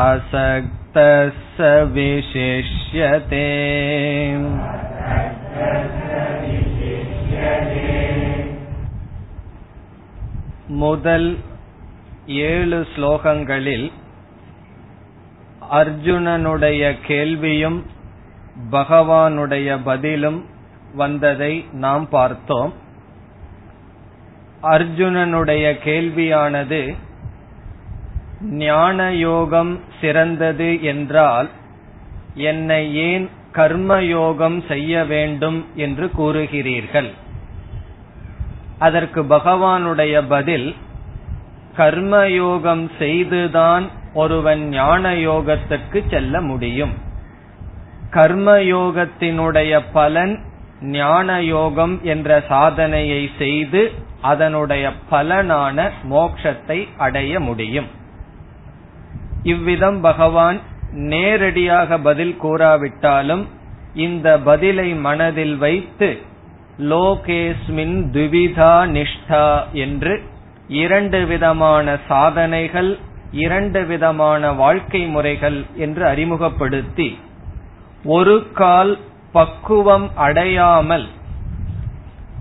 असक्तः 0.03 1.29
स 1.55 1.69
विशिष्यते 1.93 3.47
முதல் 10.77 11.27
ஏழு 12.45 12.79
ஸ்லோகங்களில் 12.95 13.87
அர்ஜுனனுடைய 15.71 16.83
கேள்வியும் 17.07 17.79
பகவானுடைய 18.71 19.77
பதிலும் 19.83 20.39
வந்ததை 20.95 21.53
நாம் 21.75 22.05
பார்த்தோம் 22.09 22.73
அர்ஜுனனுடைய 24.62 25.78
கேள்வியானது 25.84 26.96
ஞான 28.40 29.14
யோகம் 29.14 29.80
சிறந்தது 30.00 30.82
என்றால் 30.82 31.48
என்னை 32.34 32.96
ஏன் 32.96 33.30
கர்மயோகம் 33.52 34.66
செய்ய 34.68 35.04
வேண்டும் 35.04 35.66
என்று 35.74 36.10
கூறுகிறீர்கள்? 36.18 37.10
அதற்கு 38.78 39.22
பகவானுடைய 39.22 40.22
பதில் 40.28 40.74
கர்மயோகம் 41.76 42.90
செய்துதான் 42.98 43.86
ஒருவன் 44.14 44.68
ஞான 44.68 45.14
யோகத்துக்கு 45.14 46.02
செல்ல 46.10 46.40
முடியும். 46.40 46.92
கர்மயோகத்தினுடைய 48.10 49.82
பலன் 49.92 50.40
ஞான 50.80 51.42
யோகம் 51.42 52.00
என்ற 52.02 52.42
சாதனையை 52.48 53.30
செய்து 53.38 53.92
அதனுடைய 54.20 54.92
பலனான 55.10 55.90
மோக்ஷத்தை 56.10 56.88
அடைய 56.96 57.40
முடியும். 57.40 57.86
இவ்விதம் 59.42 60.00
பகவான் 60.00 60.60
நேரடியாக 60.92 61.98
பதில் 61.98 62.36
கூறாவிட்டாலும் 62.42 63.44
இந்த 63.94 64.38
பதிலை 64.38 64.94
மனதில் 64.94 65.56
வைத்து 65.56 66.20
லோகேஸ்மின் 66.78 67.96
துவிதா 68.12 68.74
நிஷ்டா 68.96 69.72
என்று 69.72 70.22
இரண்டு 70.68 71.26
விதமான 71.26 71.96
சாதனைகள் 72.08 72.98
இரண்டு 73.30 73.84
விதமான 73.84 74.52
வாழ்க்கை 74.52 75.06
முறைகள் 75.06 75.64
என்று 75.74 76.06
அறிமுகப்படுத்தி 76.06 77.18
ஒரு 78.04 78.52
கால் 78.52 78.98
பக்குவம் 79.32 80.10
அடையாமல் 80.16 81.08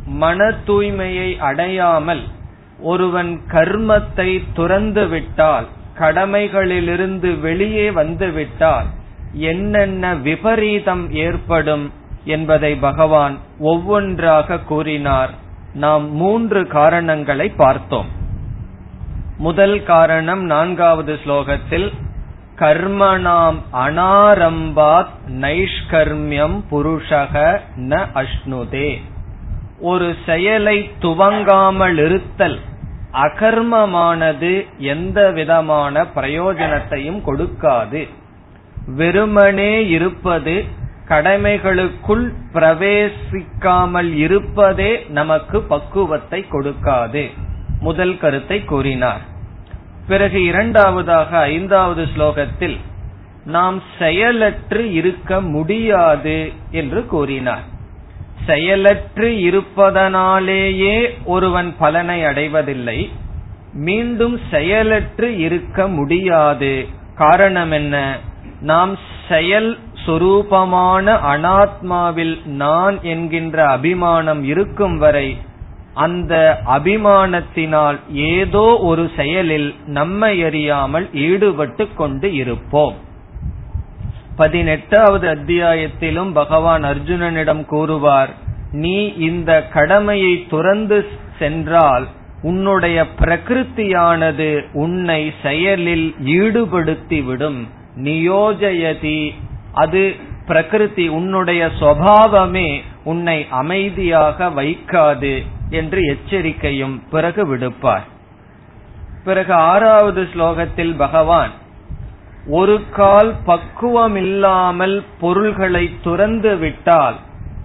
மன 0.08 0.54
தூய்மையை 0.68 1.38
அடையாமல் 1.38 2.24
ஒருவன் 2.80 3.42
கர்மத்தை 3.52 4.44
துறந்து 4.54 5.08
விட்டால் 5.08 5.68
கடமைகளிலிருந்து 6.00 7.40
வெளியே 7.40 7.92
வந்துவிட்டால் 7.92 8.86
என்னென்ன 9.34 10.16
விபரீதம் 10.16 11.12
ஏற்படும் 11.12 11.94
என்பதை 12.24 12.76
பகவான் 12.76 13.38
ஒவ்வொன்றாக 13.60 14.60
கூறினார். 14.60 15.30
நாம் 15.74 16.12
மூன்று 16.12 16.68
காரணங்களை 16.68 17.50
பார்த்தோம். 17.50 18.08
முதல் 19.38 19.84
காரணம் 19.84 20.44
நான்காவது 20.44 21.20
ஸ்லோகத்தில் 21.26 21.94
கர்மணாம் 22.56 23.58
அனாரம்பாத் 23.74 25.14
நைஷ்கர்மியம் 25.28 26.62
புருஷக 26.72 27.60
ந 27.76 28.06
அஷ்ணுதே. 28.14 29.02
ஒரு 29.80 30.16
செயலை 30.26 30.90
துவங்காமல் 31.00 31.98
இருத்தல் 31.98 32.60
அகர்மமானது 33.14 34.68
எந்த 34.78 35.32
விதமான 35.32 36.06
பிரயோஜனத்தையும் 36.16 37.22
கொடுக்காது. 37.26 38.08
வெறுமனே 38.88 39.88
இருப்பது 39.88 40.66
கடமைகளுக்குள் 41.08 42.34
பிரவேசிக்காமல் 42.54 44.14
இருப்பதே 44.14 45.06
நமக்கு 45.10 45.62
பக்குவத்தை 45.62 46.46
கொடுக்காது. 46.52 47.30
முதல் 47.80 48.18
கருத்தை 48.18 48.64
கூறினார். 48.64 49.22
பிறகு 50.08 50.44
இரண்டாவதாக 50.44 51.38
ஐந்தாவது 51.38 52.08
ஸ்லோகத்தில் 52.18 52.78
நாம் 53.46 53.82
செயலற்று 54.00 54.94
இருக்க 54.94 55.42
முடியாது 55.42 56.52
என்று 56.72 57.06
கூறினார். 57.06 57.76
செயலற்று 58.46 59.40
இருப்பதனாலேயே 59.40 61.18
ஒருவன் 61.26 61.76
பலனை 61.80 62.26
அடைவதில்லை. 62.26 63.10
மீண்டும் 63.74 64.40
செயலற்று 64.52 65.38
இருக்க 65.38 65.88
முடியாது. 65.88 66.88
காரணம் 67.16 67.72
என்ன? 67.72 68.18
நாம் 68.62 68.98
செயல் 69.28 69.78
சொரூபமான 70.06 71.14
அனாத்மாவில் 71.14 72.46
நான் 72.46 73.00
என்கின்ற 73.02 73.66
அபிமானம் 73.68 74.44
இருக்கும் 74.44 74.98
வரை 74.98 75.38
அந்த 75.94 76.60
அபிமானத்தினால் 76.66 78.00
ஏதோ 78.12 78.78
ஒரு 78.82 79.12
செயலில் 79.16 79.76
நம்மை 79.86 80.44
அறியாமல் 80.44 81.10
ஈடுபட்டு 81.14 81.94
கொண்டு 81.94 82.34
இருப்போம். 82.34 82.94
பதினெட்டாவது 84.38 85.26
அத்தியாயத்திலும் 85.28 86.32
பகவான் 86.34 86.84
அர்ஜுனனிடம் 86.84 87.64
கூறுவார் 87.66 88.32
நீ 88.72 88.98
இந்த 89.18 89.52
கடமையை 89.68 90.34
துறந்து 90.50 90.98
சென்றால் 91.40 92.06
உன்னுடைய 92.42 92.98
பிரகிருத்தியானது 93.20 94.50
உன்னை 94.74 95.34
செயலில் 95.44 96.08
ஈடுபடுத்திவிடும். 96.40 97.60
நியோஜயதி 98.04 99.20
அது 99.74 100.04
பிரகிருதி 100.48 101.06
உன்னுடைய 101.08 101.70
சுவாவமே 101.80 102.70
உன்னை 103.04 103.38
அமைதியாக 103.50 104.50
வைக்காது 104.50 105.34
என்று 105.70 106.02
எச்சரிக்கையும் 106.14 106.96
பிறகு 107.10 107.44
விடுப்பார். 107.56 108.06
பிறகு 109.24 109.54
ஆறாவது 109.72 110.22
ஸ்லோகத்தில் 110.34 110.94
பகவான் 110.98 111.54
ஒரு 112.50 112.82
கால் 112.92 113.36
பக்குவமில்லாமல் 113.46 115.04
பொருள்களை 115.20 115.90
துறந்து 116.04 116.58
விட்டால் 116.58 117.16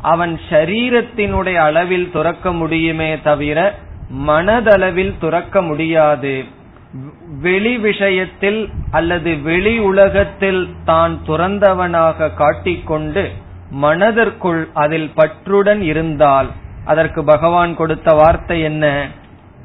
அவன் 0.03 0.41
ஷரீரத்தினுடைய 0.51 1.55
அளவில் 1.55 2.11
துறக்க 2.11 2.53
முடியுமே 2.53 3.21
தவிர 3.21 3.75
மனதளவில் 4.27 5.19
துறக்க 5.19 5.63
முடியாது. 5.63 6.45
வெளி 7.41 7.79
விஷயத்தில் 7.79 8.71
அல்லது 8.91 9.43
வெளி 9.43 9.79
உலகத்தில் 9.79 10.69
தான் 10.85 11.19
துறந்தவனாக 11.27 12.35
காட்டிக்கொண்டு 12.35 13.31
மனதிற்குள் 13.71 14.69
அதில் 14.75 15.13
பற்றுடன் 15.17 15.81
இருந்தால் 15.81 16.51
அதற்கு 16.85 17.25
பகவான் 17.25 17.75
கொடுத்த 17.75 18.15
வார்த்தை 18.15 18.63
என்ன? 18.63 19.09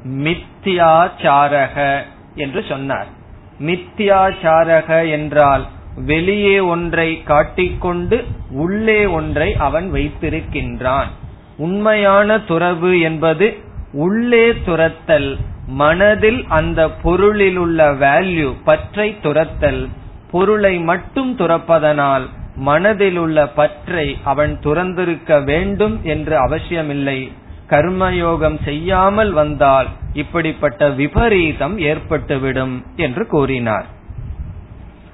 மித்தியாச்சாரக 0.04 2.04
என்று 2.34 2.64
சொன்னார். 2.68 3.16
மித்தியாச்சாரக 3.60 5.10
என்றால் 5.10 5.66
வெளியே 6.04 6.60
ஒன்றை 6.60 7.22
காட்டிக்கொண்டு 7.22 8.24
உள்ளே 8.50 9.06
ஒன்றை 9.06 9.54
அவன் 9.54 9.92
வைத்திருக்கின்றான். 9.92 11.08
உண்மையான 11.56 12.38
துறவு 12.40 13.00
என்பது 13.00 13.56
உள்ளே 13.92 14.52
துரத்தல் 14.64 15.36
மனதில் 15.66 16.44
அந்த 16.48 16.90
பொருளில் 16.90 17.56
உள்ள 17.56 17.92
வேல்யூ 17.92 18.54
பற்றை 18.64 19.16
துரத்தல் 19.22 19.88
பொருளை 20.30 20.78
மட்டும் 20.78 21.36
துறப்பதனால் 21.36 22.26
மனதில் 22.54 23.16
உள்ள 23.16 23.48
பற்றை 23.48 24.18
அவன் 24.24 24.58
துறந்திருக்க 24.62 25.44
வேண்டும் 25.44 26.00
என்று 26.02 26.36
அவசியமில்லை. 26.36 27.32
கர்மயோகம் 27.70 28.62
செய்யாமல் 28.64 29.32
வந்தால் 29.32 29.86
இப்படிப்பட்ட 30.12 30.88
விபரீதம் 30.90 31.78
ஏற்பட்டுவிடும் 31.78 32.82
என்று 32.96 33.26
கூறினார். 33.26 33.86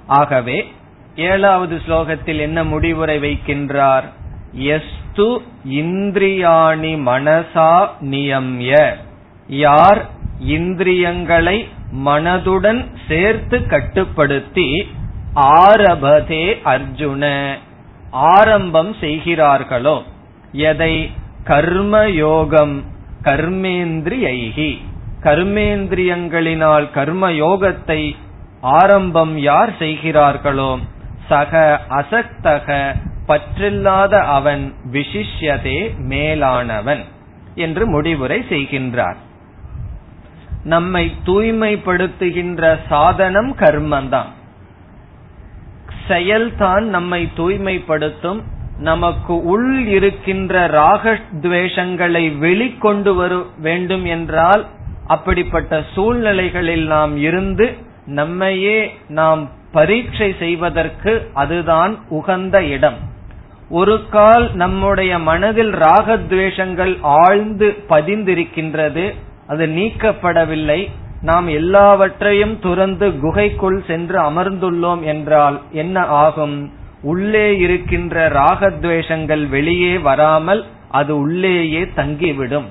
ஆகவே 0.07 0.73
ஏழாவது 1.17 1.81
ஸ்லோகத்தில் 1.89 2.39
என்ன 2.39 2.65
முடிவுரை 2.65 3.19
வைக்கின்றார்? 3.19 4.05
எஸ்து 4.53 5.43
இந்திரியாணி 5.71 6.99
மனசா 7.07 7.87
நியம்ய. 8.01 8.95
யார் 9.49 10.11
இந்திரியங்களை 10.39 11.69
மனதுடன் 12.05 12.87
சேர்த்து 13.09 13.67
கட்டுப்படுத்தி 13.67 14.87
ஆரபதே 15.35 16.61
அர்ஜுன. 16.65 17.55
ஆரம்பம் 18.11 18.95
செய்கிறார்களோ? 19.01 20.03
எதை? 20.53 21.11
கர்ம 21.45 22.09
யோகம் 22.09 22.85
கர்மேந்திரியைகி. 23.23 24.71
கர்மேந்திரியங்களினால் 25.23 26.87
கர்மயோகத்தை 26.95 28.15
ஆரம்பம் 28.61 29.39
யார் 29.39 29.73
செய்கிறார்களோ 29.79 30.79
சக 31.29 31.81
அசக்தக 31.89 32.97
பற்றில்லாத 33.27 34.15
அவன் 34.21 34.75
விசிஷ்யதே 34.93 35.79
மேலானவன் 35.99 37.03
என்று 37.55 37.87
முடிவுரை 37.87 38.45
செய்கின்றார். 38.49 39.21
நம்மை 40.65 41.05
தூய்மைப்படுத்துகின்ற 41.27 42.79
சாதனம் 42.89 43.57
கர்மந்தான். 43.57 44.31
செயல்தான் 46.09 46.85
நம்மை 46.97 47.29
தூய்மைப்படுத்தும் 47.37 48.41
நமக்கு 48.79 49.45
உள் 49.45 49.87
இருக்கின்ற 49.87 50.67
ராகத்வேஷங்களை 50.67 52.39
வெளிக்கொண்டு 52.39 53.15
வர 53.15 53.43
வேண்டும் 53.59 54.05
என்றால் 54.05 54.67
அப்படிப்பட்ட 55.07 55.83
சூழ்நிலைகளில் 55.95 56.87
நாம் 56.87 57.17
இருந்து 57.17 57.75
நம்மையே 58.07 58.95
நாம் 59.09 59.51
பரீட்சை 59.73 60.35
செய்வதற்கு 60.39 61.31
அதுதான் 61.35 61.99
உகந்த 62.09 62.65
இடம். 62.65 62.95
ஒரு 63.69 64.09
கால் 64.11 64.55
நம்முடைய 64.55 65.19
மனதில் 65.19 65.73
ராகத்வேஷங்கள் 65.73 66.99
ஆழ்ந்து 67.01 67.77
பதிந்திருக்கின்றது 67.89 69.15
அது 69.47 69.67
நீக்கப்படவில்லை. 69.67 70.91
நாம் 71.21 71.49
எல்லாவற்றையும் 71.49 72.59
துறந்து 72.59 73.21
குகைக்குள் 73.21 73.85
சென்று 73.87 74.23
அமர்ந்துள்ளோம் 74.23 75.03
என்றால் 75.03 75.61
என்ன 75.71 76.05
ஆகும்? 76.05 76.83
உள்ளே 77.05 77.47
இருக்கின்ற 77.59 78.29
ராகத்வேஷங்கள் 78.29 79.49
வெளியே 79.49 79.99
வராமல் 79.99 80.63
அது 80.91 81.13
உள்ளேயே 81.19 81.83
தங்கிவிடும். 81.97 82.69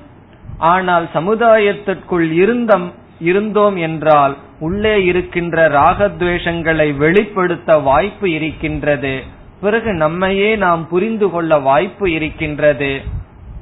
ஆனால் 0.58 1.06
சமுதாயத்திற்குள் 1.14 2.28
இருந்தம் 2.42 2.86
இருந்தோம் 3.20 3.76
என்றால் 3.76 4.34
உள்ளே 4.60 5.04
இருக்கின்ற 5.04 5.68
ராகத்வேஷங்களை 5.68 6.88
வெளிப்படுத்த 6.96 7.78
வாய்ப்பு 7.78 8.26
இருக்கின்றது. 8.30 9.14
பிறகு 9.60 9.92
நம்மையே 9.94 10.56
நாம் 10.56 10.88
புரிந்து 10.88 11.30
கொள்ள 11.30 11.58
வாய்ப்பு 11.58 12.06
இருக்கின்றது. 12.12 12.92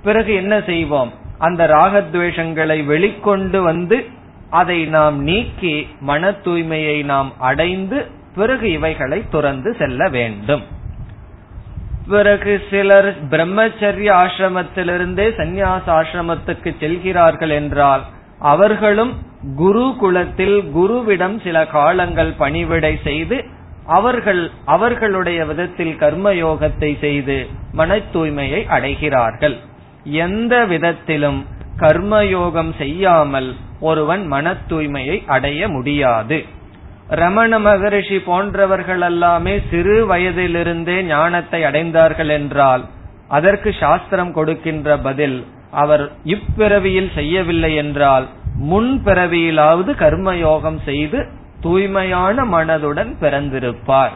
பிறகு 0.03 0.33
என்ன 0.35 0.55
செய்வோம்? 0.61 1.13
அந்த 1.39 1.63
ராகத்வேஷங்களை 1.67 2.79
வெளிக்கொண்டு 2.87 3.59
வந்து 3.63 3.99
அதை 4.51 4.85
நாம் 4.87 5.23
நீக்கி 5.23 5.75
மன 6.01 6.31
தூய்மையை 6.45 7.05
நாம் 7.05 7.33
அடைந்து 7.39 7.99
பிறகு 8.35 8.71
இவைகளை 8.73 9.25
துறந்து 9.31 9.77
செல்ல 9.79 10.09
வேண்டும். 10.09 10.63
பிறகு 12.09 12.63
சிலர் 12.71 13.09
பிரம்மச்சரிய 13.31 14.09
ஆசிரமத்திலிருந்தே 14.23 15.27
சந்நியாச 15.37 15.87
ஆசிரமத்துக்கு 16.01 16.71
செல்கிறார்கள் 16.81 17.51
என்றால் 17.51 18.03
அவர்களும் 18.39 19.13
குரு 19.57 19.95
குலத்தில் 19.99 20.57
குருவிடம் 20.77 21.37
சில 21.43 21.67
காலங்கள் 21.67 22.33
பணிவிடை 22.39 22.99
செய்து 23.05 23.45
அவர்கள் 23.87 24.51
அவர்களுடைய 24.65 25.45
விதத்தில் 25.45 25.95
கர்மயோகத்தை 26.01 26.91
செய்து 26.99 27.47
மன 27.73 27.97
தூய்மையை 27.97 28.61
அடைகிறார்கள். 28.69 29.57
எந்த 30.05 30.65
விதத்திலும் 30.65 31.47
கர்மயோகம் 31.79 32.73
செய்யாமல் 32.79 33.55
ஒருவன் 33.81 34.27
மன 34.27 34.55
தூய்மையை 34.69 35.17
அடைய 35.27 35.69
முடியாது. 35.69 36.45
ரமண 37.09 37.59
மகரிஷி 37.59 38.19
போன்றவர்கள் 38.19 39.01
எல்லாமே 39.01 39.61
சிறு 39.71 40.07
வயதிலிருந்தே 40.07 41.03
ஞானத்தை 41.03 41.63
அடைந்தார்கள் 41.63 42.29
என்றால் 42.29 42.85
அதற்கு 43.29 43.75
சாஸ்திரம் 43.81 44.33
கொடுக்கின்ற 44.33 44.99
பதில் 44.99 45.47
அவர் 45.71 46.11
இப்பிறவியில் 46.25 47.15
செய்யவில்லை 47.15 47.75
என்றால் 47.75 48.29
முன் 48.57 49.03
பிறவியிலாவது 49.05 49.93
கர்மயோகம் 49.95 50.83
செய்து 50.85 51.27
தூய்மையான 51.61 52.45
மனதுடன் 52.45 53.13
பிறந்திருப்பார் 53.21 54.11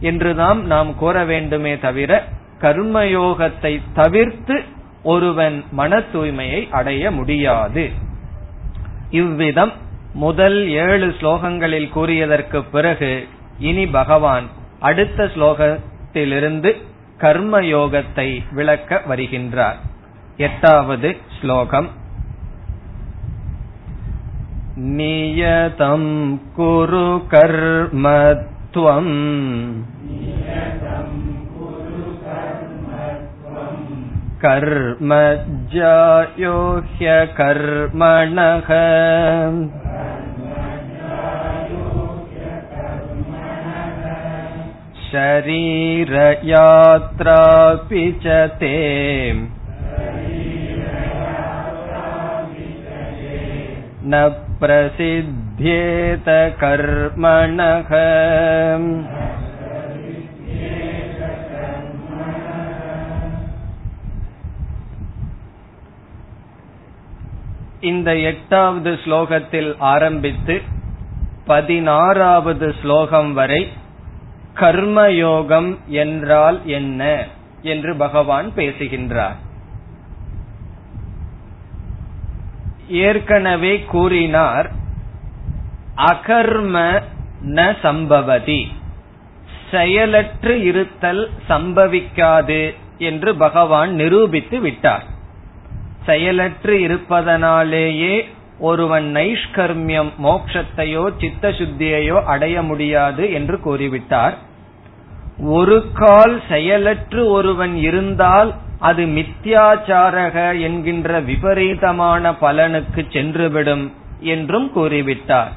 என்றுதான் 0.00 0.66
நாம் 0.66 0.94
கூற 0.94 1.24
வேண்டுமே 1.24 1.78
தவிர 1.78 2.22
கர்மயோகத்தை 2.60 3.80
தவிர்த்து 3.94 4.62
ஒருவன் 5.02 5.64
மன 5.70 5.98
தூய்மையை 5.98 6.70
அடைய 6.70 7.10
முடியாது. 7.10 7.90
இவ்விதம் 9.10 9.72
முதல் 10.15 10.59
ஏழு 10.83 11.07
ஸ்லோகங்களில் 11.19 11.89
கூறியதற்கு 11.89 12.59
பிறகு 12.71 13.11
இனி 13.59 13.85
பகவான் 13.91 14.47
அடுத்த 14.79 15.29
ஸ்லோகத்திலிருந்து 15.35 16.71
கர்ம 17.17 17.55
யோகத்தை 17.69 18.29
விளக்க 18.51 19.01
வருகின்றார் 19.09 19.79
எட்டாவது 20.39 21.09
ஸ்லோகம் 21.39 21.89
नियतं 24.73 26.03
कुरु 26.55 27.07
कर्म 27.27 28.05
त्वम् 28.73 29.09
कर्म 34.41 35.11
ज्यायो 35.69 36.55
ह्यकर्मणः 36.93 38.69
शरीरयात्रापि 45.11 46.43
च 48.23 48.25
ते 48.61 48.75
न 54.03 54.13
प्रसिद्ध्येत 54.59 56.27
कर्मणः 56.61 57.91
இந்த 67.83 68.09
எட்டாவது 68.21 68.91
ஸ்லோகத்தில் 69.03 69.69
ஆரம்பித்து 69.79 70.55
பதினாறாவது 71.45 72.67
ஸ்லோகம் 72.81 73.31
வரை 73.33 73.61
கர்மயோகம் 74.58 75.70
என்றால் 75.86 76.60
என்ன 76.64 77.26
என்று 77.62 77.96
பகவான் 77.96 78.54
பேசுகின்றார். 78.54 79.36
ஏற்கனவே 82.88 83.80
கூறினார் 83.80 84.70
அகர்ம 85.96 87.02
ந 87.44 87.76
சம்பவதி. 87.82 88.66
செயலற்று 89.70 90.60
இருத்தல் 90.60 91.30
சம்பவிக்காது 91.48 92.74
என்று 92.98 93.34
பகவான் 93.34 93.92
நிரூபித்து 93.92 94.60
விட்டார். 94.60 95.04
செயலற்று 96.06 96.80
இருப்பதனாலேயே 96.80 98.14
ஒருவன் 98.58 99.14
நைஷ்கர்மியம் 99.14 100.10
மோக்ஷத்தையோ 100.24 101.12
சித்த 101.18 101.48
சுத்தியையோ 101.48 102.24
அடைய 102.24 102.62
முடியாது 102.62 103.32
என்று 103.32 103.58
கூறிவிட்டார். 103.64 104.32
ஒரு 105.40 105.84
கால் 105.92 106.42
செயலற்று 106.48 107.28
ஒருவன் 107.28 107.76
இருந்தால் 107.76 108.54
அது 108.78 109.04
மித்யாச்சாரக 109.06 110.60
என்கின்ற 110.60 111.20
விபரீதமான 111.20 112.30
பலனுக்கு 112.30 113.04
சென்றுவிடும் 113.08 113.92
என்றும் 114.20 114.72
கூறிவிட்டார். 114.76 115.52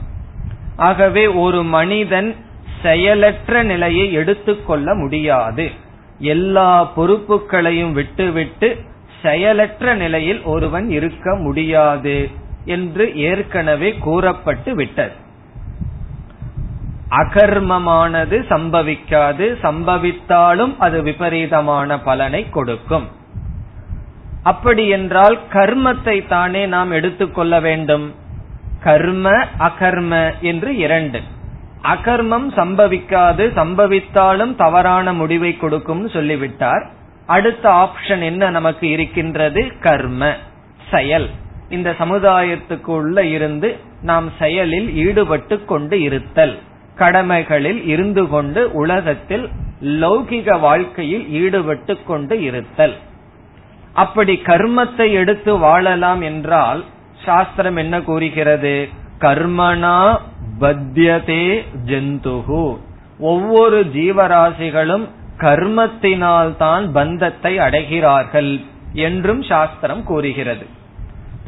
ஆகவே 0.76 1.28
ஒரு 1.28 1.64
மனிதன் 1.64 2.36
செயலற்ற 2.82 3.64
நிலையை 3.64 4.14
எடுத்துக்கொள்ள 4.14 4.94
முடியாது. 4.94 5.70
எல்லா 6.20 6.92
பொறுப்புகளையும் 6.96 7.92
விட்டுவிட்டு 7.92 8.78
செயலற்ற 9.22 9.94
நிலையில் 9.94 10.42
ஒருவன் 10.42 10.90
இருக்க 10.90 11.36
முடியாது. 11.36 12.48
என்று 12.66 13.16
ஏற்கனவே 13.16 13.98
கூறப்பட்டு 13.98 14.76
விட்டது. 14.76 15.12
அகர்மமானது 17.10 18.46
சம்பவிக்காது 18.50 19.58
சம்பவித்தாலும் 19.64 20.76
அது 20.78 21.04
விபரீதமான 21.04 22.00
பலனை 22.00 22.50
கொடுக்கும். 22.50 23.08
அப்படி 24.44 24.88
என்றால் 24.88 25.40
கர்மத்தை 25.52 26.28
தானே 26.28 26.66
நாம் 26.66 26.92
எடுத்துக்கொள்ள 26.92 27.60
வேண்டும். 27.60 28.16
கர்ம 28.84 29.30
அகர்ம 29.60 30.34
என்று 30.42 30.76
இரண்டு. 30.76 31.22
அகர்மம் 31.84 32.52
சம்பவிக்காது 32.56 33.54
சம்பவித்தாலும் 33.56 34.56
தவறான 34.56 35.14
முடிவை 35.14 35.58
கொடுக்கும் 35.58 36.10
சொல்லிவிட்டார். 36.10 36.90
அடுத்த 37.26 37.70
ஆப்ஷன் 37.70 38.24
என்ன 38.24 38.50
நமக்கு 38.50 38.90
இருக்கின்றது? 38.90 39.72
கர்ம 39.80 40.36
செயல். 40.92 41.30
இந்த 41.70 41.90
சமுதாயத்துக்குள்ள 42.00 43.20
இருந்து 43.36 43.70
நாம் 44.02 44.28
செயலில் 44.40 44.90
ஈடுபட்டு 45.06 45.56
கொண்டு 45.66 45.96
இருத்தல் 46.02 46.56
கடமைகளில் 46.98 47.82
இருந்து 47.86 48.24
கொண்டு 48.28 48.62
உலகத்தில் 48.72 49.46
லௌகிக 50.02 50.60
வாழ்க்கையில் 50.60 51.26
ஈடுபட்டு 51.42 51.94
கொண்டு 52.04 52.36
இருத்தல். 52.42 52.96
அப்படி 53.94 54.34
கர்மத்தை 54.50 55.08
எடுத்து 55.12 55.52
வாழலாம் 55.58 56.22
என்றால் 56.22 56.82
சாஸ்திரம் 57.26 57.76
என்ன 57.76 57.96
கூறுகிறது? 58.02 58.76
கர்மனா 59.20 60.00
பத்தியதே 60.60 61.46
ஜந்துகு 61.92 62.66
ஒவ்வொரு 63.32 63.80
ஜீவராசிகளும் 63.96 65.06
கர்மத்தினால் 65.38 66.52
தான் 66.58 66.86
பந்தத்தை 66.92 67.54
அடைகிறார்கள் 67.68 68.52
என்றும் 69.08 69.42
சாஸ்திரம் 69.42 70.04
கூறுகிறது. 70.04 70.66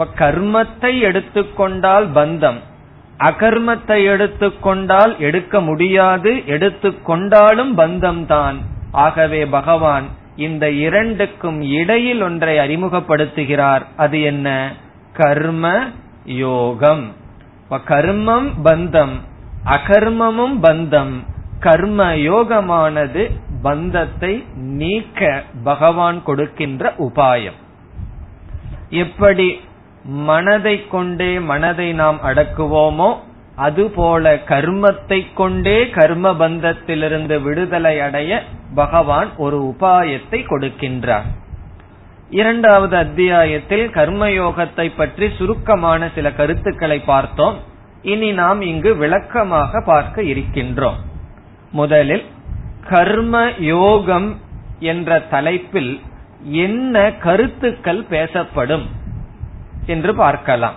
இப்ப 0.02 0.32
கர்மத்தை 0.32 1.00
எடுத்துக்கொண்டால் 1.00 2.08
பந்தம். 2.12 2.60
அகர்மத்தை 3.18 4.06
எடுத்துக்கொண்டால் 4.06 5.18
எடுக்க 5.18 5.62
முடியாது 5.62 6.34
எடுத்துக்கொண்டாலும் 6.34 7.74
பந்தம் 7.78 8.26
தான் 8.26 8.58
ஆகவே 8.92 9.46
பகவான் 9.46 10.04
இந்த 10.36 10.72
இரண்டுக்கும் 10.72 11.62
இடையில் 11.62 12.22
ஒன்றை 12.22 12.58
அறிமுகப்படுத்துகிறார். 12.58 13.82
அது 13.98 14.22
என்ன? 14.22 14.74
கர்ம 15.14 15.84
யோகம். 16.26 17.16
கர்மம் 17.70 18.50
பந்தம் 18.64 19.16
அகர்மமும் 19.66 20.58
பந்தம். 20.62 21.14
கர்ம 21.60 22.16
யோகமானது 22.16 23.32
பந்தத்தை 23.62 24.46
நீக்க 24.56 25.44
பகவான் 25.64 26.24
கொடுக்கின்ற 26.24 26.94
உபாயம். 27.00 27.60
எப்படி 28.90 29.62
மனதை 30.04 30.88
கொண்டே 30.88 31.40
மனதை 31.40 31.94
நாம் 31.94 32.20
அடக்குவோமோ 32.24 33.16
அதுபோல 33.56 34.36
கர்மத்தை 34.36 35.28
கொண்டே 35.34 35.90
கர்ம 35.90 36.32
பந்தத்திலிருந்து 36.32 37.42
விடுதலை 37.42 38.00
அடைய 38.00 38.44
பகவான் 38.76 39.30
ஒரு 39.38 39.76
உபாயத்தை 39.78 40.46
கொடுக்கின்றார். 40.46 41.24
இரண்டாவது 42.30 42.98
அத்தியாயத்தில் 42.98 43.90
கர்மயோகத்தை 43.90 44.92
பற்றி 44.96 45.30
சுருக்கமான 45.38 46.10
சில 46.16 46.32
கருத்துக்களை 46.32 47.00
பார்த்தோம். 47.00 47.58
இனி 48.02 48.32
நாம் 48.32 48.62
இங்கு 48.62 48.96
விளக்கமாக 48.96 49.82
பார்க்க 49.82 50.22
இருக்கின்றோம். 50.22 50.96
முதலில் 51.72 52.26
கர்ம 52.90 53.50
யோகம் 53.60 54.40
என்ற 54.80 55.20
தலைப்பில் 55.20 56.02
என்ன 56.42 57.12
கருத்துக்கள் 57.12 58.04
பேசப்படும்? 58.04 59.00
என்று 59.86 60.16
பார்க்கலாம். 60.16 60.76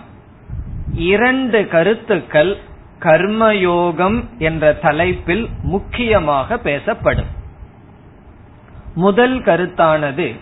இரண்டு 0.93 1.67
கருத்துக்கள் 1.67 2.57
கர்மயோகம் 2.99 4.23
என்ற 4.37 4.73
தலைப்பில் 4.73 5.49
முக்கியமாக 5.61 6.57
பேசப்படும். 6.57 7.27
முதல் 8.95 9.39
கருத்தானது 9.39 10.35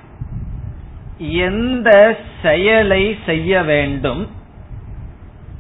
எந்த 1.18 2.18
செயலை 2.42 3.18
செய்ய 3.26 3.64
வேண்டும் 3.64 4.30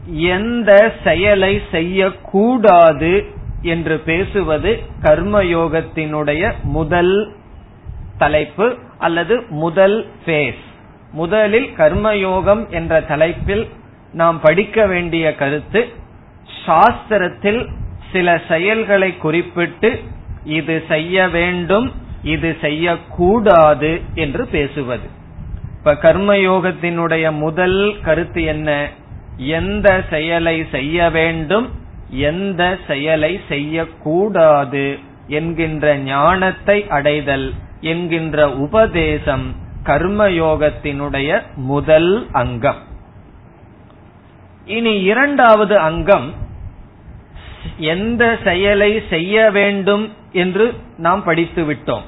எந்த 0.07 0.93
செயலை 1.03 1.61
செய்யக்கூடாது 1.71 3.31
என்று 3.61 3.97
பேசுவது 3.99 4.83
கர்மயோகத்தினுடைய 5.01 6.53
முதல் 6.63 7.33
தலைப்பு 8.17 8.77
அல்லது 8.97 9.43
முதல் 9.49 10.05
பேஸ் 10.25 10.71
முதலில் 11.13 11.69
கர்மயோகம் 11.77 12.69
என்ற 12.69 13.01
தலைப்பில் 13.01 13.67
நாம் 14.13 14.39
படிக்க 14.39 14.85
வேண்டிய 14.85 15.35
கருத்து 15.35 15.81
சாஸ்திரத்தில் 16.65 17.61
சில 18.11 18.41
செயல்களை 18.47 19.17
குறிப்பிட்டு 19.17 19.99
இது 20.43 20.83
செய்ய 20.87 21.27
வேண்டும் 21.27 21.91
இது 22.23 22.57
செய்யக்கூடாது 22.61 24.01
என்று 24.15 24.47
பேசுவது. 24.47 25.07
இப்ப 25.77 25.93
கர்மயோகத்தினுடைய 25.93 27.25
முதல் 27.31 27.79
கருத்து 28.01 28.43
என்ன? 28.43 28.69
எந்த 29.37 29.87
செயலை 30.09 30.65
செய்ய 30.71 31.09
வேண்டும் 31.09 31.67
எந்த 32.09 32.77
செயலை 32.87 33.39
செய்யக்கூடாது 33.47 34.97
என்கின்ற 35.27 35.95
ஞானத்தை 35.97 36.77
அடைதல் 36.87 37.53
என்கின்ற 37.81 38.49
உபதேசம் 38.57 39.45
கர்மயோகத்தினுடைய 39.85 41.29
முதல் 41.55 42.27
அங்கம். 42.31 42.81
இனி 44.65 44.93
இரண்டாவது 45.01 45.75
அங்கம் 45.79 46.27
எந்த 47.77 48.37
செயலை 48.43 48.91
செய்ய 49.09 49.51
வேண்டும் 49.51 50.05
என்று 50.31 50.73
நாம் 50.97 51.23
படித்து 51.23 51.63
விட்டோம். 51.63 52.05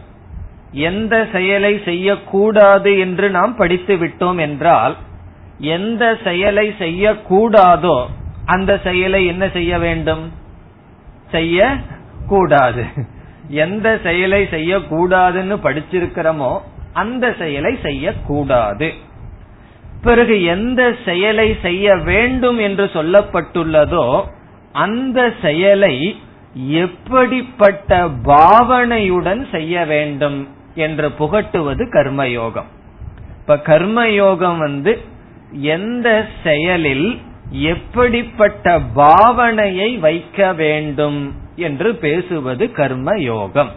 எந்த 0.72 1.16
செயலை 1.32 1.82
செய்யக்கூடாது 1.86 2.92
என்று 3.00 3.30
நாம் 3.30 3.56
படித்து 3.56 3.96
விட்டோம் 3.96 4.40
என்றால் 4.40 4.96
எந்த 5.60 6.04
செயலை 6.24 6.68
செய்யக்கூடாதோ 6.80 7.98
அந்த 8.46 8.72
செயலை 8.84 9.26
என்ன 9.26 9.50
செய்ய 9.50 9.78
வேண்டும்? 9.78 10.24
செய்ய 11.32 11.76
கூடாது 12.28 12.84
எந்த 13.50 13.88
செயலை 14.04 14.42
செய்யக்கூடாதுன்னு 14.52 15.56
படிச்சிருக்கிறோமோ 15.64 16.54
அந்த 16.96 17.26
செயலை 17.40 17.74
செய்யக்கூடாது. 17.82 18.88
பிறகு 20.02 20.36
எந்த 20.44 20.82
செயலை 21.06 21.48
செய்ய 21.62 21.96
வேண்டும் 22.10 22.58
என்று 22.58 22.86
சொல்லப்பட்டுள்ளதோ 22.94 24.08
அந்த 24.72 25.20
செயலை 25.42 25.96
எப்படிப்பட்ட 26.80 27.92
பாவனையுடன் 28.26 29.42
செய்ய 29.52 29.86
வேண்டும் 29.86 30.40
என்று 30.76 31.08
புகட்டுவது 31.20 31.84
கர்மயோகம். 31.96 32.70
இப்ப 33.40 33.58
கர்மயோகம் 33.70 34.58
வந்து 34.58 34.94
எந்த 35.74 36.10
செயலில் 36.44 37.08
எப்படிப்பட்ட 37.70 38.80
பாவனையை 38.96 39.90
வைக்க 40.00 40.54
வேண்டும் 40.54 41.20
என்று 41.56 41.90
பேசுவது 41.96 42.66
கர்ம 42.72 43.10
யோகம் 43.32 43.72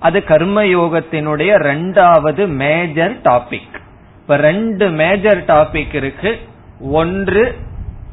அது 0.00 0.18
கர்மயோகத்தினுடைய 0.28 1.52
ரெண்டாவது 1.70 2.46
மேஜர் 2.46 3.14
டாபிக் 3.24 3.74
இப்ப 4.20 4.36
ரெண்டு 4.36 4.88
மேஜர் 4.90 5.44
டாபிக் 5.44 5.94
இருக்கு. 5.94 6.38
ஒன்று 6.80 7.44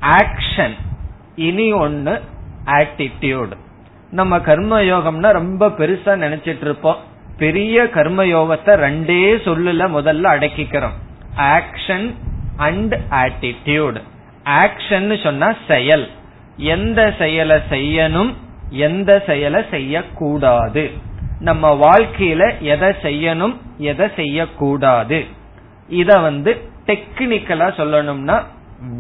ஆக்ஷன் 0.02 0.76
இனி 1.36 1.72
ஒன்னு 1.72 2.22
ஆட்டிடியூடு 2.66 3.56
நம்ம 4.12 4.38
கர்மயோகம்னா 4.38 5.32
ரொம்ப 5.32 5.68
பெருசா 5.68 6.14
நினைச்சிட்டு 6.24 6.62
இருப்போம். 6.62 7.00
பெரிய 7.38 7.84
கர்மயோகத்தை 7.84 8.74
ரெண்டே 8.86 9.24
சொல்லுல 9.48 9.88
முதல்ல 9.98 10.26
அடக்கிக்கிறோம். 10.36 10.96
ஆக்ஷன் 11.38 12.14
அண்ட் 12.58 12.96
ஆட்டிடியூட் 13.10 14.00
ஆக்ஷன் 14.46 15.24
சொன்னா 15.24 15.50
செயல். 15.68 16.08
எந்த 16.58 17.14
செயலை 17.18 17.58
செய்யணும் 17.70 18.32
எந்த 18.70 19.24
செயலை 19.26 19.62
செய்யக்கூடாது. 19.70 20.92
நம்ம 21.40 21.76
வாழ்க்கையில 21.76 22.60
எதை 22.60 22.90
செய்யணும் 22.90 23.56
எதை 23.78 24.08
செய்யக்கூடாது. 24.16 25.26
இத 25.90 26.20
வந்து 26.20 26.70
டெக்னிக்கலா 26.86 27.68
சொல்லணும்னா 27.78 28.44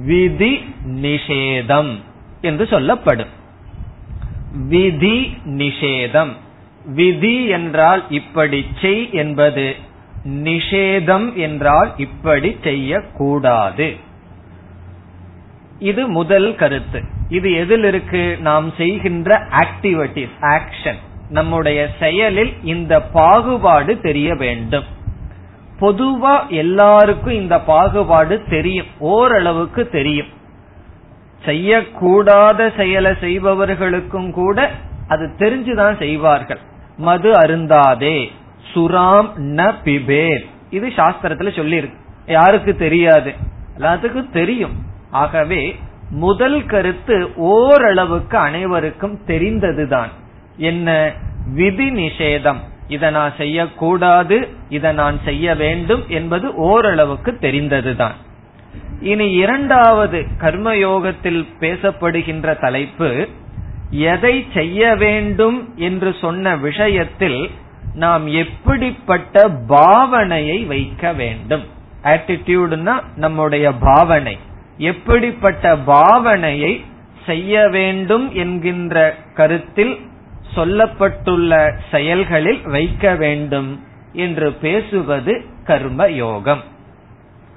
விதி 0.06 0.74
நிஷேதம் 0.88 2.02
என்று 2.42 2.68
சொல்லப்படும். 2.68 3.28
விதி 4.68 5.38
நிஷேதம். 5.46 6.32
விதி 6.86 7.48
என்றால் 7.48 8.06
இப்படி 8.10 8.66
செய் 8.82 9.14
என்பது 9.14 9.76
நிஷேதம் 10.28 11.34
என்றால் 11.34 11.94
இப்படி 11.98 12.58
செய்யக்கூடாது. 12.64 13.96
இது 15.80 16.08
முதல் 16.08 16.56
கருத்து. 16.56 17.04
இது 17.30 17.54
எதில் 17.54 17.84
இருக்கு? 17.84 18.38
நாம் 18.40 18.74
செய்கின்ற 18.78 19.48
ஆக்டிவிட்டிஸ் 19.50 20.38
ஆக்ஷன் 20.42 20.98
நம்முடைய 21.30 21.90
செயலில் 22.00 22.54
இந்த 22.64 23.02
பாகுபாடு 23.02 24.00
தெரிய 24.00 24.36
வேண்டும். 24.36 24.84
பொதுவா 25.80 26.48
எல்லாருக்கும் 26.48 27.34
இந்த 27.34 27.60
பாகுபாடு 27.60 28.44
தெரியும். 28.50 28.86
ஓரளவுக்கு 29.00 29.90
தெரியும். 29.90 30.28
செய்யக்கூடாத 31.46 32.76
செயலை 32.76 33.12
செய்பவர்களுக்கும் 33.20 34.32
கூட 34.32 34.72
அது 35.08 35.36
தெரிஞ்சுதான் 35.38 35.98
செய்வார்கள். 35.98 36.58
மது 36.98 37.32
அருந்தாதே 37.32 38.28
சுராம் 38.74 39.30
ந 39.38 39.74
பிபேர். 39.84 40.46
இது 40.70 40.88
சாஸ்திரத்துல 40.88 41.50
சொல்லியிருக்கு. 41.52 41.98
யாருக்கு 42.26 42.76
தெரியாது? 42.76 43.34
எல்லாத்துக்கும் 43.78 44.30
தெரியும். 44.30 44.74
ஆகவே 45.12 45.76
முதல் 46.10 46.66
கருத்து 46.66 47.36
ஓரளவுக்கு 47.36 48.38
அனைவருக்கும் 48.38 49.20
தெரிந்ததுதான். 49.26 50.24
என்ன? 50.58 51.12
விதி 51.54 51.90
நிஷேதம் 51.90 52.58
இதை 52.88 53.12
நான் 53.12 53.34
செய்யக்கூடாது 53.38 54.50
இதை 54.70 54.94
நான் 54.94 55.20
செய்ய 55.26 55.56
வேண்டும் 55.56 56.04
என்பது 56.08 56.56
ஓரளவுக்கு 56.56 57.38
தெரிந்ததுதான். 57.38 58.16
இனி 59.02 59.32
இரண்டாவது 59.32 60.26
கர்மயோகத்தில் 60.42 61.46
பேசப்படுகின்ற 61.60 62.60
தலைப்பு 62.60 63.28
எதை 63.90 64.46
செய்ய 64.54 64.96
வேண்டும் 64.96 65.74
என்று 65.76 66.16
சொன்ன 66.22 66.56
விஷயத்தில் 66.56 67.50
நாம் 67.96 68.28
எப்படிப்பட்ட 68.28 69.50
பாவனையை 69.50 70.68
வைக்க 70.68 71.14
வேண்டும். 71.14 71.64
ஆட்டிடியூடுனா 72.04 73.04
நம்முடைய 73.16 73.72
பாவனை. 73.72 74.38
எப்படிப்பட்ட 74.78 75.76
பாவனையை 75.76 76.86
செய்ய 77.26 77.68
வேண்டும் 77.68 78.34
என்கின்ற 78.34 79.16
கருத்தில் 79.34 80.00
சொல்லப்பட்டுள்ள 80.56 81.74
செயல்களில் 81.92 82.62
வைக்க 82.68 83.16
வேண்டும் 83.16 83.84
என்று 84.14 84.52
பேசுவது 84.52 85.46
கர்ம 85.64 86.08
யோகம் 86.08 86.64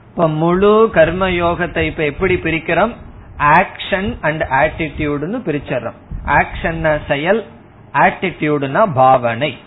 இப்ப 0.08 0.28
முழு 0.28 0.90
கர்ம 0.92 1.28
யோகத்தை 1.28 1.82
இப்ப 1.82 2.04
எப்படி 2.04 2.34
பிரிக்கிறோம்? 2.34 2.94
ஆக்ஷன் 3.38 4.16
அண்ட் 4.20 4.42
ஆட்டிடியூடுன்னு 4.42 5.38
பிரிச்சிடறோம். 5.48 5.98
ஆக்ஷன் 6.26 7.00
செயல் 7.08 7.44
ஆட்டிடியூடுனா 7.92 8.92
பாவனை. 8.94 9.58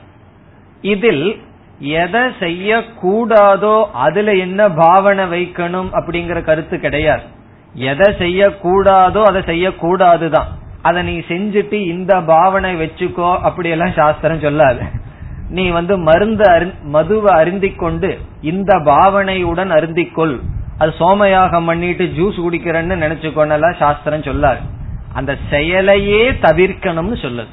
இதில் 0.81 1.41
எதை 1.79 2.21
செய்யக்கூடாதோ 2.39 3.75
அதுல 3.91 4.33
என்ன 4.33 4.69
பாவனை 4.69 5.25
வைக்கணும் 5.25 5.89
அப்படிங்கிற 5.91 6.41
கருத்து 6.41 6.79
கிடையாது. 6.79 7.21
எதை 7.73 8.13
செய்யக்கூடாதோ 8.13 9.21
அதை 9.23 9.41
செய்யக்கூடாதுதான். 9.41 10.49
அதை 10.81 11.03
நீ 11.03 11.15
செஞ்சுட்டு 11.17 11.73
இந்த 11.73 12.21
பாவனை 12.21 12.75
வச்சுக்கோ 12.75 13.39
அப்படியெல்லாம் 13.39 13.93
சாஸ்திரம் 13.95 14.39
சொல்லாது. 14.39 14.83
நீ 15.49 15.69
வந்து 15.69 15.97
மருந்து 15.97 16.73
மதுவை 16.83 17.33
அருந்திக் 17.33 17.79
கொண்டு 17.79 18.19
இந்த 18.41 18.77
பாவனையுடன் 18.77 19.71
அருந்திக்கொள். 19.71 20.35
அது 20.77 20.93
சோமயாகம் 20.99 21.65
பண்ணிட்டு 21.65 22.05
ஜூஸ் 22.05 22.39
குடிக்கிறேன்னு 22.43 22.95
நினைச்சுக்கோன்னெல்லாம் 23.03 23.77
சாஸ்திரம் 23.77 24.27
சொல்லாது. 24.29 24.61
அந்த 25.13 25.37
செயலையே 25.49 26.23
தவிர்க்கணும்னு 26.41 27.17
சொல்லுது. 27.25 27.51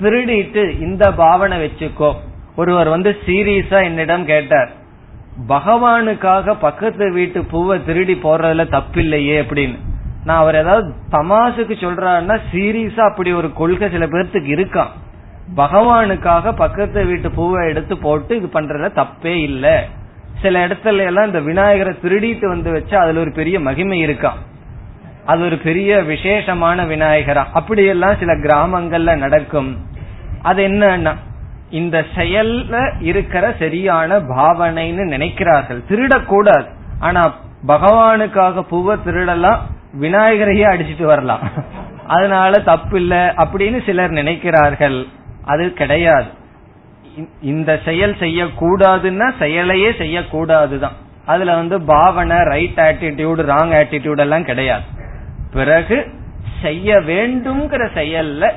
திருடிட்டு 0.00 0.80
இந்த 0.80 1.12
பாவனை 1.12 1.56
வச்சுக்கோ. 1.64 2.14
ஒருவர் 2.56 2.88
வந்து 2.88 3.16
சீரியஸா 3.26 3.82
என்னிடம் 3.84 4.24
கேட்டார் 4.24 4.70
பகவானுக்காக 5.48 6.54
பக்கத்து 6.60 7.12
வீட்டு 7.12 7.44
பூவை 7.44 7.84
திருடி 7.84 8.14
போடுறதுல 8.14 8.64
தப்பில்லையே 8.76 9.36
அப்படின்னு. 9.42 9.78
நான் 10.24 10.38
அவர் 10.38 10.54
ஏதாவது 10.54 10.94
தமாசுக்கு 11.10 11.74
சொல்றாருன்னா 11.74 12.40
சீரியஸா 12.52 13.00
அப்படி 13.00 13.32
ஒரு 13.32 13.52
கொள்கை 13.52 13.90
சில 13.90 14.06
பேர்த்துக்கு 14.06 14.50
இருக்கான் 14.56 14.88
பகவானுக்காக 15.56 16.52
பக்கத்து 16.56 17.04
வீட்டு 17.04 17.30
பூவை 17.30 17.68
எடுத்து 17.68 17.98
போட்டு 17.98 18.36
இது 18.36 18.46
பண்றதுல 18.46 18.90
தப்பே 18.94 19.34
இல்ல. 19.42 19.84
சில 20.42 20.66
இடத்துல 20.66 21.04
எல்லாம் 21.04 21.26
இந்த 21.26 21.40
விநாயகரை 21.40 21.96
திருடிட்டு 22.02 22.46
வந்து 22.46 22.72
வச்சா 22.72 22.94
அதுல 22.94 23.20
ஒரு 23.20 23.32
பெரிய 23.32 23.60
மகிமை 23.60 24.06
இருக்கான் 24.06 24.38
அது 25.26 25.44
ஒரு 25.44 25.56
பெரிய 25.56 26.02
விசேஷமான 26.02 26.84
விநாயகரா? 26.84 27.44
அப்படியெல்லாம் 27.52 28.16
சில 28.18 28.34
கிராமங்கள்ல 28.34 29.16
நடக்கும். 29.16 29.76
அது 30.42 30.68
என்னன்னா 30.68 31.14
இந்த 31.70 32.04
செயல்ல 32.14 32.92
இருக்கிற 33.00 33.54
சரியான 33.58 34.18
பாவனைன்னு 34.18 35.04
நினைக்கிறார்கள். 35.04 35.82
திருடக்கூடாது. 35.90 36.66
ஆனா 37.00 37.34
பகவானுக்காக 37.66 38.62
பூவை 38.62 38.96
திருடலாம் 39.06 39.58
விநாயகரையே 39.98 40.64
அடிச்சிட்டு 40.64 41.02
வரலாம். 41.02 41.40
அதனால 42.06 42.60
தப்பு 42.60 43.00
இல்ல 43.00 43.34
அப்படின்னு 43.36 43.84
சிலர் 43.84 44.10
நினைக்கிறார்கள். 44.10 45.06
அது 45.44 45.72
கிடையாது. 45.72 46.38
இந்த 47.42 47.80
செயல் 47.84 48.14
செய்யக்கூடாதுன்னா 48.14 49.32
செயலையே 49.40 49.90
செய்யக்கூடாதுதான். 49.90 50.96
அதுல 51.26 51.54
வந்து 51.54 51.82
பாவனை 51.82 52.36
ரைட் 52.36 52.78
ஆட்டிடியூடு 52.78 53.42
ராங் 53.42 53.70
ஆட்டிடியூட் 53.70 54.18
எல்லாம் 54.18 54.44
கிடையாது. 54.44 54.82
பிறகு 55.52 56.06
செய்ய 56.62 56.96
வேண்டும்ங்கிற 56.96 57.88
செயல்ல 57.94 58.50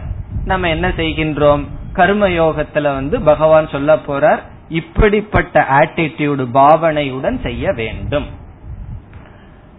நம்ம 0.45 0.69
என்ன 0.69 0.87
செய்கின்றோம்? 0.87 1.67
கர்மயோகத்துல 1.93 2.81
வந்து 2.81 3.21
பகவான் 3.21 3.67
சொல்ல 3.67 3.95
போறார் 3.95 4.39
இப்படிப்பட்ட 4.69 5.65
ஆட்டிடியூடு 5.71 6.47
பாவனையுடன் 6.53 7.41
செய்ய 7.41 7.71
வேண்டும். 7.71 8.41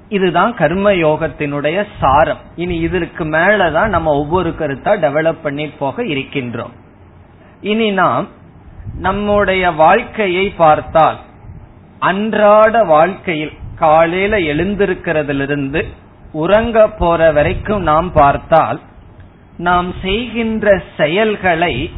இதுதான் 0.08 0.54
கர்ம 0.54 0.92
யோகத்தினுடைய 0.92 1.86
சாரம். 2.00 2.38
இனி 2.56 2.78
இதற்கு 2.78 3.24
மேலதான் 3.24 3.86
நம்ம 3.86 4.12
ஒவ்வொரு 4.12 4.54
கருத்தா 4.58 4.96
டெவலப் 5.04 5.42
பண்ணி 5.42 5.66
போக 5.66 6.02
இருக்கின்றோம். 6.02 6.70
இனி 7.60 7.90
நாம் 7.90 8.28
நம்முடைய 8.98 9.70
வாழ்க்கையை 9.70 10.50
பார்த்தால் 10.50 11.16
அன்றாட 11.98 12.84
வாழ்க்கையில் 12.84 13.52
காலையில 13.74 14.38
எழுந்திருக்கிறதிலிருந்து 14.38 15.86
உறங்க 16.32 16.88
போற 16.88 17.32
வரைக்கும் 17.32 17.82
நாம் 17.82 18.12
பார்த்தால் 18.12 18.80
நாம் 19.56 19.94
செய்கின்ற 20.02 20.82
செயல்களை 20.96 21.90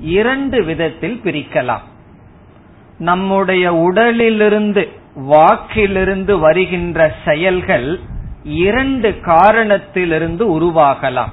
இரண்டு 0.00 0.64
விதத்தில் 0.64 1.20
பிரிக்கலாம். 1.24 1.90
நம்முடைய 3.02 3.74
உடலிலிருந்து 3.74 4.88
வாக்கிலிருந்து 5.14 6.38
வருகின்ற 6.38 7.14
செயல்கள் 7.24 8.00
இரண்டு 8.44 9.20
காரணத்திலிருந்து 9.20 10.60
உருவாகலாம். 10.60 11.30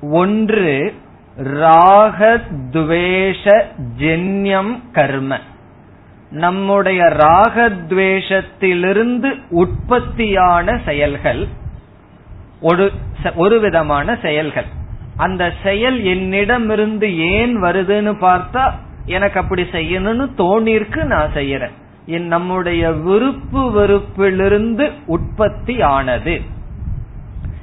ஒன்று 0.00 0.94
ராக 1.36 2.40
துவேஷ 2.70 3.64
ஜென்யம் 3.98 4.80
கர்ம. 4.92 5.38
நம்முடைய 6.30 7.02
ராகத்வேஷத்திலிருந்து 7.02 9.42
உற்பத்தியான 9.50 10.80
செயல்கள் 10.84 11.46
ஒரு 12.60 12.92
ஒரு 13.34 13.60
விதமான 13.60 14.18
செயல்கள். 14.22 14.64
அந்த 15.16 15.52
செயல் 15.62 16.02
என்னிடமிருந்து 16.02 17.18
ஏன் 17.18 17.62
வருதுன்னு 17.62 18.16
பார்த்தா 18.20 18.72
எனக்கு 19.06 19.40
அப்படி 19.40 19.62
செய்யணும்னு 19.62 20.28
தோணிருக்கு 20.38 21.02
நான் 21.02 21.30
செய்யறேன். 21.34 21.72
என் 22.06 22.26
நம்முடைய 22.26 22.90
விருப்பு 22.90 23.82
வெறுப்பிலிருந்து 23.82 24.90
உற்பத்தி 25.06 25.82
ஆனது. 25.82 26.40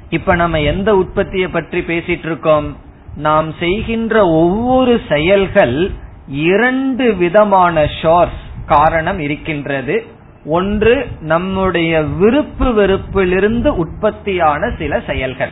இப்ப 0.08 0.34
நம்ம 0.34 0.60
எந்த 0.60 0.96
உற்பத்தியை 0.96 1.48
பற்றி 1.48 1.80
பேசிட்டு 1.80 2.24
இருக்கோம் 2.24 2.76
நாம் 3.16 3.52
செய்கின்ற 3.58 4.28
ஒவ்வொரு 4.28 5.00
செயல்கள் 5.08 5.90
இரண்டு 6.28 7.14
விதமான 7.14 7.84
ஷோர்ஸ் 7.84 8.40
காரணம் 8.66 9.18
இருக்கின்றது. 9.18 10.06
ஒன்று 10.44 11.06
நம்முடைய 11.20 12.02
விருப்பு 12.02 12.64
வெறுப்பிலிருந்து 12.64 13.66
உற்பத்தியான 13.66 14.70
சில 14.78 15.00
செயல்கள். 15.06 15.50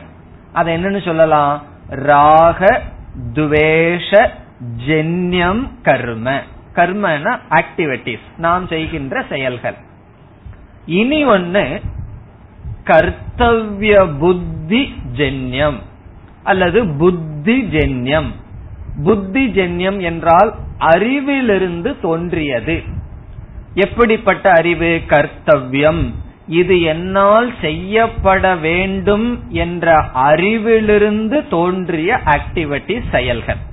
அது 0.53 0.76
என்னன்னு 0.76 1.05
சொல்லலாம்? 1.05 1.62
ராக 1.88 2.81
துவேஷ 3.33 4.29
ஜென்யம் 4.87 5.68
கர்ம. 5.83 6.42
கர்மனா 6.75 7.38
ஆக்டிவிட்டிஸ் 7.51 8.27
நாம் 8.37 8.66
செய்கின்ற 8.66 9.25
செயல்கள். 9.29 9.75
இனி 10.87 11.25
ஒன்னு 11.25 11.81
கர்த்தவிய 12.85 14.18
புத்தி 14.18 14.94
ஜென்யம் 15.16 15.77
அல்லது 16.42 16.88
புத்தி 16.88 17.62
ஜென்யம். 17.62 18.31
புத்தி 19.05 19.46
ஜென்யம் 19.46 20.01
என்றால் 20.01 20.55
அறிவிலிருந்து 20.79 22.01
தோன்றியது. 22.01 22.83
எப்படிப்பட்ட 23.75 24.51
அறிவு? 24.51 25.01
கர்த்தவியம். 25.09 26.14
இது 26.46 26.81
என்னால் 26.81 27.53
செய்யப்பட 27.61 28.57
வேண்டும் 28.57 29.42
என்ற 29.49 30.05
அறிவிலிருந்து 30.14 31.49
தோன்றிய 31.49 32.20
ஆக்டிவிட்டி 32.25 33.03
செயல்கள். 33.11 33.68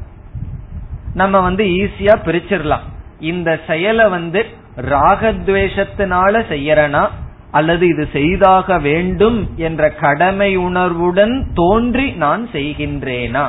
நம்ம 1.18 1.40
வந்து 1.40 1.66
ஈஸியா 1.66 2.16
பிரிச்சிடலாம். 2.26 2.86
இந்த 3.20 3.60
செயலை 3.68 4.10
வந்து 4.10 4.46
ராகத்வேஷத்தினால 4.78 6.44
செய்யறனா? 6.50 7.08
அல்லது 7.52 7.88
இது 7.88 8.10
செய்தாக 8.12 8.80
வேண்டும் 8.80 9.50
என்ற 9.56 9.90
கடமை 9.90 10.56
உணர்வுடன் 10.56 11.48
தோன்றி 11.54 12.12
நான் 12.12 12.50
செய்கின்றேனா? 12.52 13.46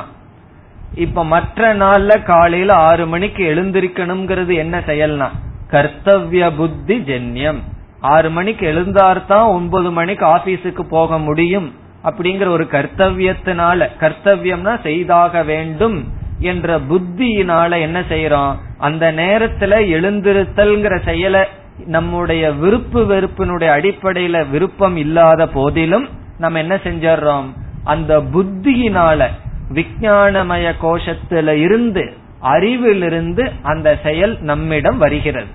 இப்ப 0.95 1.25
மற்ற 1.25 1.75
நாள்ல 1.75 2.23
காலையில 2.23 2.73
ஆறு 2.73 3.07
மணிக்கு 3.07 3.55
எழுந்திருக்கணுங்கிறது 3.55 4.53
என்ன 4.53 4.79
செயல்னா? 4.79 5.29
கர்த்தவிய 5.67 6.51
புத்தி 6.55 6.97
ஜென்யம். 6.97 7.59
ஆறு 7.99 8.29
மணிக்கு 8.29 8.73
எழுந்தார்தான் 8.73 9.47
ஒன்பது 9.47 9.91
மணிக்கு 9.91 10.25
ஆபீஸுக்கு 10.25 10.81
போக 10.81 11.19
முடியும். 11.19 11.73
அப்படிங்கிற 12.03 12.47
ஒரு 12.47 12.67
கர்த்தவியத்தினால 12.71 13.87
கர்த்தவியம்னா 13.99 14.81
செய்தாக 14.81 15.43
வேண்டும். 15.43 16.18
என்ற 16.39 16.79
புத்தியினால 16.79 17.79
என்ன 17.79 17.99
செய்யறோம்? 17.99 18.55
அந்த 18.77 19.11
நேரத்துல 19.11 19.73
எழுந்திருத்தல்ங்கிற 19.95 21.03
செயலை 21.03 21.45
நம்முடைய 21.85 22.51
விருப்பு 22.51 23.05
வெறுப்பினுடைய 23.05 23.69
அடிப்படையில 23.77 24.49
விருப்பம் 24.49 24.97
இல்லாத 24.97 25.47
போதிலும் 25.47 26.09
நம்ம 26.37 26.59
என்ன 26.59 26.75
செஞ்சிடறோம்? 26.75 27.45
அந்த 27.83 28.19
புத்தியினால 28.19 29.27
விஞ்ஞானமய 29.73 30.73
கோஷத்துல 30.81 31.47
இருந்து 31.47 32.13
அறிவிலிருந்து 32.43 33.51
அந்த 33.61 33.97
செயல் 34.03 34.37
நம்மிடம் 34.41 34.97
வருகிறது. 34.97 35.47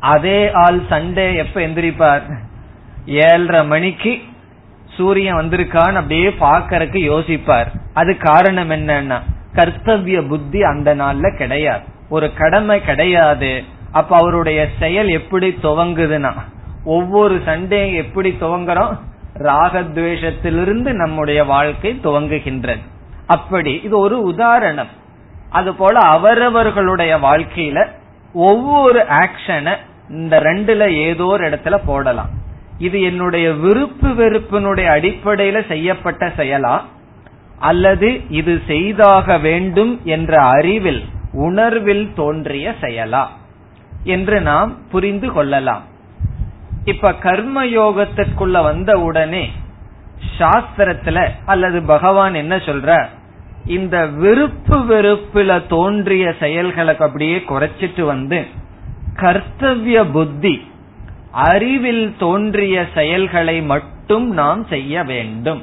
அதே 0.00 0.52
ஆள் 0.52 0.80
சண்டே 0.90 1.36
எப்ப 1.36 1.60
எந்திரிப்பார்? 1.60 2.22
ஏழரை 3.06 3.66
மணிக்கு 3.66 4.18
சூரியன் 4.96 5.36
வந்திருக்கான்னு 5.36 5.92
அப்படியே 5.92 6.28
பாக்கறதுக்கு 6.28 7.12
யோசிப்பார். 7.12 7.66
அது 7.92 8.16
காரணம் 8.16 8.70
என்னன்னா 8.70 9.20
கர்த்தவிய 9.54 10.22
புத்தி 10.22 10.62
அந்த 10.62 10.94
நாள்ல 10.94 11.36
கிடையாது. 11.36 11.84
ஒரு 12.08 12.34
கடமை 12.34 12.84
கிடையாது. 12.84 13.64
அப்ப 13.92 14.16
அவருடைய 14.16 14.68
செயல் 14.78 15.08
எப்படி 15.08 15.58
துவங்குதுன்னா 15.62 16.32
ஒவ்வொரு 16.84 17.40
சண்டே 17.46 17.94
எப்படி 17.94 18.36
துவங்குறோம்? 18.40 18.98
ராகத்வேஷத்திலிருந்து 19.34 20.92
நம்முடைய 20.92 21.44
வாழ்க்கை 21.44 22.00
துவங்குகின்றது. 22.04 22.80
அப்படி 23.26 23.80
இது 23.84 23.98
ஒரு 23.98 24.22
உதாரணம். 24.22 24.88
அது 25.50 25.74
போல 25.74 25.98
அவரவர்களுடைய 25.98 27.16
வாழ்க்கையில 27.16 27.86
ஒவ்வொரு 28.32 29.04
ஆக்ஷனை 29.08 29.76
இந்த 30.08 30.40
ரெண்டுல 30.40 30.88
ஏதோ 30.88 31.24
ஒரு 31.24 31.48
இடத்துல 31.48 31.80
போடலாம். 31.86 32.28
இது 32.78 33.02
என்னுடைய 33.02 33.52
விருப்பு 33.52 34.08
வெறுப்பினுடைய 34.08 34.86
அடிப்படையில 34.86 35.66
செய்யப்பட்ட 35.66 36.32
செயலா? 36.36 36.80
அல்லது 37.60 38.08
இது 38.28 38.54
செய்தாக 38.66 39.38
வேண்டும் 39.38 40.00
என்ற 40.04 40.32
அறிவில் 40.42 41.02
உணர்வில் 41.32 42.06
தோன்றிய 42.14 42.74
செயலா 42.80 43.24
என்று 44.04 44.40
நாம் 44.40 44.70
புரிந்து 44.90 45.28
கொள்ளலாம். 45.32 45.84
இப்ப 46.84 47.14
கர்ம 47.14 47.64
யோகத்திற்குள்ள 47.64 48.62
வந்த 48.62 48.92
உடனே 49.00 49.44
சாஸ்திரத்துல 50.38 51.18
அல்லது 51.46 51.82
பகவான் 51.82 52.34
என்ன 52.34 52.56
சொல்ற? 52.56 53.06
இந்த 53.66 54.06
விருப்பு 54.06 54.76
வெறுப்புல 54.78 55.66
தோன்றிய 55.68 56.34
செயல்களை 56.38 56.94
அப்படியே 56.98 57.38
குறைச்சிட்டு 57.48 58.02
வந்து 58.02 58.40
கர்த்தவிய 59.16 60.04
புத்தி 60.12 60.54
அறிவில் 61.32 62.14
தோன்றிய 62.18 62.76
செயல்களை 62.94 63.62
மட்டும் 63.62 64.28
நாம் 64.30 64.62
செய்ய 64.64 65.02
வேண்டும். 65.02 65.62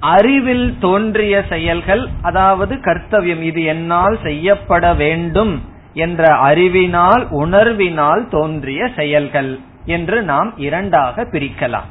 அறிவில் 0.00 0.78
தோன்றிய 0.78 1.44
செயல்கள் 1.48 2.08
அதாவது 2.22 2.74
கர்த்தவியம் 2.74 3.40
இது 3.40 3.64
என்னால் 3.64 4.18
செய்யப்பட 4.22 4.94
வேண்டும் 4.94 5.62
என்ற 5.92 6.34
அறிவினால் 6.34 7.28
உணர்வினால் 7.30 8.28
தோன்றிய 8.28 8.90
செயல்கள் 8.96 9.58
என்று 9.84 10.22
நாம் 10.22 10.58
இரண்டாக 10.58 11.22
பிரிக்கலாம். 11.22 11.88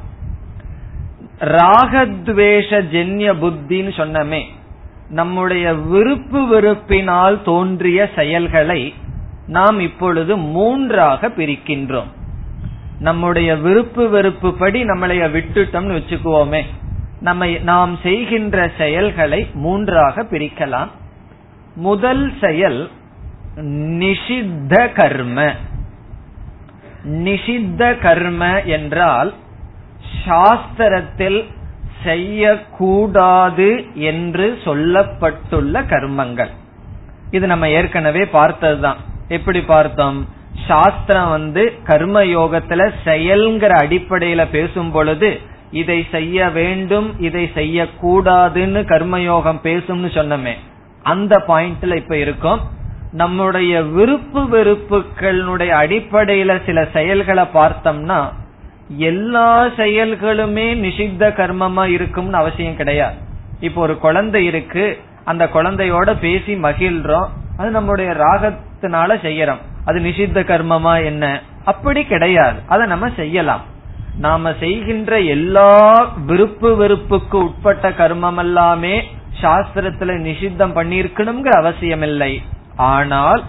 ராகத்வேஷ 1.40 2.70
ஜென்ய 2.92 3.34
புத்தின்னு 3.34 3.92
சொன்னமே 3.96 4.42
நம்முடைய 5.08 5.74
விருப்பு 5.74 6.46
வெறுப்பினால் 6.46 7.42
தோன்றிய 7.42 8.10
செயல்களை 8.14 8.94
நாம் 9.46 9.80
இப்பொழுது 9.80 10.36
மூன்றாக 10.36 11.28
பிரிக்கின்றோம். 11.28 12.10
நம்முடைய 12.98 13.56
விருப்பு 13.56 14.08
வெறுப்பு 14.08 14.54
படி 14.54 14.82
நம்மளைய 14.82 15.24
விட்டுட்டோம்னு 15.36 15.98
வச்சுக்குவோமே 15.98 16.64
நம்ம 17.20 17.46
நாம் 17.46 17.98
செய்கின்ற 18.02 18.70
செயல்களை 18.78 19.50
மூன்றாக 19.52 20.22
பிரிக்கலாம். 20.22 20.88
முதல் 21.74 22.32
செயல் 22.40 22.90
நிஷித்த 24.00 24.92
கர்ம. 24.92 25.52
நிஷித்த 27.04 27.98
கர்ம 27.98 28.62
என்றால் 28.62 29.34
சாஸ்திரத்தில் 30.26 31.44
செய்யக்கூடாது 32.04 33.86
என்று 33.94 34.58
சொல்லப்பட்டுள்ள 34.64 35.86
கர்மங்கள். 35.86 36.50
இது 37.30 37.46
நம்ம 37.46 37.68
ஏற்கனவே 37.68 38.26
பார்த்ததுதான். 38.26 38.96
எப்படி 39.28 39.60
பார்த்தோம்? 39.60 40.28
சாஸ்திரம் 40.66 41.28
வந்து 41.28 41.78
கர்ம 41.84 42.22
யோகத்துல 42.22 42.92
செயல்ங்கிற 43.04 43.72
அடிப்படையில 43.82 44.46
பேசும் 44.50 44.90
பொழுது 44.90 45.40
இதை 45.70 46.06
செய்ய 46.10 46.48
வேண்டும் 46.48 47.20
இதை 47.20 47.50
செய்யக்கூடாதுன்னு 47.54 48.80
கர்மயோகம் 48.82 49.60
பேசும்னு 49.62 50.14
சொன்னமே 50.14 50.52
அந்த 51.02 51.42
பாயிண்ட்ல 51.48 51.96
இப்ப 51.96 52.16
இருக்கும். 52.16 52.60
நம்முடைய 53.12 53.82
விருப்பு 53.82 54.40
வெறுப்புகளுடைய 54.40 55.70
அடிப்படையில 55.70 56.64
சில 56.66 56.86
செயல்களை 56.92 57.44
பார்த்தோம்னா 57.54 58.32
எல்லா 58.96 59.64
செயல்களுமே 59.64 60.66
நிஷித்த 60.76 61.28
கர்மமா 61.28 61.86
இருக்கும்னு 61.86 62.36
அவசியம் 62.36 62.76
கிடையாது. 62.76 63.16
இப்போ 63.60 63.80
ஒரு 63.80 63.98
குழந்தை 63.98 64.44
இருக்கு 64.44 64.98
அந்த 65.24 65.48
குழந்தையோட 65.54 66.16
பேசி 66.20 66.54
மகிழ்றோம் 66.54 67.28
அது 67.56 67.70
நம்முடைய 67.70 68.10
ராகத்தினால 68.10 69.16
செய்யறோம். 69.22 69.58
அது 69.84 70.00
நிஷித்த 70.00 70.40
கர்மமா 70.42 71.04
என்ன? 71.04 71.42
அப்படி 71.64 72.04
கிடையாது. 72.04 72.58
அதை 72.68 72.86
நம்ம 72.86 73.10
செய்யலாம். 73.16 73.60
நாம 74.20 74.52
செய்கின்ற 74.60 75.20
எல்லா 75.20 75.70
விருப்பு 76.26 76.76
வெறுப்புக்கு 76.76 77.36
உட்பட்ட 77.38 77.90
கர்மம் 77.90 78.38
எல்லாமே 78.38 79.04
சாஸ்திரத்துல 79.40 80.16
நிஷித்தம் 80.18 80.76
பண்ணிருக்கணுங்கிற 80.76 81.48
அவசியம் 81.48 82.02
இல்லை 82.02 82.42
ஆனால் 82.76 83.42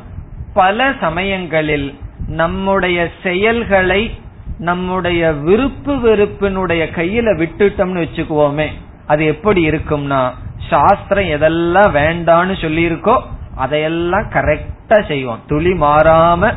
பல 0.53 0.93
சமயங்களில் 0.99 1.95
நம்முடைய 2.27 3.09
செயல்களை 3.23 4.01
நம்முடைய 4.59 5.31
விருப்பு 5.31 5.95
வெறுப்பினுடைய 5.95 6.83
கையில 6.95 7.33
விட்டுட்டோம்னு 7.41 8.03
வச்சுக்குவோமே 8.03 8.67
அது 9.07 9.25
எப்படி 9.25 9.69
இருக்கும்னா 9.69 10.31
சாஸ்திரம் 10.69 11.25
எதெல்லாம் 11.25 11.91
வேண்டான்னு 11.93 12.55
சொல்லியிருக்கோ 12.61 13.21
அதையெல்லாம் 13.55 14.27
கரெக்டா 14.29 15.07
செய்வோம். 15.07 15.41
துளி 15.47 15.71
மாறாம 15.71 16.51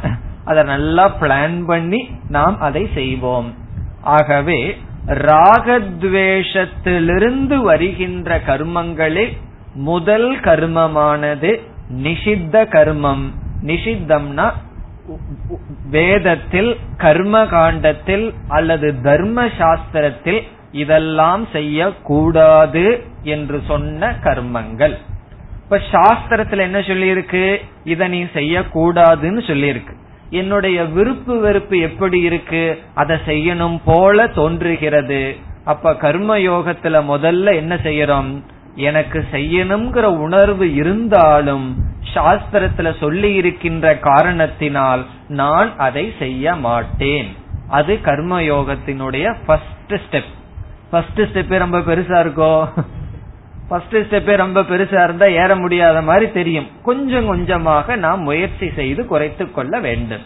அதை 0.45 0.63
நல்லா 0.65 1.05
பிளான் 1.21 1.65
பண்ணி 1.65 2.01
நாம் 2.29 2.57
அதை 2.61 2.89
செய்வோம். 2.95 3.49
ஆகவே 4.03 4.77
ராகத்வேஷத்திலிருந்து 5.07 7.63
வருகின்ற 7.63 8.39
கர்மங்களில் 8.39 9.33
முதல் 9.75 10.41
கர்மமானது 10.41 11.61
நிஷித்த 12.03 12.65
கர்மம். 12.65 13.31
நிஷித்தம்னா 13.63 14.53
வேதத்தில் 15.91 16.77
கர்ம 16.97 17.47
காண்டத்தில் 17.47 18.35
அல்லது 18.49 19.01
தர்ம 19.01 19.45
சாஸ்திரத்தில் 19.45 20.43
இதெல்லாம் 20.73 21.49
செய்யக்கூடாது 21.53 23.05
என்று 23.23 23.63
சொன்ன 23.67 24.17
கர்மங்கள். 24.25 24.97
இப்ப 25.63 25.81
சாஸ்திரத்துல 25.93 26.57
என்ன 26.57 26.79
சொல்லியிருக்கு? 26.79 27.59
இத 27.85 28.09
நீ 28.09 28.23
செய்யக்கூடாதுன்னு 28.23 29.51
சொல்லியிருக்கு. 29.51 29.95
என்னுடைய 30.41 30.79
விருப்பு 30.85 31.35
வெறுப்பு 31.41 31.77
எப்படி 31.79 32.19
இருக்கு? 32.21 32.65
அதை 32.95 33.17
செய்யணும் 33.27 33.79
போல 33.85 34.27
தோன்றுகிறது. 34.29 35.23
அப்ப 35.65 35.95
கர்ம 35.97 36.39
யோகத்துல 36.39 36.97
முதல்ல 37.11 37.55
என்ன 37.55 37.75
செய்யறோம்? 37.75 38.31
எனக்கு 38.75 39.19
செய்யணுங்கிற 39.33 40.03
உணர்வு 40.03 40.67
இருந்தாலும் 40.75 41.67
சாஸ்திரத்துல 42.15 42.91
சொல்லி 43.01 43.31
இருக்கின்ற 43.35 43.87
காரணத்தினால் 43.99 45.03
நான் 45.29 45.71
அதை 45.77 46.05
செய்ய 46.19 46.55
மாட்டேன். 46.67 47.29
அது 47.69 48.01
கர்ம 48.01 48.41
யோகத்தினுடைய 48.41 49.27
ஃபர்ஸ்ட் 49.47 49.95
ஸ்டெப் 50.05 50.33
ஃபர்ஸ்ட் 50.91 51.21
ஸ்டெப்பே 51.21 51.59
ரொம்ப 51.59 51.79
பெருசா 51.79 52.19
இருக்கோ? 52.25 52.53
ஃபர்ஸ்ட் 53.73 53.97
ஸ்டெப்பே 53.97 54.37
ரொம்ப 54.37 54.61
பெருசா 54.61 55.05
இருந்தா 55.05 55.27
ஏற 55.27 55.57
முடியாத 55.57 56.03
மாதிரி 56.03 56.33
தெரியும். 56.33 56.69
கொஞ்சம் 56.83 57.27
கொஞ்சமாக 57.27 57.97
நாம் 57.97 58.23
முயற்சி 58.23 58.71
செய்து 58.77 59.07
குறைத்து 59.07 59.51
கொள்ள 59.51 59.81
வேண்டும். 59.81 60.25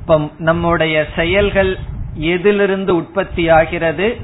இப்ப 0.00 0.30
நம்முடைய 0.38 1.06
செயல்கள் 1.16 1.78
எதிலிருந்து 2.14 2.96
உற்பத்தி 2.96 3.48
ஆகிறது? 3.48 4.16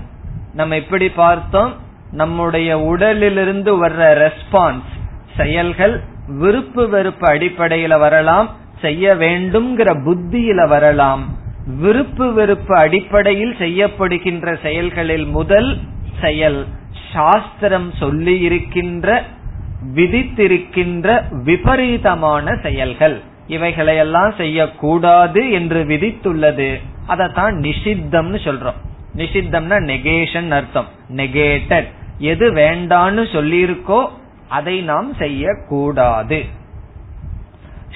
நம்ம 0.54 0.74
எப்படி 0.76 1.08
பார்த்தோம்? 1.08 1.74
நம்முடைய 2.12 2.78
உடலிலிருந்து 2.78 3.72
வர்ற 3.84 4.02
ரெஸ்பான்ஸ் 4.24 4.90
செயல்கள் 5.36 6.00
விருப்பு 6.26 6.88
வெறுப்பு 6.88 7.26
அடிப்படையில 7.28 7.98
வரலாம் 7.98 8.48
செய்ய 8.80 9.14
வேண்டும்ங்கிற 9.14 9.94
புத்தியில 10.06 10.68
வரலாம். 10.68 11.24
விருப்பு 11.66 12.32
வெறுப்பு 12.32 12.76
அடிப்படையில் 12.76 13.56
செய்யப்படுகின்ற 13.58 14.58
செயல்களில் 14.62 15.26
முதல் 15.26 15.78
செயல் 16.20 16.66
சாஸ்திரம் 17.12 17.92
சொல்லி 17.98 18.38
இருக்கின்ற 18.38 19.24
விதித்திருக்கின்ற 19.94 21.22
விபரீதமான 21.42 22.54
செயல்கள். 22.62 23.22
இவைகளையெல்லாம் 23.46 24.32
செய்யக்கூடாது 24.36 25.50
என்று 25.50 25.84
விதித்துள்ளது. 25.84 26.80
அதைத்தான் 27.06 27.54
நிஷித்தம்னு 27.56 28.38
சொல்றோம். 28.46 28.80
நிஷித்தம்னா 29.16 29.78
நெகேஷன் 29.90 30.50
அர்த்தம். 30.50 30.88
நெகேட்டட் 31.16 31.88
எது 32.18 32.52
வேண்டான்னு 32.52 33.24
சொல்லியிருக்கோ 33.32 34.08
அதை 34.48 34.80
நாம் 34.80 35.14
செய்யக்கூடாது. 35.14 36.44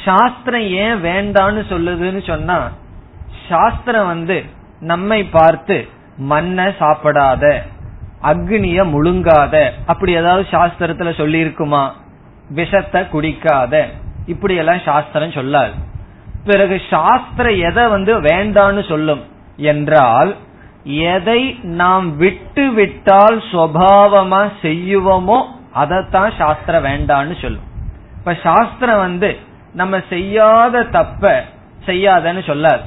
சாஸ்திரம் 0.04 0.68
ஏன் 0.84 1.02
வேண்டான்னு 1.02 1.62
சொல்லுதுன்னு 1.68 2.26
சொன்னா 2.26 2.70
சாஸ்திரம் 3.48 4.06
வந்து 4.06 4.44
நம்மை 4.80 5.24
பார்த்து 5.24 5.88
மண்ணை 6.16 6.64
சாப்பிடாத 6.64 7.62
அக்னிய 8.24 8.80
முழுங்காத. 8.84 9.70
அப்படி 9.86 10.12
ஏதாவது 10.14 10.48
சாஸ்திரத்துல 10.50 11.16
சொல்லி 11.16 11.38
இருக்குமா 11.38 11.94
விஷத்தை 12.48 13.00
குடிக்காத. 13.02 13.84
இப்படி 14.26 14.54
எல்லாம் 14.54 14.84
சாஸ்திரம் 14.84 15.36
சொல்லாது. 15.38 15.74
பிறகு 16.44 16.80
சாஸ்திரம் 16.90 17.58
எதை 17.58 17.86
வந்து 17.86 18.20
வேண்டான்னு 18.20 18.88
சொல்லும்? 18.88 19.22
என்றால் 19.56 20.36
எதை 20.84 21.58
நாம் 21.62 22.16
விட்டு 22.16 22.72
விட்டால் 22.72 23.42
சுவாவமா 23.52 24.40
செய்யுவோமோ 24.62 25.38
அதைத்தான் 25.72 26.32
சாஸ்திரம் 26.38 26.84
வேண்டான்னு 26.84 27.40
சொல்லும். 27.42 27.68
இப்ப 28.18 28.34
சாஸ்திரம் 28.42 28.98
வந்து 28.98 29.36
நம்ம 29.72 30.00
செய்யாத 30.08 30.82
தப்ப 30.82 31.44
செய்யாதன்னு 31.86 32.42
சொல்லாது. 32.46 32.84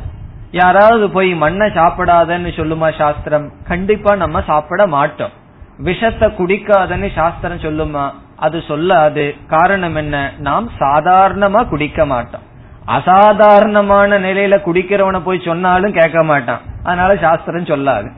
யாராவது 0.52 1.10
போய் 1.10 1.34
மண்ணை 1.34 1.68
சாப்பிடாதன்னு 1.68 2.52
சொல்லுமா 2.56 2.98
சாஸ்திரம்? 2.98 3.52
கண்டிப்பா 3.68 4.16
நம்ம 4.16 4.42
சாப்பிட 4.42 4.88
மாட்டோம். 4.88 5.30
விஷத்தை 5.78 6.28
குடிக்காதன்னு 6.28 7.12
சாஸ்திரம் 7.16 7.58
சொல்லுமா? 7.58 8.12
அது 8.36 8.64
சொல்லாது. 8.68 9.36
காரணம் 9.48 9.96
என்ன? 9.96 10.32
நாம் 10.38 10.72
சாதாரணமா 10.80 11.68
குடிக்க 11.68 12.06
மாட்டோம். 12.06 12.42
அசாதாரணமான 12.86 14.20
நிலையில 14.20 14.60
குடிக்கிறவனை 14.66 15.20
போய் 15.20 15.42
சொன்னாலும் 15.46 15.94
கேட்க 15.94 16.24
மாட்டான். 16.24 16.60
அதனால 16.84 17.16
சாஸ்திரம் 17.16 17.64
சொல்லாது. 17.64 18.12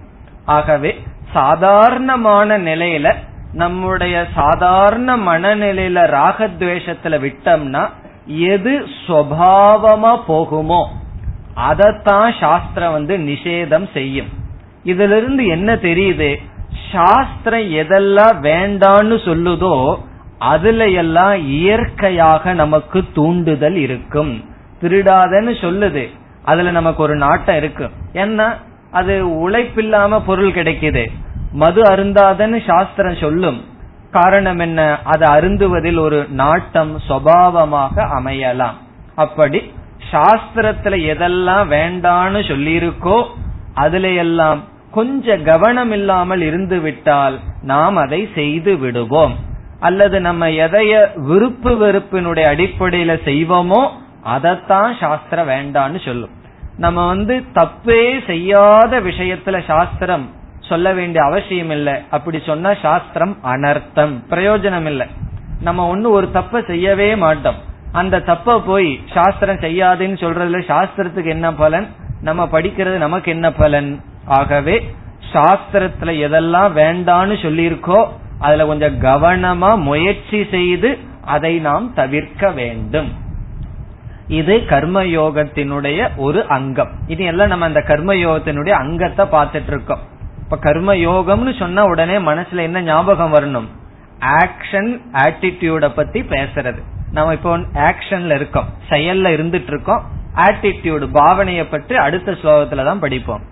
ஆகவே 0.46 1.04
சாதாரணமான 1.34 2.58
நிலையில 2.58 3.14
நம்முடைய 3.54 4.26
சாதாரண 4.36 5.18
மனநிலையில 5.18 6.08
ராகத்வேஷத்துல 6.08 7.20
விட்டோம்னா 7.20 7.90
எது 8.26 8.86
சுவாவமா 9.08 10.20
போகுமோ? 10.28 10.88
அதத்தான் 11.68 12.40
சாஸ்திரம் 12.40 12.92
வந்து 12.92 13.18
நிஷேதம் 13.18 13.92
செய்யும். 13.94 14.28
இதுல 14.84 15.18
இருந்து 15.18 15.46
என்ன 15.46 15.76
தெரியுது? 15.76 16.36
சாஸ்திரம் 16.92 17.72
எதெல்லாம் 17.72 18.42
வேண்டான்னு 18.42 19.18
சொல்லுதோ 19.26 19.96
அதுல 20.40 20.88
எல்லாம் 20.88 21.46
இயற்கையாக 21.48 22.54
நமக்கு 22.54 23.04
தூண்டுதல் 23.14 23.76
இருக்கும். 23.76 24.46
திருடாதன்னு 24.82 25.54
சொல்லுது. 25.62 26.10
அதுல 26.44 26.72
நமக்கு 26.72 27.04
ஒரு 27.04 27.16
நாட்டம் 27.16 27.56
இருக்கு. 27.56 27.90
ஏன்னா 28.14 28.54
அது 28.92 29.26
உழைப்பில்லாம 29.26 30.22
பொருள் 30.26 30.52
கிடைக்குது. 30.52 31.12
மது 31.52 31.82
அருந்தாதன்னு 31.82 32.68
சாஸ்திரம் 32.68 33.16
சொல்லும். 33.16 33.66
காரணம் 34.12 34.60
என்ன? 34.60 35.00
அது 35.04 35.26
அருந்துவதில் 35.26 36.00
ஒரு 36.00 36.26
நாட்டம் 36.30 37.00
சுவாவமாக 37.10 38.08
அமையலாம். 38.20 38.74
அப்படி 39.16 39.72
சாஸ்திரத்துல 40.12 40.96
எதெல்லாம் 41.12 41.68
வேண்டான்னு 41.76 42.42
சொல்லியிருக்கோ 42.52 43.18
அதுல 43.74 44.08
எல்லாம் 44.24 44.62
கொஞ்ச 44.92 45.36
கவனம் 45.38 45.92
இல்லாமல் 45.92 46.42
இருந்து 46.42 46.78
விட்டால் 46.80 47.36
நாம் 47.62 47.96
அதை 47.96 48.22
செய்து 48.36 48.74
விடுவோம். 48.78 49.36
அல்லது 49.80 50.18
நம்ம 50.22 50.48
எதைய 50.66 50.94
விருப்பு 51.30 51.72
வெறுப்பினுடைய 51.84 52.46
அடிப்படையில 52.54 53.12
செய்வோமோ 53.30 53.82
அதைத்தான் 54.24 54.92
சாஸ்திரம் 55.00 55.50
வேண்டான்னு 55.50 56.00
சொல்லும். 56.06 56.34
நம்ம 56.78 57.00
வந்து 57.08 57.36
தப்பே 57.54 58.02
செய்யாத 58.26 59.02
விஷயத்துல 59.02 59.58
சாஸ்திரம் 59.66 60.26
சொல்ல 60.70 60.92
வேண்டிய 60.94 61.22
அவசியம் 61.26 61.70
இல்லை. 61.70 61.96
அப்படி 62.10 62.40
சொன்னா 62.46 62.72
சாஸ்திரம் 62.82 63.38
அனர்த்தம் 63.44 64.14
பிரயோஜனம் 64.30 64.86
இல்லை 64.86 65.08
நம்ம 65.62 65.86
ஒண்ணு 65.96 66.08
ஒரு 66.18 66.28
தப்ப 66.32 66.62
செய்யவே 66.62 67.16
மாட்டோம். 67.16 67.60
அந்த 67.92 68.20
தப்ப 68.20 68.62
போய் 68.62 69.00
சாஸ்திரம் 69.14 69.56
செய்யாதுன்னு 69.56 70.18
சொல்றதுல 70.24 70.62
சாஸ்திரத்துக்கு 70.68 71.26
என்ன 71.26 71.54
பலன்? 71.54 71.88
நம்ம 72.22 72.46
படிக்கிறது 72.46 72.98
நமக்கு 72.98 73.32
என்ன 73.32 73.52
பலன்? 73.52 74.02
ஆகவே 74.26 74.96
சாஸ்திரத்துல 75.34 76.12
எதெல்லாம் 76.26 76.72
வேண்டான்னு 76.76 77.36
சொல்லியிருக்கோ 77.46 78.08
அதுல 78.40 78.66
கொஞ்சம் 78.66 79.02
கவனமா 79.02 79.78
முயற்சி 79.78 80.48
செய்து 80.52 80.98
அதை 81.26 81.60
நாம் 81.60 81.94
தவிர்க்க 81.94 82.52
வேண்டும். 82.52 83.14
இது 84.28 84.58
கர்மயோகத்தினுடைய 84.58 86.10
ஒரு 86.16 86.48
அங்கம். 86.48 86.92
இது 87.08 87.24
எல்லாம் 87.24 87.48
நம்ம 87.48 87.66
அந்த 87.66 87.84
கர்மயோகத்தினுடைய 87.88 88.70
அங்கத்தை 88.70 89.26
பார்த்துட்டு 89.26 89.68
இருக்கோம் 89.68 90.00
இப்ப 90.40 90.58
கர்ம 90.58 90.94
யோகம்னு 90.94 91.60
சொன்னா 91.60 91.84
உடனே 91.84 92.18
மனசுல 92.18 92.58
என்ன 92.58 92.82
ஞாபகம் 92.82 93.34
வரணும்? 93.34 93.68
ஆக்ஷன் 94.20 95.02
ஆட்டிடியூட 95.14 95.90
பத்தி 95.96 96.22
பேசுறது. 96.22 96.78
நம்ம 97.12 97.34
இப்போ 97.34 97.58
ஆக்ஷன்ல 97.58 98.36
இருக்கோம். 98.36 98.68
செயல்ல 98.90 99.28
இருந்துட்டு 99.36 99.72
இருக்கோம் 99.74 100.04
ஆட்டிடியூடு 100.36 101.06
பாவனையை 101.14 101.66
பற்றி 101.70 101.96
அடுத்த 101.96 102.32
ஸ்லோகத்துல 102.32 102.84
தான் 102.84 103.00
படிப்போம். 103.00 103.44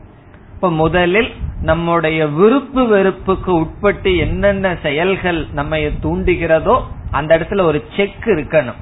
இப்ப 0.56 0.72
முதலில் 0.72 1.32
நம்முடைய 1.62 2.28
விருப்பு 2.28 2.88
வெறுப்புக்கு 2.88 3.52
உட்பட்டு 3.54 4.18
என்னென்ன 4.18 4.76
செயல்கள் 4.82 5.48
நம்ம 5.54 5.78
தூண்டுகிறதோ 5.78 6.82
அந்த 7.12 7.38
இடத்துல 7.38 7.62
ஒரு 7.62 7.84
செக் 7.96 8.26
இருக்கணும். 8.26 8.80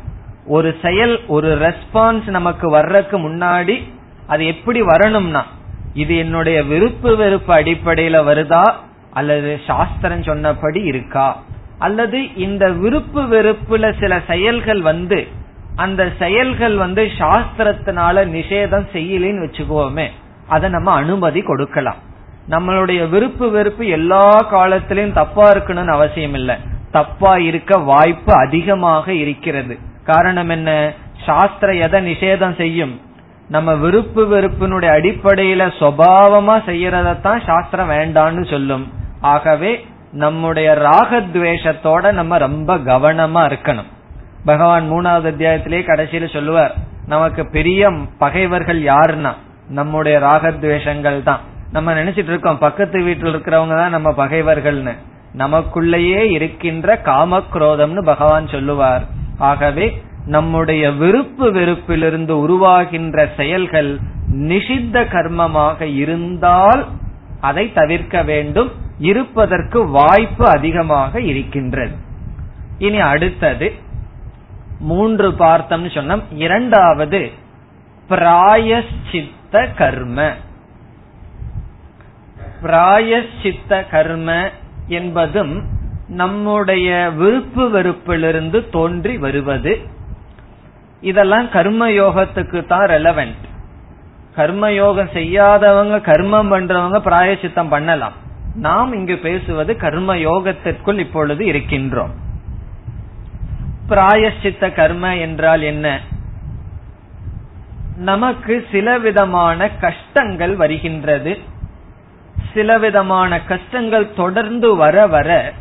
ஒரு 0.48 0.76
செயல் 0.82 1.26
ஒரு 1.28 1.50
ரெஸ்பான்ஸ் 1.58 2.28
நமக்கு 2.30 2.70
வர்றதுக்கு 2.70 3.18
முன்னாடி 3.20 3.84
அது 4.28 4.46
எப்படி 4.46 4.82
வரணும்னா 4.82 5.46
இது 5.94 6.18
என்னுடைய 6.18 6.64
விருப்பு 6.64 7.16
வெறுப்பு 7.16 7.54
அடிப்படையில 7.54 8.18
வருதா? 8.30 8.64
அல்லது 9.12 9.60
சாஸ்திரம் 9.68 10.24
சொன்னபடி 10.24 10.82
இருக்கா? 10.84 11.28
அல்லது 11.80 12.36
இந்த 12.36 12.70
விருப்பு 12.70 13.22
வெறுப்புல 13.22 13.94
சில 14.00 14.22
செயல்கள் 14.28 14.82
வந்து 14.82 15.28
அந்த 15.76 16.12
செயல்கள் 16.20 16.76
வந்து 16.76 17.12
சாஸ்திரத்தினால 17.18 18.26
நிஷேதம் 18.28 18.88
செய்யலன்னு 18.94 19.46
வச்சுக்கோமே 19.46 20.08
அதை 20.48 20.70
நம்ம 20.70 20.92
அனுமதி 20.92 21.42
கொடுக்கலாம். 21.42 21.96
நம்மளுடைய 22.50 23.10
விருப்பு 23.10 23.50
வெறுப்பு 23.50 23.88
எல்லா 23.88 24.48
காலத்திலையும் 24.52 25.14
தப்பா 25.14 25.52
இருக்கணும்னு 25.52 25.88
அவசியம் 25.88 26.34
இல்லை 26.34 26.56
தப்பா 26.92 27.38
இருக்க 27.38 27.78
வாய்ப்பு 27.78 28.34
அதிகமாக 28.34 29.14
இருக்கிறது. 29.14 29.78
காரணம் 30.04 30.50
என்ன? 30.50 30.94
சாஸ்திரம் 31.26 31.76
எதை 31.76 32.12
நிஷேதம் 32.12 32.56
செய்யும்? 32.56 33.02
நம்ம 33.50 33.76
விருப்பு 33.76 34.26
வெறுப்பினுடைய 34.26 34.90
அடிப்படையில 35.00 35.72
சுவாவமா 35.80 36.62
செய்யறதான் 36.68 37.46
சாஸ்திரம் 37.46 37.90
வேண்டான்னு 37.90 38.50
சொல்லும். 38.50 38.92
ஆகவே 39.22 39.86
நம்முடைய 40.16 40.72
ராகத்வேஷத்தோட 40.72 42.12
நம்ம 42.12 42.38
ரொம்ப 42.38 42.78
கவனமா 42.78 43.42
இருக்கணும். 43.46 43.92
பகவான் 44.46 44.92
மூணாவது 44.92 45.30
அத்தியாயத்திலேயே 45.32 45.82
கடைசியில 45.88 46.34
சொல்லுவார் 46.34 46.76
நமக்கு 47.08 47.50
பெரிய 47.50 47.92
பகைவர்கள் 48.18 48.82
யாருன்னா? 48.82 49.34
நம்முடைய 49.70 50.20
ராகத்வேஷங்கள் 50.20 51.24
தான். 51.24 51.40
நம்ம 51.72 51.94
நினைச்சிட்டு 51.94 52.32
இருக்கோம் 52.32 52.58
பக்கத்து 52.58 53.04
வீட்டில் 53.04 53.36
இருக்கிறவங்க 53.36 53.76
தான் 53.78 53.90
நம்ம 53.90 54.10
பகைவர்கள்னு. 54.12 54.96
நமக்குள்ளேயே 55.38 56.20
இருக்கின்ற 56.32 57.00
காமக்ரோதம்னு 57.06 58.04
பகவான் 58.04 58.48
சொல்லுவார். 58.48 59.04
ஆகவே 59.38 60.02
நம்முடைய 60.26 60.92
விருப்பு 60.92 61.52
வெறுப்பிலிருந்து 61.52 62.34
உருவாகின்ற 62.46 63.30
செயல்கள் 63.38 64.00
நிஷித்த 64.34 65.04
கர்மமாக 65.06 65.82
இருந்தால் 65.82 66.86
அதை 67.46 67.74
தவிர்க்க 67.74 68.24
வேண்டும். 68.24 68.72
இருப்பதற்கு 69.00 69.80
வாய்ப்பு 69.90 70.46
அதிகமாக 70.48 71.22
இருக்கின்றது. 71.22 71.96
இனி 72.78 73.00
அடுத்தது 73.00 73.68
மூன்று 74.80 75.32
பார்த்தம்னு 75.32 75.90
சொன்னோம். 75.98 76.24
இரண்டாவது 76.36 77.32
பிராயஷ்சித்த 78.10 79.68
கர்ம. 79.78 80.32
பிராயஷ்சித்த 82.64 83.84
கர்ம 83.90 84.50
என்பதும் 84.88 85.54
நம்முடைய 86.08 87.12
விருப்பு 87.16 87.64
வெறுப்பிலிருந்து 87.70 88.60
தோன்றி 88.72 89.18
வருவது. 89.18 89.74
இதெல்லாம் 91.02 91.50
கர்ம 91.50 91.90
யோகத்துக்கு 91.90 92.66
தான் 92.66 92.88
ரெலவென்ட் 92.90 93.46
கர்மயோகம் 94.38 95.12
செய்யாதவங்க 95.14 95.98
கர்மம் 95.98 96.52
பண்றவங்க 96.54 97.00
பிராயசித்தம் 97.00 97.70
பண்ணலாம். 97.70 98.12
நாம் 98.56 98.94
இங்கு 98.94 99.18
பேசுவது 99.18 99.78
கர்ம 99.78 100.16
யோகத்திற்குள் 100.16 100.98
இப்பொழுது 100.98 101.46
இருக்கின்றோம். 101.46 102.14
பிராயசித்த 103.90 104.74
கர்ம 104.74 105.16
என்றால் 105.16 105.62
என்ன? 105.62 106.00
நமக்கு 107.98 108.68
சில 108.72 108.98
விதமான 108.98 109.70
கஷ்டங்கள் 109.70 110.56
வருகின்றது. 110.56 111.40
சில 112.54 112.78
விதமான 112.78 113.42
கஷ்டங்கள் 113.42 114.14
தொடர்ந்து 114.14 114.76
வர 114.76 115.08
வர 115.08 115.54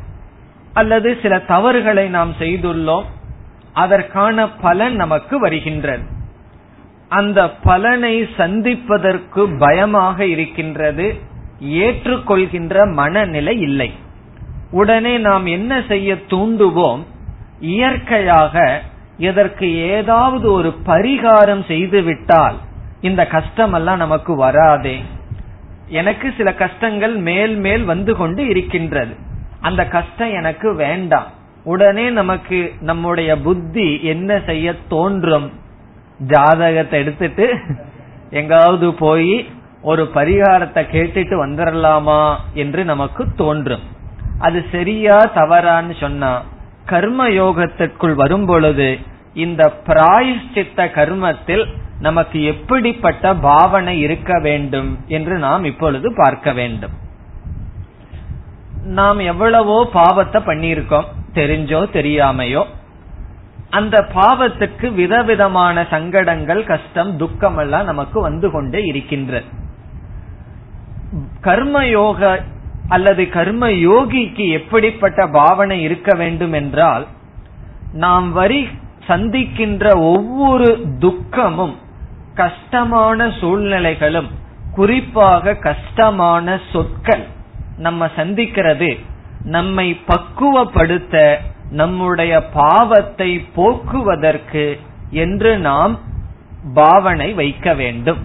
அல்லது 0.72 1.18
சில 1.22 1.38
தவறுகளை 1.38 2.08
நாம் 2.08 2.32
செய்துள்ளோம். 2.32 3.04
அதற்கான 3.72 4.48
பலன் 4.48 4.94
நமக்கு 4.94 5.38
வருகின்றது. 5.38 6.13
அந்த 7.14 7.40
பலனை 7.50 8.14
சந்திப்பதற்கு 8.36 9.42
பயமாக 9.58 10.26
இருக்கின்றது 10.26 11.06
ஏற்றுக்கொள்கின்ற 11.60 12.92
மனநிலை 12.92 13.60
இல்லை. 13.60 13.90
உடனே 14.70 15.18
நாம் 15.18 15.46
என்ன 15.46 15.82
செய்ய 15.88 16.14
தூண்டுவோம்? 16.14 17.02
இயற்கையாக 17.60 18.82
இதற்கு 19.18 19.66
ஏதாவது 19.76 20.52
ஒரு 20.52 20.70
பரிகாரம் 20.86 21.64
செய்துவிட்டால் 21.66 22.56
இந்த 23.00 23.28
கஷ்டமெல்லாம் 23.30 24.02
நமக்கு 24.04 24.32
வராதே. 24.36 24.96
எனக்கு 25.88 26.32
சில 26.36 26.54
கஷ்டங்கள் 26.54 27.14
மேல் 27.16 27.56
மேல் 27.56 27.84
வந்து 27.84 28.16
கொண்டு 28.16 28.46
இருக்கின்றது. 28.46 29.14
அந்த 29.60 29.82
கஷ்டம் 29.86 30.32
எனக்கு 30.32 30.74
வேண்டாம். 30.74 31.30
உடனே 31.64 32.10
நமக்கு 32.10 32.72
நம்முடைய 32.80 33.30
புத்தி 33.38 33.88
என்ன 34.02 34.40
செய்ய 34.46 34.74
தோன்றும்? 34.88 35.46
ஜாதகத்தை 36.20 37.00
எடுத்துட்டு 37.00 37.46
எங்காவது 38.30 38.94
போய் 38.94 39.34
ஒரு 39.82 40.02
பரிகாரத்தை 40.14 40.82
கேட்டுட்டு 40.92 41.34
வந்துடலாமா 41.44 42.34
என்று 42.54 42.84
நமக்கு 42.84 43.22
தோன்றும். 43.34 43.84
அது 44.38 44.64
சரியா 44.70 45.16
தவறான்னு 45.34 45.94
சொன்னா 46.00 46.42
கர்ம 46.84 47.28
யோகத்திற்குள் 47.28 48.14
வரும் 48.14 48.46
பொழுது 48.46 48.98
இந்த 49.34 49.62
பிராயஷ்சித்த 49.86 50.86
கர்மத்தில் 50.90 51.64
நமக்கு 52.00 52.38
எப்படிப்பட்ட 52.42 53.34
பாவனை 53.34 53.94
இருக்க 54.00 54.32
வேண்டும் 54.40 54.90
என்று 55.08 55.34
நாம் 55.38 55.64
இப்பொழுது 55.64 56.14
பார்க்க 56.14 56.52
வேண்டும். 56.52 56.94
நாம் 58.98 59.18
எவ்வளவோ 59.18 59.88
பாவத்தை 59.92 60.40
பண்ணியிருக்கோம் 60.42 61.10
தெரிஞ்சோ 61.34 61.80
தெரியாமையோ. 61.98 62.64
அந்த 63.74 63.96
பாவத்துக்கு 64.14 64.86
விதவிதமான 64.94 65.86
சங்கடங்கள் 65.90 66.62
கஷ்டம் 66.64 67.12
துக்கம் 67.16 67.58
எல்லாம் 67.58 67.84
நமக்கு 67.84 68.18
வந்து 68.20 68.48
கொண்டே 68.50 68.80
இருக்கின்றது 68.86 69.48
கர்மயோக 71.42 72.20
அல்லது 72.88 73.22
கர்ம 73.28 73.64
யோகிக்கு 73.84 74.44
எப்படிப்பட்ட 74.50 75.20
பாவனை 75.32 75.78
இருக்க 75.82 76.10
வேண்டும் 76.14 76.52
என்றால் 76.52 77.04
நாம் 77.96 78.28
வரி 78.32 78.60
சந்திக்கின்ற 79.08 79.86
ஒவ்வொரு 80.10 80.68
துக்கமும் 80.98 81.74
கஷ்டமான 82.34 83.26
சூழ்நிலைகளும் 83.40 84.30
குறிப்பாக 84.74 85.54
கஷ்டமான 85.60 86.56
சொற்கள் 86.72 87.24
நம்ம 87.78 88.06
சந்திக்கிறது 88.16 88.90
நம்மை 89.46 89.88
பக்குவப்படுத்த 90.06 91.16
நம்முடைய 91.80 92.32
பாவத்தை 92.54 93.30
போக்குவதற்கு 93.56 94.66
என்று 95.22 95.50
நாம் 95.68 95.94
பாவனை 96.74 97.28
வைக்க 97.40 97.66
வேண்டும். 97.74 98.20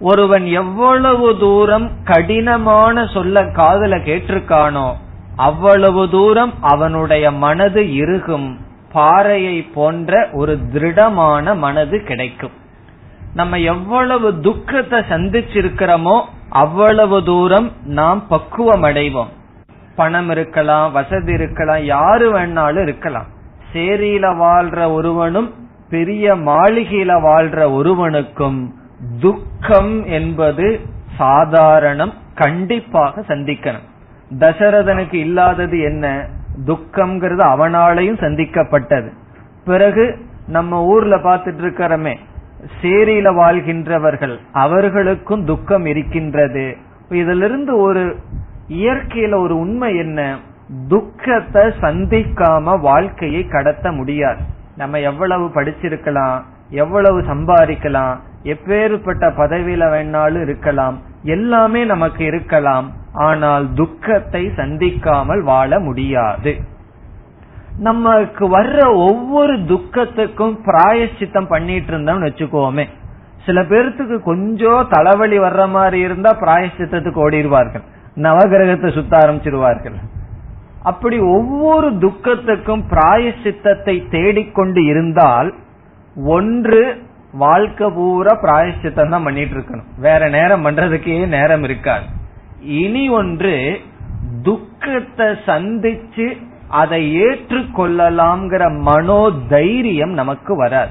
ஒருவன் 0.00 0.46
எவ்வளவு 0.60 1.28
தூரம் 1.38 1.86
கடினமான 2.04 3.04
சொல்ல 3.14 3.42
காதல 3.58 3.96
கேட்டிருக்கானோ 4.08 4.88
அவ்வளவு 5.48 6.02
தூரம் 6.14 6.52
அவனுடைய 6.72 7.26
மனது 7.44 7.82
இருகும் 7.94 8.48
பாறையை 8.92 9.56
போன்ற 9.76 10.20
ஒரு 10.32 10.54
திருடமான 10.72 11.54
மனது 11.64 11.96
கிடைக்கும். 12.08 12.54
நம்ம 13.34 13.58
எவ்வளவு 13.72 14.28
துக்கத்தை 14.46 14.98
சந்திச்சிருக்கிறோமோ 15.12 16.16
அவ்வளவு 16.62 17.18
தூரம் 17.24 17.68
நாம் 17.98 18.20
பக்குவம் 18.28 18.84
அடைவோம் 18.88 19.30
பணம் 20.00 20.30
இருக்கலாம் 20.30 20.92
வசதி 20.92 21.32
இருக்கலாம் 21.32 21.82
யாரு 21.84 22.26
வேணாலும் 22.32 22.82
இருக்கலாம். 22.82 23.26
சேரியில 23.72 24.26
வாழ்ற 24.44 24.92
ஒருவனும் 24.92 25.48
பெரிய 25.90 26.34
மாளிகையில 26.34 27.12
வாழ்ற 27.28 27.72
ஒருவனுக்கும் 27.72 28.58
துக்கம் 29.20 30.04
என்பது 30.04 30.66
சாதாரணம் 31.18 32.12
கண்டிப்பாக 32.34 33.20
சந்திக்கணும். 33.20 33.86
தசரதனுக்கு 34.38 35.14
இல்லாதது 35.14 35.80
என்ன? 35.80 36.28
துக்கம்ங்கிறது 36.66 37.42
அவனாலையும் 37.52 38.22
சந்திக்கப்பட்டது. 38.24 39.08
பிறகு 39.64 40.04
நம்ம 40.46 40.84
ஊர்ல 40.84 41.16
பாத்துட்டு 41.16 41.62
இருக்கிறோமே 41.62 42.14
சேரியில 42.82 43.28
வாழ்கின்றவர்கள் 43.42 44.36
அவர்களுக்கும் 44.52 45.44
துக்கம் 45.44 45.86
இருக்கின்றது. 45.86 46.76
இதிலிருந்து 47.08 47.78
ஒரு 47.78 48.04
இயற்கையில 48.70 49.34
ஒரு 49.40 49.58
உண்மை 49.58 49.96
என்ன? 49.96 50.36
துக்கத்தை 50.88 51.62
சந்திக்காம 51.80 52.80
வாழ்க்கையை 52.80 53.48
கடத்த 53.48 53.92
முடியாது. 53.92 54.42
நம்ம 54.76 54.98
எவ்வளவு 55.00 55.46
படிச்சிருக்கலாம் 55.46 56.42
எவ்வளவு 56.70 57.20
சம்பாதிக்கலாம் 57.20 58.16
எப்பேறுபட்ட 58.44 59.24
பதவியில 59.38 59.84
வேணாலும் 59.94 60.42
இருக்கலாம் 60.42 60.98
எல்லாமே 61.22 61.84
நமக்கு 61.84 62.24
இருக்கலாம். 62.24 62.92
ஆனால் 63.12 63.72
துக்கத்தை 63.74 64.42
சந்திக்காமல் 64.56 65.42
வாழ 65.42 65.78
முடியாது. 65.78 66.52
நமக்கு 67.78 68.44
வர்ற 68.58 68.78
ஒவ்வொரு 68.94 69.54
துக்கத்துக்கும் 69.56 70.56
பிராயச்சித்தம் 70.64 71.46
பண்ணிட்டு 71.46 71.92
இருந்தோம்னு 71.92 72.28
வச்சுக்கோமே. 72.28 72.84
சில 73.46 73.60
பேர்த்துக்கு 73.62 74.18
கொஞ்சம் 74.18 74.86
தலைவலி 74.90 75.38
வர்ற 75.38 75.68
மாதிரி 75.68 75.98
இருந்தா 76.00 76.36
பிராயச்சித்தத்துக்கு 76.40 77.20
ஓடிடுவார்கள். 77.26 77.84
நவகிரகத்தை 78.16 78.94
சுத்த 78.94 79.18
ஆரம்பிச்சிருவார்கள். 79.18 79.94
அப்படி 80.82 81.18
ஒவ்வொரு 81.18 81.90
துக்கத்துக்கும் 81.90 82.82
பிராயசித்தத்தை 82.90 84.10
தேடிக்கொண்டு 84.10 84.84
இருந்தால் 84.84 85.54
ஒன்று 86.16 87.02
வாழ்க்கை 87.32 87.90
பூரா 87.90 88.38
பிராயசித்தம் 88.42 89.08
தான் 89.08 89.22
பண்ணிட்டு 89.22 89.54
இருக்கணும் 89.56 89.90
வேற 89.98 90.28
நேரம் 90.28 90.64
பண்றதுக்கே 90.66 91.26
நேரம் 91.26 91.62
இருக்காது. 91.62 92.04
இனி 92.60 93.08
ஒன்று 93.08 93.80
துக்கத்தை 94.42 95.26
சந்திச்சு 95.26 96.36
அதை 96.68 97.16
ஏற்றுக்கொள்ளலாம்ங்கிற 97.20 98.80
மனோ 98.80 99.30
தைரியம் 99.48 100.10
நமக்கு 100.10 100.56
வராது. 100.56 100.90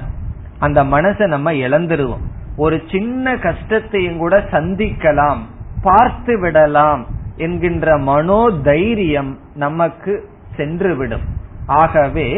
அந்த 0.58 0.84
மனசை 0.84 1.26
நம்ம 1.26 1.52
இழந்துருவோம். 1.52 2.24
ஒரு 2.56 2.82
சின்ன 2.90 3.36
கஷ்டத்தையும் 3.36 4.18
கூட 4.18 4.38
சந்திக்கலாம். 4.38 5.38
பார்த்து 5.82 6.40
விடலாம் 6.40 7.06
என்கின்ற 7.36 7.98
மனோ 7.98 8.40
தைரியம் 8.62 9.38
நமக்கு 9.54 10.28
சென்றுவிடும். 10.56 11.26
ஆகவே 11.66 12.28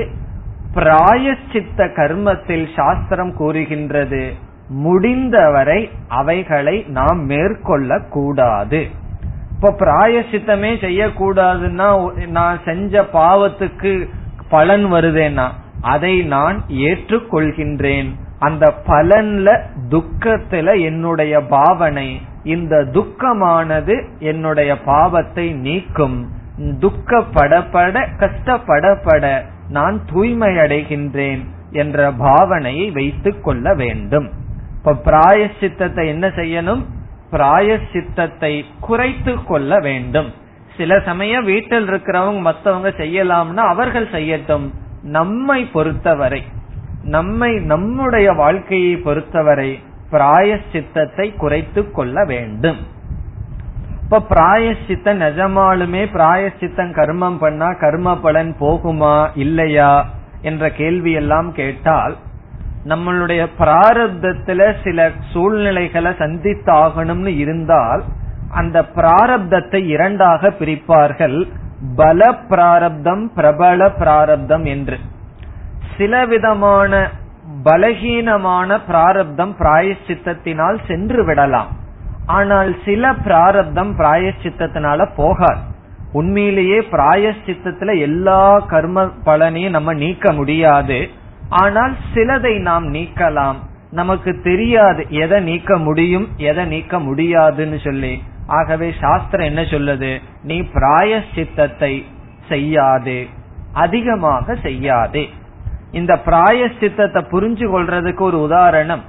பிராயச்சித்த 0.74 1.86
கர்மத்தில் 1.96 2.66
சாஸ்திரம் 2.76 3.32
கூறுகின்றது 3.36 4.32
முடிந்தவரை 4.68 5.90
அவைகளை 6.08 6.84
நாம் 6.88 7.20
மேற்கொள்ள 7.24 7.98
கூடாது 8.10 8.80
இப்ப 9.54 9.70
பிராயசித்தமே 9.70 10.70
செய்யக்கூடாதுன்னா 10.84 11.88
நான் 12.28 12.58
செஞ்ச 12.64 13.02
பாவத்துக்கு 13.12 13.92
பலன் 14.48 14.86
வருதேன்னா 14.92 15.46
அதை 15.80 16.14
நான் 16.22 16.56
ஏற்றுக்கொள்கின்றேன். 16.68 18.10
அந்த 18.42 18.72
பலன்ல 18.86 19.48
துக்கத்துல 19.88 20.68
என்னுடைய 20.82 21.40
பாவனை 21.40 22.08
இந்த 22.44 22.76
துக்கமானது 22.92 23.94
என்னுடைய 24.18 24.70
பாவத்தை 24.80 25.46
நீக்கும். 25.52 26.16
துக்கப்படப்பட 26.56 27.94
கஷ்டப்படப்பட 28.18 29.24
நான் 29.68 30.00
தூய்மை 30.12 30.56
அடைகின்றேன் 30.56 31.42
என்ற 31.70 32.12
பாவனையை 32.12 32.92
வைத்துக் 32.92 33.44
கொள்ள 33.44 33.74
வேண்டும். 33.74 34.30
இப்ப 34.76 34.96
பிராயசித்தத்தை 35.04 36.06
என்ன 36.06 36.28
செய்யணும்? 36.28 36.82
பிராயசித்தத்தை 37.30 38.64
குறைத்து 38.80 39.44
கொள்ள 39.44 39.78
வேண்டும். 39.78 40.30
சில 40.76 41.00
சமயம் 41.00 41.44
வீட்டில் 41.44 41.88
இருக்கிறவங்க 41.90 42.40
மத்தவங்க 42.40 42.88
செய்யலாம்னா 42.88 43.64
அவர்கள் 43.74 44.08
செய்யட்டும். 44.08 44.66
நம்மை 45.02 45.64
பொறுத்தவரை. 45.64 46.42
நம்மை 47.04 47.58
நம்முடைய 47.58 48.32
வாழ்க்கையை 48.32 48.96
பொறுத்தவரை 48.96 49.82
பிராயசித்தத்தை 50.10 51.36
குறைத்து 51.36 51.90
கொள்ள 51.90 52.24
வேண்டும். 52.24 52.76
இப்ப 54.02 54.20
பிராயசித்தம் 54.30 55.20
நிஜமாலுமே 55.20 56.02
பிராயசித்தம் 56.12 56.92
கர்மம் 56.92 57.38
பண்ணா 57.38 57.72
கர்ம 57.72 58.18
பலன் 58.18 58.54
போகுமா 58.60 59.28
இல்லையா 59.34 60.06
என்ற 60.42 60.70
கேள்வி 60.70 61.12
எல்லாம் 61.12 61.52
கேட்டால் 61.52 62.16
நம்மளுடைய 62.88 63.46
பிராரப்தத்துல 63.58 64.74
சில 64.84 65.10
சூழ்நிலைகளை 65.32 66.12
சந்தித்தாகணும்னு 66.12 67.26
இருந்தால் 67.26 68.04
அந்த 68.50 68.82
பிராரப்தத்தை 68.94 69.86
இரண்டாக 69.86 70.48
பிரிப்பார்கள். 70.48 71.48
பல 71.96 72.32
பிராரப்தம் 72.32 73.32
பிரபல 73.34 73.90
பிராரப்தம் 73.90 74.64
என்று. 74.64 74.98
சில 75.98 76.26
விதமான 76.26 77.10
பலகீனமான 77.64 78.80
பிராரப்தம் 78.86 79.54
பிராயச்சித்தத்தினால் 79.58 80.86
சென்று 80.86 81.24
விடலாம். 81.24 81.70
ஆனால் 82.26 82.76
சில 82.84 83.12
பிராரப்தம் 83.12 83.98
பிராயச்சித்தத்தினால 83.98 85.08
போகாது. 85.16 85.60
உண்மையிலேயே 86.12 86.78
பிராயச்சித்தத்துல 86.80 87.98
எல்லா 87.98 88.58
கர்ம 88.58 89.04
பலனையும் 89.24 89.70
நம்ம 89.70 89.92
நீக்க 89.92 90.32
முடியாது. 90.32 91.10
ஆனால் 91.48 91.94
சிலதை 92.14 92.60
நாம் 92.60 92.94
நீக்கலாம். 92.94 93.56
நமக்கு 93.90 94.40
தெரியாது 94.42 95.06
எதை 95.08 95.40
நீக்க 95.40 95.76
முடியும் 95.76 96.28
எதை 96.36 96.64
நீக்க 96.64 96.98
முடியாதுன்னு 96.98 97.78
சொல்லி. 97.78 98.22
ஆகவே 98.46 98.94
சாஸ்திரம் 99.00 99.46
என்ன 99.46 99.62
சொல்லுது? 99.62 100.22
நீ 100.42 100.60
பிராயச்சித்தத்தை 100.60 102.04
செய்யாது. 102.48 103.26
அதிகமாக 103.72 104.54
செய்யாதே. 104.54 105.30
இந்த 105.92 106.20
பிராயச்சித்தத்தை 106.26 107.20
புரிஞ்சு 107.32 107.66
கொள்றதுக்கு 107.66 108.20
ஒரு 108.20 108.40
உதாரணம். 108.40 109.02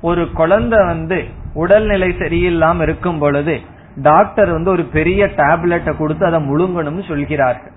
ஒரு 0.00 0.30
குழந்தை 0.32 0.86
வந்து 0.86 1.24
உடல்நிலை 1.54 2.08
சரியில்லாம 2.08 2.82
இருக்கும் 2.82 3.18
பொழுது 3.18 3.60
டாக்டர் 3.96 4.50
வந்து 4.50 4.70
ஒரு 4.70 4.84
பெரிய 4.84 5.26
டேப்லெட்டை 5.26 5.96
கொடுத்து 5.96 6.26
அதை 6.26 6.40
முழுங்கணும்னு 6.48 7.08
சொல்கிறார்கள். 7.08 7.72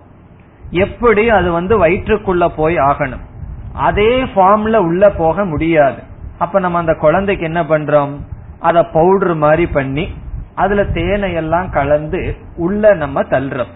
எப்படி 0.70 1.30
அது 1.30 1.52
வந்து 1.52 1.88
வயிற்றுக்குள்ள 1.88 2.48
போய் 2.56 2.76
ஆகணும்? 2.76 3.26
அதே 3.74 4.24
ஃபார்ம்ல 4.24 4.76
உள்ள 4.76 5.10
போக 5.10 5.46
முடியாது. 5.46 6.02
அப்ப 6.38 6.60
நம்ம 6.60 6.78
அந்த 6.78 6.94
குழந்தைக்கு 6.94 7.46
என்ன 7.46 7.64
பண்றோம்? 7.64 8.14
அத 8.60 8.84
பவுடர் 8.84 9.36
மாதிரி 9.36 9.68
பண்ணி 9.68 10.08
அதுல 10.56 10.84
தேனையெல்லாம் 10.84 11.72
கலந்து 11.72 12.36
உள்ள 12.56 12.94
நம்ம 12.94 13.22
தள்ளுறோம். 13.22 13.74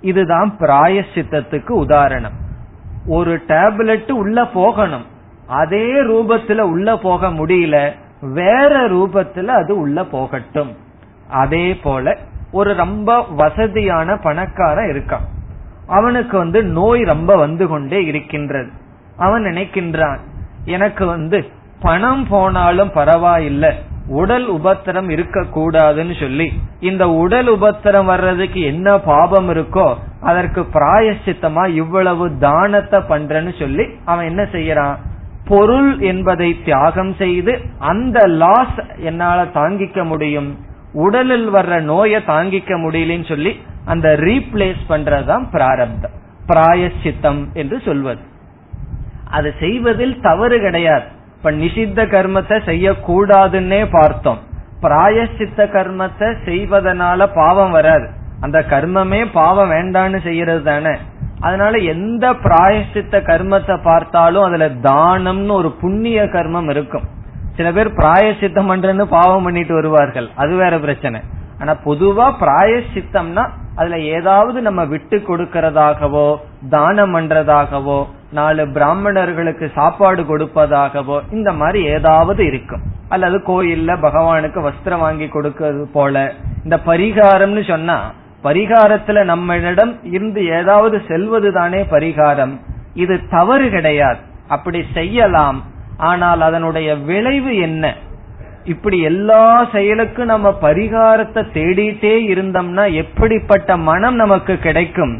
இதுதான் 0.00 0.56
பிராயசித்தத்துக்கு 0.58 1.70
உதாரணம். 1.70 2.50
ஒரு 3.06 3.42
டேப்லெட் 3.48 4.12
உள்ள 4.12 4.46
போகணும். 4.46 5.06
அதே 5.46 5.92
ரூபத்துல 5.92 6.58
உள்ள 6.58 6.96
போக 6.96 7.28
முடியல 7.28 7.92
வேற 8.20 8.88
ரூபத்துல 8.88 9.46
அது 9.46 9.78
உள்ள 9.78 10.04
போகட்டும். 10.04 10.76
அதே 11.30 11.74
போல 11.74 12.18
ஒரு 12.52 12.74
ரொம்ப 12.74 13.26
வசதியான 13.30 14.16
பணக்காரன் 14.16 14.90
இருக்கான். 14.90 15.26
அவனுக்கு 15.86 16.38
வந்து 16.38 16.64
நோய் 16.64 17.02
ரொம்ப 17.02 17.36
வந்து 17.36 17.68
கொண்டே 17.68 18.04
இருக்கின்றது. 18.04 18.70
அவன் 19.16 19.42
நினைக்கின்றான் 19.42 20.18
எனக்கு 20.64 21.06
வந்து 21.06 21.46
பணம் 21.80 22.26
போனாலும் 22.28 22.90
பரவாயில்லை 22.92 23.76
உடல் 24.06 24.52
உபத்திரம் 24.52 25.08
இருக்க 25.08 25.40
கூடாதுன்னு 25.40 26.20
சொல்லி 26.20 26.52
இந்த 26.80 27.08
உடல் 27.08 27.48
உபத்திரம் 27.48 28.04
வர்றதுக்கு 28.04 28.62
என்ன 28.62 28.98
பாபம் 28.98 29.48
இருக்கோ 29.48 29.94
அதற்கு 30.22 30.66
பிராயசித்தமா 30.72 31.68
இவ்வளவு 31.68 32.38
தானத்தை 32.38 33.00
பண்றேன்னு 33.00 33.58
சொல்லி 33.58 33.86
அவன் 34.04 34.26
என்ன 34.26 34.42
செய்யறான்? 34.42 34.96
பொருள் 35.44 35.98
என்பதை 35.98 36.62
தியாகம் 36.64 37.14
செய்து 37.14 37.60
அந்த 37.78 38.26
லாஸ் 38.26 38.78
என்னால 38.96 39.44
தாங்கிக்க 39.44 40.04
முடியும். 40.04 40.58
உடலில் 40.92 41.52
வர்ற 41.52 41.80
நோயை 41.80 42.22
தாங்கிக்க 42.26 42.70
முடியலன்னு 42.70 43.28
சொல்லி 43.28 43.60
அந்த 43.84 44.16
ரீப்ளேஸ் 44.20 44.82
பண்றதுதான் 44.88 45.50
பிராரப்தம். 45.52 46.14
பிராயசித்தம் 46.46 47.52
என்று 47.52 47.80
சொல்வது. 47.80 48.20
அது 49.30 49.54
செய்வதில் 49.58 50.20
தவறு 50.20 50.60
கிடையாது. 50.60 51.04
இப்ப 51.36 51.52
நிஷித்த 51.52 52.06
கர்மத்தை 52.06 52.56
செய்யக்கூடாதுன்னே 52.66 53.86
பார்த்தோம். 53.90 54.38
பிராயசித்த 54.82 55.66
கர்மத்தை 55.66 56.34
செய்வதனால 56.44 57.28
பாவம் 57.34 57.70
வராது. 57.70 58.20
அந்த 58.44 58.58
கர்மமே 58.72 59.20
பாவம் 59.32 59.70
வேண்டான்னு 59.70 60.18
செய்யறது 60.22 60.62
தானே. 60.62 60.94
அதனால 61.40 61.78
எந்த 61.92 62.24
பிராயசித்த 62.44 63.20
கர்மத்தை 63.28 63.76
பார்த்தாலும் 63.82 64.46
அதுல 64.48 64.68
தானம்னு 64.88 65.54
ஒரு 65.60 65.70
புண்ணிய 65.82 66.24
கர்மம் 66.36 66.70
இருக்கும். 66.70 67.06
சில 67.56 67.68
பேர் 67.72 67.96
பிராயசித்தம் 68.00 68.70
பண்றேன்னு 68.70 69.06
பாவம் 69.18 69.42
பண்ணிட்டு 69.42 69.74
வருவார்கள். 69.74 70.28
அது 70.42 70.52
வேற 70.62 70.74
பிரச்சனை. 70.78 71.20
ஆனா 71.60 71.72
பொதுவா 71.84 72.26
பிராயசித்தம்னா 72.42 73.44
அதுல 73.76 73.98
ஏதாவது 74.14 74.58
நம்ம 74.62 74.80
விட்டு 74.84 75.16
கொடுக்கறதாகவோ 75.28 76.28
தானம் 76.70 77.14
பண்றதாகவோ 77.16 78.00
நாலு 78.38 78.62
பிராமணர்களுக்கு 78.76 79.66
சாப்பாடு 79.74 80.22
கொடுப்பதாகவோ 80.22 81.16
இந்த 81.36 81.50
மாதிரி 81.60 81.80
ஏதாவது 81.96 82.42
இருக்கும். 82.46 82.82
அல்லது 83.08 83.38
கோயில்ல 83.50 83.92
பகவானுக்கு 84.06 84.60
வஸ்திரம் 84.68 85.04
வாங்கி 85.06 85.26
கொடுக்கறது 85.34 85.84
போல. 85.96 86.32
இந்த 86.64 86.76
பரிகாரம்னு 86.86 87.64
சொன்னா 87.70 87.96
பரிகாரத்துல 88.44 89.18
நம்மளிடம் 89.32 89.92
இருந்து 90.02 90.46
ஏதாவது 90.46 91.02
செல்வது 91.08 91.52
தானே 91.52 91.82
பரிகாரம். 91.82 92.54
இது 92.94 93.28
தவறு 93.28 93.70
கிடையாது. 93.70 94.18
அப்படி 94.48 94.84
செய்யலாம். 94.94 95.64
ஆனால் 95.96 96.40
அதனுடைய 96.40 96.96
விளைவு 96.96 97.56
என்ன? 97.56 97.94
இப்படி 98.64 99.00
எல்லா 99.00 99.68
செயலுக்கும் 99.72 100.32
நம்ம 100.32 100.48
பரிகாரத்தை 100.62 101.42
தேடிட்டே 101.54 102.14
இருந்தோம்னா 102.32 102.92
எப்படிப்பட்ட 102.92 103.76
மனம் 103.76 104.14
நமக்கு 104.14 104.58
கிடைக்கும்? 104.58 105.14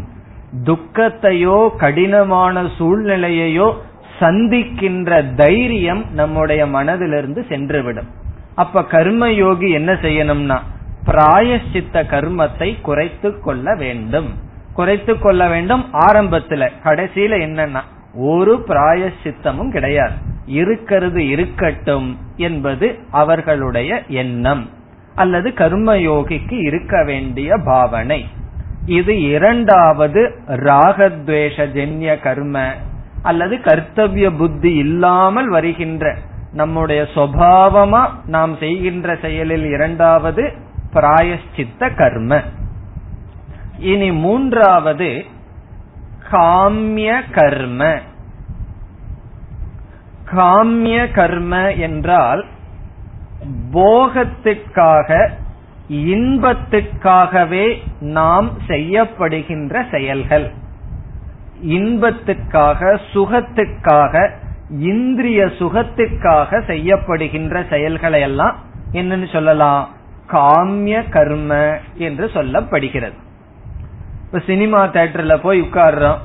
துக்கத்தையோ 0.64 1.76
கடினமான 1.76 2.62
சூழ்நிலையையோ 2.78 3.68
சந்திக்கின்ற 4.20 5.34
தைரியம் 5.34 6.04
நம்முடைய 6.14 6.66
மனதிலிருந்து 6.66 7.40
சென்றுவிடும். 7.48 8.10
அப்ப 8.54 8.84
கர்மயோகி 8.90 9.70
என்ன 9.72 9.92
செய்யணும்னா 9.92 10.58
பிராயசித்த 11.06 12.02
கர்மத்தை 12.02 12.80
குறைத்து 12.80 13.40
கொள்ள 13.40 13.74
வேண்டும். 13.74 14.34
குறைத்து 14.74 15.18
கொள்ள 15.18 15.48
வேண்டும் 15.48 15.84
ஆரம்பத்துல. 15.92 16.68
கடைசியில 16.84 17.34
என்னன்னா 17.38 17.80
ஒரு 18.14 18.64
பிராயசித்தமும் 18.68 19.70
கிடையாது. 19.70 20.12
இருக்கிறது 20.46 21.28
இருக்கட்டும் 21.28 22.18
என்பது 22.36 22.98
அவர்களுடைய 23.10 24.02
எண்ணம். 24.08 24.68
அல்லது 25.14 25.50
கர்மயோகிக்கு 25.50 26.66
இருக்க 26.66 27.04
வேண்டிய 27.04 27.56
பாவனை. 27.64 28.26
இது 28.86 29.22
இரண்டாவது 29.22 30.34
ராகத்வேஷ 30.46 31.66
ஜென்ய 31.66 32.20
கர்ம 32.20 32.74
அல்லது 33.22 33.56
கர்த்தவிய 33.56 34.30
புத்தி 34.30 34.74
இல்லாமல் 34.74 35.48
வருகின்ற 35.48 36.16
நம்முடைய 36.52 37.06
சுவாவமா 37.14 38.08
நாம் 38.26 38.56
செய்கின்ற 38.56 39.16
செயலில் 39.22 39.64
இரண்டாவது 39.64 40.70
பிராயஷ்சித்த 40.94 41.94
கர்ம 41.96 42.42
இனி 43.78 44.12
மூன்றாவது 44.12 45.24
காமிய 46.30 47.22
கர்ம 47.30 47.98
காமிய 50.32 50.98
கர்ம 51.12 51.74
என்றால் 51.74 52.44
போகத்திற்காக 53.72 55.28
இன்பத்திற்காகவே 55.88 57.66
நாம் 58.00 58.52
செய்யப்படுகின்ற 58.66 59.90
செயல்கள். 59.90 60.50
இன்பத்துக்காக 61.62 62.98
சுகத்துக்காக 63.14 64.30
இந்திரிய 64.70 65.44
சுகத்துக்காக 65.44 66.60
செய்யப்படுகின்ற 66.66 67.68
செயல்களை 67.68 68.20
எல்லாம் 68.20 68.56
என்னன்னு 68.92 69.32
சொல்லலாம். 69.32 69.88
காமிய 70.32 71.08
கர்ம 71.08 71.78
என்று 71.94 72.26
சொல்லப்படுகிறது. 72.26 73.18
இப்ப 74.26 74.38
சினிமா 74.46 74.86
தேட்டர்ல 74.86 75.36
போய் 75.36 75.62
உட்கார்றோம். 75.62 76.18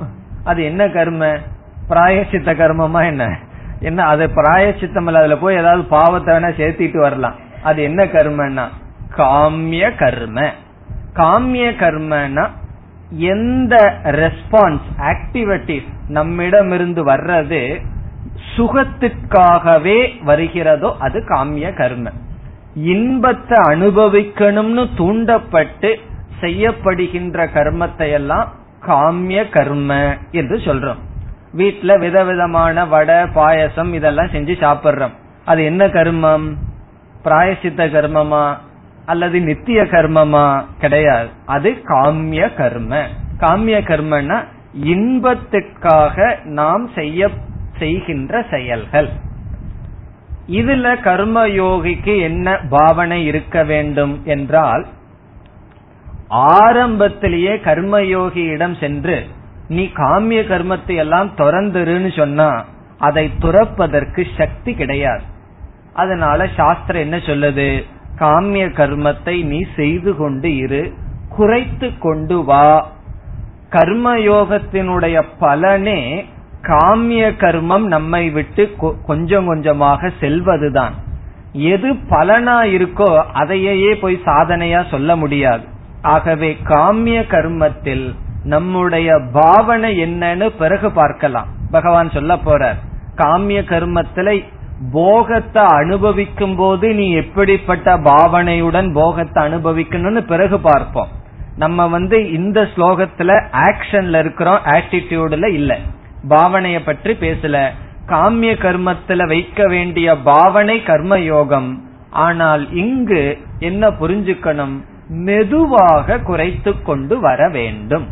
அது 0.44 0.64
என்ன 0.64 0.88
கர்ம? 0.88 1.26
பிராயசித்த 1.88 2.54
கர்மமா 2.54 3.06
என்ன? 3.06 3.38
என்ன 3.80 4.04
அது 4.04 4.26
பிராயசித்தம் 4.26 5.14
அதுல 5.14 5.36
போய் 5.36 5.56
ஏதாவது 5.56 5.84
பாவத்தை 5.84 6.34
வேணா 6.34 6.46
சேர்த்திட்டு 6.46 6.98
வரலாம். 6.98 7.34
அது 7.62 7.82
என்ன 7.82 8.04
கர்மன்னா? 8.04 8.68
காமிய 9.16 9.96
கர்ம. 9.96 10.52
காமிய 11.14 11.70
கர்மனா 11.70 12.48
எந்த 13.10 13.98
ரெஸ்பான்ஸ் 14.04 14.80
ஆக்டிவிட்டிஸ் 14.98 15.86
நம்மிடமிருந்து 16.08 17.06
வர்றது 17.06 17.84
சுகத்துக்காகவே 18.56 20.24
வருகிறதோ 20.24 20.96
அது 20.98 21.24
காமிய 21.28 21.76
கர்ம. 21.76 22.10
இன்பத்தை 22.82 23.58
அனுபவிக்கணும்னு 23.58 24.88
தூண்டப்பட்டு 24.96 25.98
செய்யப்படுகின்ற 26.40 27.46
கர்மத்தை 27.54 28.12
எல்லாம் 28.12 28.52
காமிய 28.86 29.48
கர்ம 29.48 30.16
என்று 30.30 30.56
சொல்றோம். 30.56 30.98
வீட்டுல 31.56 31.98
விதவிதமான 31.98 32.86
வடை 32.86 33.26
பாயசம் 33.26 33.92
இதெல்லாம் 33.92 34.26
செஞ்சு 34.26 34.64
சாப்பிடுறோம். 34.64 35.12
அது 35.44 35.64
என்ன 35.64 35.86
கர்மம்? 35.86 36.52
பிராயசித்த 37.24 37.86
கர்மமா? 37.86 38.56
அல்லது 39.06 39.40
நித்திய 39.40 39.82
கர்மமா? 39.82 40.64
கிடையாது. 40.80 41.28
அது 41.46 41.70
காமிய 41.84 42.54
கர்ம. 42.54 43.06
காமிய 43.38 43.80
கர்மன்னா 43.80 44.44
இன்பத்துக்காக 44.82 46.44
நாம் 46.44 46.88
செய்ய 46.94 47.28
செய்கின்ற 47.78 48.44
செயல்கள். 48.50 49.08
இதுல 50.48 50.86
கர்மயோகிக்கு 51.06 52.20
என்ன 52.20 52.60
பாவனை 52.70 53.24
இருக்க 53.24 53.64
வேண்டும் 53.64 54.24
என்றால் 54.24 54.86
ஆரம்பத்திலேயே 56.28 57.54
கர்மயோகியிடம் 57.56 58.78
சென்று 58.80 59.26
நீ 59.68 59.84
காமிய 59.94 60.40
கர்மத்தை 60.42 60.94
எல்லாம் 60.96 61.30
துறந்துருன்னு 61.36 62.16
சொன்னா 62.16 62.64
அதை 62.98 63.30
துறப்பதற்கு 63.38 64.22
சக்தி 64.36 64.74
கிடையாது. 64.74 65.22
அதனால 65.92 66.46
சாஸ்திரம் 66.56 67.02
என்ன 67.02 67.16
சொல்லுது? 67.16 67.84
காமிய 68.18 68.66
கர்மத்தை 68.66 69.44
நீ 69.44 69.64
செய்து 69.76 70.16
கொண்டு 70.16 70.56
இரு 70.56 70.92
குறைத்து 71.28 71.98
கொண்டு 71.98 72.44
வா. 72.44 72.90
கர்மயோகத்தினுடைய 73.70 75.22
பலனே 75.38 76.26
காமிய 76.62 77.24
கர்மம் 77.42 77.84
நம்மை 77.86 78.30
விட்டு 78.30 78.76
கொஞ்சம் 79.06 79.46
கொஞ்சமாக 79.46 80.10
செல்வதுதான். 80.20 80.94
எது 81.52 81.94
பலனா 81.94 82.56
இருக்கோ 82.76 83.22
அதையே 83.32 83.94
போய் 83.94 84.16
சாதனையா 84.24 84.80
சொல்ல 84.90 85.16
முடியாது. 85.16 85.64
ஆகவே 86.02 86.56
காமிய 86.64 87.20
கர்மத்தில் 87.28 88.14
நம்முடைய 88.44 89.20
பாவனை 89.32 89.90
என்னன்னு 90.00 90.48
பிறகு 90.58 90.90
பார்க்கலாம். 90.90 91.48
பகவான் 91.70 92.10
சொல்ல 92.10 92.34
போறார் 92.34 92.78
காமிய 93.16 93.60
கர்மத்தில 93.72 94.44
போகத்தை 94.92 95.62
அனுபவிக்கும் 95.62 96.56
போது 96.56 96.94
நீ 96.94 97.10
எப்படிப்பட்ட 97.12 97.96
பாவனையுடன் 97.98 98.92
போகத்தை 98.92 99.42
அனுபவிக்கணும்னு 99.42 100.20
பிறகு 100.20 100.58
பார்ப்போம். 100.60 101.08
நம்ம 101.56 101.86
வந்து 101.86 102.32
இந்த 102.32 102.60
ஸ்லோகத்துல 102.62 103.40
ஆக்ஷன்ல 103.52 104.18
இருக்கிறோம் 104.18 104.60
ஆட்டிடியூட்ல 104.64 105.48
இல்லை. 105.52 105.78
பாவனைய 106.28 106.80
பற்றி 106.84 107.12
பேசல. 107.12 107.68
காமிய 108.06 108.52
கர்மத்துல 108.52 109.26
வைக்க 109.26 109.66
வேண்டிய 109.66 110.16
பாவனை 110.16 110.82
கர்ம 110.82 111.18
யோகம் 111.18 111.82
ஆனால் 112.10 112.74
இங்கு 112.74 113.38
என்ன 113.58 113.88
புரிஞ்சுக்கணும்? 113.88 114.84
மெதுவாக 115.08 116.18
குறைத்து 116.18 116.82
கொண்டு 116.82 117.20
வர 117.20 117.48
வேண்டும். 117.48 118.06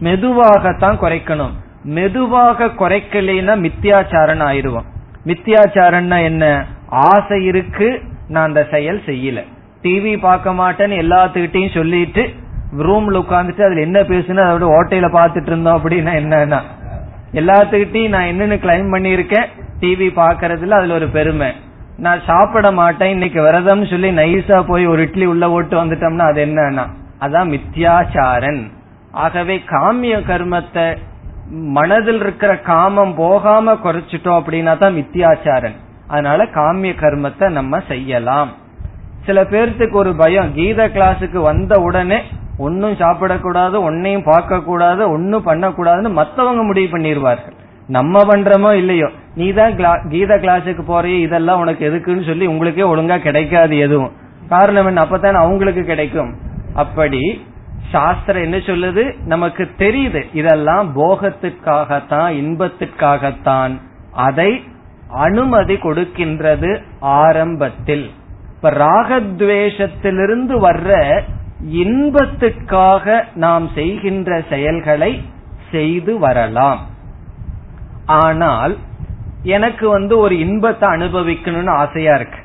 மெதுவாகத்தான் 0.00 0.98
குறைக்கணும். 0.98 1.50
மெதுவாக 1.82 2.64
குறைக்கலைன்னா 2.64 3.54
மித்தியாச்சாரன் 3.66 4.42
ஆயிடுவோம். 4.48 4.84
மித்தியாச்சாரன்னா 5.24 6.22
என்ன? 6.22 6.64
ஆசை 6.88 7.44
இருக்கு 7.44 8.02
நான் 8.28 8.46
அந்த 8.46 8.68
செயல் 8.70 9.02
செய்யல. 9.06 9.44
டிவி 9.82 10.18
பார்க்க 10.18 10.52
மாட்டேன்னு 10.52 10.98
எல்லாத்துக்கிட்டையும் 11.04 11.74
சொல்லிட்டு 11.74 12.28
ரூம்ல 12.78 13.16
உட்காந்துட்டு 13.16 13.62
அதுல 13.62 13.80
என்ன 13.80 14.00
பேசுனா 14.00 14.42
அதோட 14.50 14.66
ஓட்டையில 14.78 15.08
பாத்துட்டு 15.12 15.46
இருந்தோம் 15.46 15.78
அப்படின்னா 15.78 16.12
என்னன்னா 16.14 16.60
எல்லாத்துக்கிட்டையும் 17.40 18.14
நான் 18.14 18.30
என்னன்னு 18.32 18.56
கிளைம் 18.64 18.88
பண்ணிருக்கேன் 18.94 19.46
டிவி 19.82 20.08
பாக்குறதுல 20.18 20.78
அதுல 20.78 20.96
ஒரு 21.00 21.08
பெருமை. 21.16 21.50
நான் 22.04 22.20
சாப்பிட 22.26 22.66
மாட்டேன். 22.80 23.12
இன்னைக்கு 23.14 23.40
விரதம் 23.42 23.84
சொல்லி 23.92 24.10
நைஸா 24.18 24.58
போய் 24.70 24.84
ஒரு 24.92 25.00
இட்லி 25.06 25.26
உள்ள 25.32 25.44
ஓட்டு 25.56 25.74
வந்துட்டோம்னா 25.80 26.26
அது 26.32 26.40
என்னன்னா 26.46 26.84
அதான் 27.24 27.50
மித்யாச்சாரன். 27.54 28.62
ஆகவே 29.24 29.56
காமிய 29.72 30.14
கர்மத்தை 30.28 30.86
மனதில் 31.76 32.20
இருக்கிற 32.24 32.52
காமம் 32.70 33.14
போகாம 33.14 33.74
குறைச்சிட்டோம் 33.84 34.38
அப்படின்னா 34.40 34.74
தான் 34.78 34.96
மித்தியாச்சாரன் 34.98 35.76
அதனால 36.12 36.44
காமிய 36.58 36.92
கர்மத்தை 37.02 37.46
நம்ம 37.58 37.80
செய்யலாம். 37.88 38.50
சில 39.26 39.40
பேர்த்துக்கு 39.52 39.96
ஒரு 40.02 40.12
பயம். 40.22 40.48
கீத 40.54 40.86
கிளாஸுக்கு 40.94 41.40
வந்த 41.50 41.74
உடனே 41.88 42.18
ஒன்னும் 42.56 42.92
சாப்பிடக்கூடாது 42.92 43.90
ஒன்னையும் 43.90 44.24
பார்க்க 44.24 44.60
கூடாது 44.60 45.10
ஒன்னும் 45.10 45.46
பண்ணக்கூடாதுன்னு 45.46 46.12
மத்தவங்க 46.12 46.62
முடிவு 46.62 46.98
பண்ணிடுவார்கள் 46.98 47.60
நம்ம 47.86 48.24
பண்றோமோ 48.24 48.72
இல்லையோ? 48.72 49.08
நீ 49.34 49.52
தான் 49.52 49.76
கீத 50.08 50.36
கிளாஸுக்கு 50.36 50.82
போறிய 50.82 51.18
இதெல்லாம் 51.18 51.60
உனக்கு 51.60 51.90
எதுக்குன்னு 51.90 52.26
சொல்லி 52.26 52.46
உங்களுக்கே 52.46 52.82
ஒழுங்கா 52.82 53.18
கிடைக்காது 53.18 53.78
எதுவும். 53.78 54.12
காரணம் 54.48 54.86
என்ன? 54.86 55.02
அப்பதான் 55.02 55.32
அவங்களுக்கு 55.32 55.84
கிடைக்கும். 55.84 56.34
அப்படி 56.74 57.46
சாஸ்திரம் 57.90 58.42
என்ன 58.42 58.56
சொல்லுது? 58.56 59.16
நமக்கு 59.26 59.70
தெரியுது. 59.78 60.24
இதெல்லாம் 60.32 60.96
போகத்திற்காகத்தான் 60.96 62.30
இன்பத்திற்காகத்தான். 62.30 63.80
அதை 64.12 64.64
அனுமதி 65.08 65.74
கொடுக்கின்றது 65.74 66.82
ஆரம்பத்தில். 67.00 68.10
இப்ப 68.54 68.70
ராகத்வேஷத்திலிருந்து 68.70 70.60
வர்ற 70.60 71.20
இன்பத்துக்காக 71.70 73.24
நாம் 73.34 73.68
செய்கின்ற 73.74 74.42
செயல்களை 74.48 75.22
செய்து 75.70 76.18
வரலாம். 76.18 76.86
ஆனால் 78.06 78.76
எனக்கு 79.42 79.88
வந்து 79.88 80.18
ஒரு 80.18 80.38
இன்பத்தை 80.38 80.88
அனுபவிக்கணும்னு 80.88 81.68
ஆசையா 81.68 82.14
இருக்கு. 82.14 82.38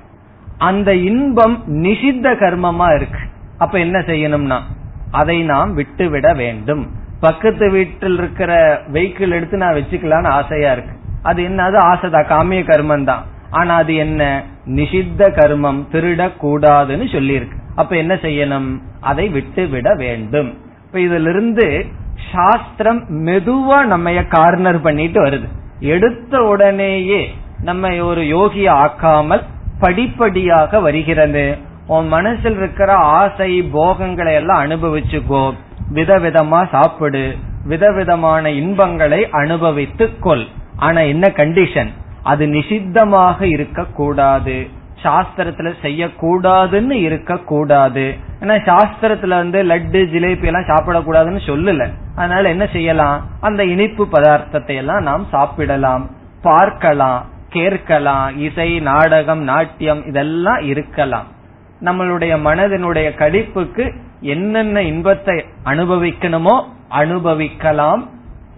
அந்த 0.58 0.96
இன்பம் 0.96 1.64
நிஷித்த 1.68 2.34
கர்மமா 2.34 2.96
இருக்கு. 2.96 3.20
அப்ப 3.58 3.80
என்ன 3.80 4.00
செய்யணும்னா 4.00 4.60
அதை 5.12 5.44
நாம் 5.44 5.74
விட்டுவிட 5.74 6.34
வேண்டும். 6.34 6.92
பக்கத்து 7.20 7.72
வீட்டில் 7.72 8.18
இருக்கிற 8.18 8.82
வெஹிக்கிள் 8.94 9.30
எடுத்து 9.30 9.58
நான் 9.58 9.74
வச்சுக்கலான்னு 9.74 10.28
ஆசையா 10.28 10.72
இருக்கு. 10.72 10.96
அது 11.22 11.44
என்னது? 11.44 11.78
ஆசைதான். 11.78 12.26
காமிய 12.26 12.64
கர்மம் 12.64 13.04
தான் 13.04 13.24
ஆனா 13.50 13.76
அது 13.76 13.96
என்ன? 13.96 14.44
நிஷித்த 14.66 15.30
கர்மம். 15.32 15.84
திருடக்கூடாதுன்னு 15.92 17.08
சொல்லியிருக்கு. 17.12 17.66
அப்ப 17.78 17.96
என்ன 17.96 18.14
செய்யணும்? 18.14 18.82
அதை 19.02 19.30
விட்டு 19.30 19.68
விட 19.68 19.96
வேண்டும். 19.96 20.58
இப்ப 20.86 21.00
இதிலிருந்து 21.00 21.86
சாஸ்திரம் 22.34 23.26
மெதுவா 23.26 23.86
நம்ம 23.86 24.24
கார்னர் 24.24 24.82
பண்ணிட்டு 24.82 25.26
வருது. 25.26 25.48
எடுத்த 25.80 26.42
உடனேயே 26.44 27.36
நம்ம 27.62 28.06
ஒரு 28.06 28.28
யோகிய 28.28 28.72
ஆக்காமல் 28.72 29.44
படிப்படியாக 29.80 30.80
வருகிறது. 30.80 31.58
உன் 31.88 32.08
மனசில் 32.08 32.58
இருக்கிற 32.58 32.94
ஆசை 32.94 33.62
போகங்களை 33.64 34.34
எல்லாம் 34.34 34.64
அனுபவிச்சுக்கோ. 34.66 35.54
விதவிதமா 35.94 36.70
சாப்பிடு. 36.70 37.36
விதவிதமான 37.64 38.50
இன்பங்களை 38.50 39.30
அனுபவித்துக் 39.30 40.22
கொள். 40.22 40.46
ஆனா 40.76 41.02
என்ன 41.02 41.32
கண்டிஷன் 41.36 41.90
அது 42.24 42.46
நிஷித்தமாக 42.46 43.42
இருக்கக்கூடாது. 43.42 44.68
சாஸ்திரத்துல 45.04 45.74
செய்யக்கூடாதுன்னு 45.82 46.92
இருக்கக்கூடாது. 46.92 48.16
ஏன்னா 48.40 48.58
சாஸ்திரத்துல 48.66 49.28
வந்து 49.28 49.64
லட்டு 49.64 50.00
ஜிலேபி 50.14 50.46
எல்லாம் 50.46 50.68
சாப்பிடக்கூடாதுன்னு 50.68 51.40
சொல்லல. 51.46 51.90
அதனால 52.16 52.50
என்ன 52.50 52.66
செய்யலாம்? 52.66 53.26
அந்த 53.42 53.66
இனிப்பு 53.66 54.08
பதார்த்தத்தை 54.12 54.76
எல்லாம் 54.76 55.04
நாம் 55.04 55.28
சாப்பிடலாம். 55.32 56.10
பார்க்கலாம் 56.42 57.26
கேட்கலாம். 57.50 58.38
இசை 58.38 58.80
நாடகம் 58.80 59.44
நாட்டியம் 59.44 60.06
இதெல்லாம் 60.06 60.60
இருக்கலாம். 60.60 61.26
நம்மளுடைய 61.84 62.36
மனதினுடைய 62.46 63.10
கடிப்புக்கு 63.18 63.94
என்னென்ன 64.22 64.82
இன்பத்தை 64.82 65.46
அனுபவிக்கணுமோ 65.66 66.64
அனுபவிக்கலாம். 66.90 68.10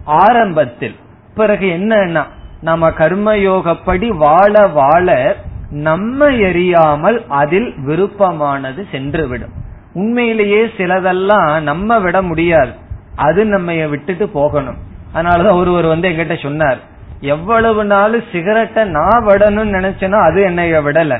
ஆரம்பத்தில் 0.04 0.96
பிறகு 1.34 1.66
என்னன்னா 1.66 2.24
நம்ம 2.60 2.90
கர்மயோகப்படி 2.90 4.08
வாழ 4.08 4.66
வாழ 4.66 5.36
நம்ம 5.70 6.30
எரியாமல் 6.30 7.26
அதில் 7.28 7.74
விருப்பமானது 7.78 8.86
சென்றுவிடும். 8.92 9.52
உண்மையிலேயே 9.92 10.64
சிலதெல்லாம் 10.64 11.62
நம்ம 11.62 11.98
விட 11.98 12.22
முடியாது. 12.22 12.72
அது 13.16 13.44
நம்ம 13.44 13.72
விட்டுட்டு 13.72 14.28
போகணும். 14.28 14.76
அதனாலதான் 15.14 15.52
ஒருவர் 15.52 15.84
வந்து 15.84 16.08
எங்கிட்ட 16.08 16.42
சொன்னார் 16.42 16.78
எவ்வளவு 17.20 17.84
நாள் 17.84 18.22
சிகரெட்டை 18.32 18.84
நான் 18.84 19.26
விடணும்னு 19.26 19.76
நினைச்சேனோ 19.78 20.22
அது 20.22 20.42
என்னைய 20.42 20.80
விடல. 20.80 21.18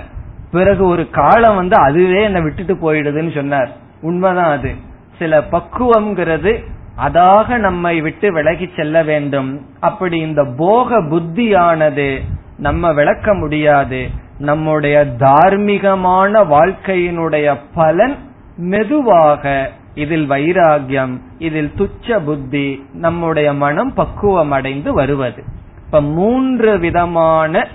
பிறகு 0.51 0.87
ஒரு 0.87 1.11
காலம் 1.11 1.57
வந்து 1.57 1.77
அதுவே 1.77 2.23
என்னை 2.23 2.41
விட்டுட்டு 2.41 2.75
போயிடுதுன்னு 2.75 3.35
சொன்னார். 3.35 3.71
உண்மைதான் 4.01 4.59
அது. 4.59 4.75
சில 5.19 5.41
பக்குவம்ங்கிறது 5.41 6.65
அதாக 7.07 7.59
நம்மை 7.59 8.01
விட்டு 8.01 8.33
விலகி 8.33 8.71
செல்ல 8.77 9.03
வேண்டும். 9.03 9.67
அப்படி 9.81 10.19
இந்த 10.19 10.55
போக 10.57 11.03
புத்தியானது 11.03 12.19
நம்ம 12.57 12.93
விளக்க 12.93 13.35
முடியாது. 13.35 14.09
நம்முடைய 14.41 14.97
தார்மீகமான 15.19 16.43
வாழ்க்கையினுடைய 16.53 17.47
பலன் 17.75 18.17
மெதுவாக 18.57 19.71
இதில் 19.95 20.31
வைராகியம் 20.31 21.15
இதில் 21.39 21.73
துச்ச 21.77 22.19
புத்தி 22.25 22.67
நம்முடைய 22.93 23.53
மனம் 23.53 23.93
பக்குவம் 23.95 24.51
அடைந்து 24.51 24.93
வருவது. 24.93 25.43
இப்ப 25.85 26.01
மூன்று 26.01 26.79
விதமான 26.79 27.67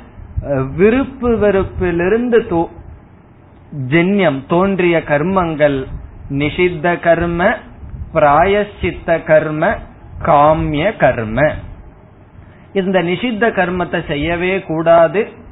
விருப்பு 0.75 1.29
வெறுப்பிலிருந்து 1.37 2.67
ஜென்யம் 3.87 4.41
தோன்றிய 4.47 4.97
கர்மங்கள் 5.07 5.77
நிஷித்த 6.29 6.99
கர்ம 6.99 7.53
பிராயசித்த 8.13 9.23
கர்ம 9.23 9.63
காமிய 10.25 10.97
கர்ம. 10.97 11.39
இந்த 12.73 12.97
நிஷித்த 13.03 13.43
கர்மத்தை 13.57 13.99
செய்யவே 14.07 14.53
கூடாது. 14.61 15.43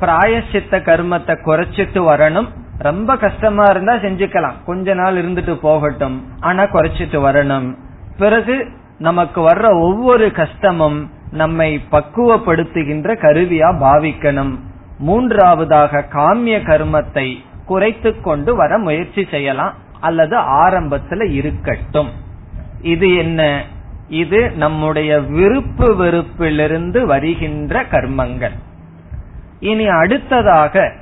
பிராயசித்த 0.00 0.80
கர்மத்தை 0.80 1.38
குறைச்சிட்டு 1.46 2.00
வரணும். 2.02 2.48
ரொம்ப 2.78 3.16
கஷ்டமா 3.16 3.64
இருந்தா 3.64 3.94
செஞ்சுக்கலாம். 3.94 4.52
கொஞ்ச 4.66 4.94
நாள் 4.94 5.14
இருந்துட்டு 5.14 5.54
போகட்டும். 5.54 6.24
ஆனா 6.40 6.62
குறைச்சிட்டு 6.62 7.18
வரணும். 7.20 7.74
பிறகு 8.18 8.68
நமக்கு 8.98 9.40
வர்ற 9.40 9.80
ஒவ்வொரு 9.80 10.32
கஷ்டமும் 10.32 11.10
நம்மை 11.30 11.80
பக்குவப்படுத்துகின்ற 11.90 13.14
கருவியா 13.14 13.76
பாவிக்கணும். 13.80 14.58
மூன்றாவதாக 14.98 16.04
காமிய 16.12 16.58
கர்மத்தை 16.58 17.36
குறைத்து 17.66 18.20
கொண்டு 18.20 18.56
வர 18.56 18.78
முயற்சி 18.78 19.26
செய்யலாம். 19.30 19.74
அல்லது 20.00 20.36
ஆரம்பத்துல 20.38 21.30
இருக்கட்டும். 21.30 22.10
இது 22.82 23.14
என்ன? 23.14 23.64
இது 24.08 24.50
நம்முடைய 24.50 25.18
விருப்பு 25.20 26.04
வெறுப்பிலிருந்து 26.04 27.04
வருகின்ற 27.04 27.82
கர்மங்கள். 27.82 28.52
இனி 29.60 29.86
அடுத்ததாக 29.86 30.92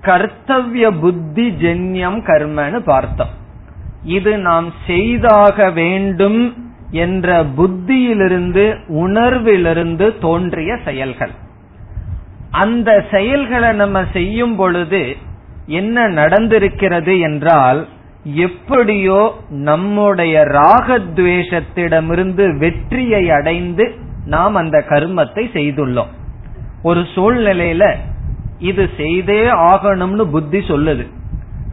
கர்த்தவிய 0.00 1.00
புத்தி 1.00 1.50
ஜென்யம் 1.50 2.26
கர்மன்னு 2.26 2.78
பார்த்தோம். 2.78 3.28
இது 4.04 4.38
நாம் 4.38 4.72
செய்தாக 4.86 5.70
வேண்டும் 5.70 6.70
என்ற 6.90 7.44
புத்தியிலிருந்து 7.44 8.76
உணர்விலிருந்து 8.88 10.18
தோன்றிய 10.18 10.78
செயல்கள். 10.84 11.30
அந்த 12.50 13.04
செயல்களை 13.10 13.72
நம்ம 13.72 14.04
செய்யும் 14.12 14.56
பொழுது 14.56 15.16
என்ன 15.66 16.08
நடந்திருக்கிறது 16.08 17.20
என்றால் 17.20 17.88
எப்படியோ 18.24 19.34
நம்முடைய 19.48 20.44
ராகத்வேஷத்திடமிருந்து 20.44 22.58
வெற்றியை 22.58 23.30
அடைந்து 23.30 23.94
நாம் 24.26 24.54
அந்த 24.54 24.84
கர்மத்தை 24.88 25.34
செய்துள்ளோம். 25.34 26.08
ஒரு 26.84 27.00
சூழ்நிலையில 27.00 27.84
இது 28.58 28.90
செய்தே 28.96 29.42
ஆகணும்னு 29.44 30.24
புத்தி 30.24 30.58
சொல்லுது. 30.58 31.04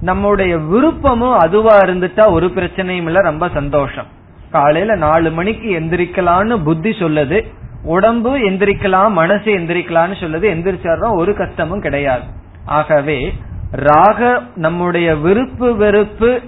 நம்முடைய 0.01 0.57
விருப்பமும் 0.57 1.38
அதுவா 1.38 1.80
இருந்துட்டா 1.80 2.32
ஒரு 2.32 2.47
பிரச்சனையும் 2.47 3.05
இல்ல 3.05 3.22
ரொம்ப 3.22 3.49
சந்தோஷம். 3.53 4.05
காலையில 4.51 4.95
நாலு 4.95 5.32
மணிக்கு 5.32 5.80
எந்திரிக்கலாம்னு 5.80 6.64
புத்தி 6.64 6.89
சொல்லுது. 6.89 7.45
உடம்பு 7.84 8.38
எந்திரிக்கலாம் 8.38 9.12
மனசு 9.12 9.57
எந்திரிக்கலாம்னு 9.57 10.16
சொல்லுது. 10.20 10.47
எந்திரிச்சாதான் 10.55 11.18
ஒரு 11.18 11.36
கஷ்டமும் 11.36 11.82
கிடையாது. 11.82 12.24
ஆகவே 12.66 13.34
ராக 13.72 14.41
நம்முடைய 14.55 15.16
விருப்பு 15.16 15.76
வெறுப்பு 15.76 16.39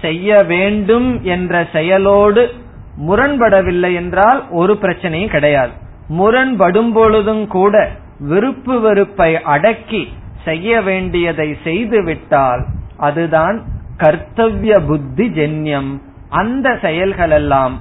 செய்ய 0.00 0.42
வேண்டும் 0.42 1.24
என்ற 1.24 1.68
செயலோடு 1.72 2.50
முரண்படவில்லை 3.08 3.94
என்றால் 3.94 4.44
ஒரு 4.50 4.78
பிரச்சனையும் 4.82 5.30
கிடையாது. 5.30 5.70
முரண்படும் 6.08 6.92
பொழுதும் 6.92 7.46
கூட 7.46 7.90
விருப்பு 8.18 8.80
வெறுப்பை 8.80 9.42
அடக்கி 9.42 10.12
செய்ய 10.44 10.80
வேண்டியதை 10.80 11.56
செய்து 11.64 12.02
விட்டால் 12.02 12.66
அதுதான் 12.96 13.64
கர்த்தவிய 13.96 14.80
புத்தி 14.80 15.28
ஜென்யம். 15.28 16.00
அந்த 16.28 16.78
செயல்களெல்லாம் 16.82 17.72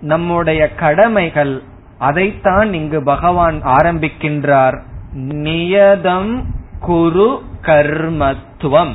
நம்முடைய 0.00 0.74
கடமைகள். 0.74 1.62
அதைத்தான் 1.98 2.74
இங்கு 2.74 3.02
பகவான் 3.02 3.62
ஆரம்பிக்கின்றார். 3.64 4.80
நியதம் 5.16 6.42
குரு 6.80 7.42
கர்மத்துவம். 7.62 8.92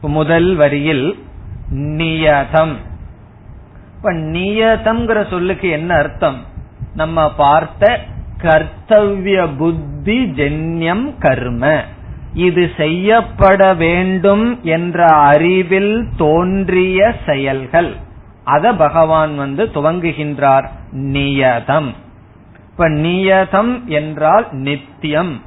முதல் 0.00 0.54
வரியில் 0.54 1.24
நியதம். 1.70 2.72
இப்ப 3.96 4.12
நியதம்ங்கிற 4.12 5.30
சொல்லுக்கு 5.30 5.68
என்ன 5.68 5.94
அர்த்தம்? 5.94 6.38
நம்ம 6.94 7.34
பார்த்த 7.34 8.00
கர்த்தவிய 8.42 9.46
புத்தி 9.58 10.24
ஜென்யம் 10.24 11.18
கர்ம. 11.18 11.82
இது 12.34 12.70
செய்யப்பட 12.76 13.74
வேண்டும் 13.74 14.60
என்ற 14.62 15.04
அறிவில் 15.06 16.08
தோன்றிய 16.16 17.14
செயல்கள். 17.26 17.94
அத 18.44 18.72
பகவான் 18.72 19.36
வந்து 19.36 19.64
துவங்குகின்றார். 19.64 20.68
நியதம். 20.92 21.94
இப்ப 22.70 22.88
நியதம் 22.88 23.84
என்றால் 23.84 24.46
நித்தியம். 24.50 25.40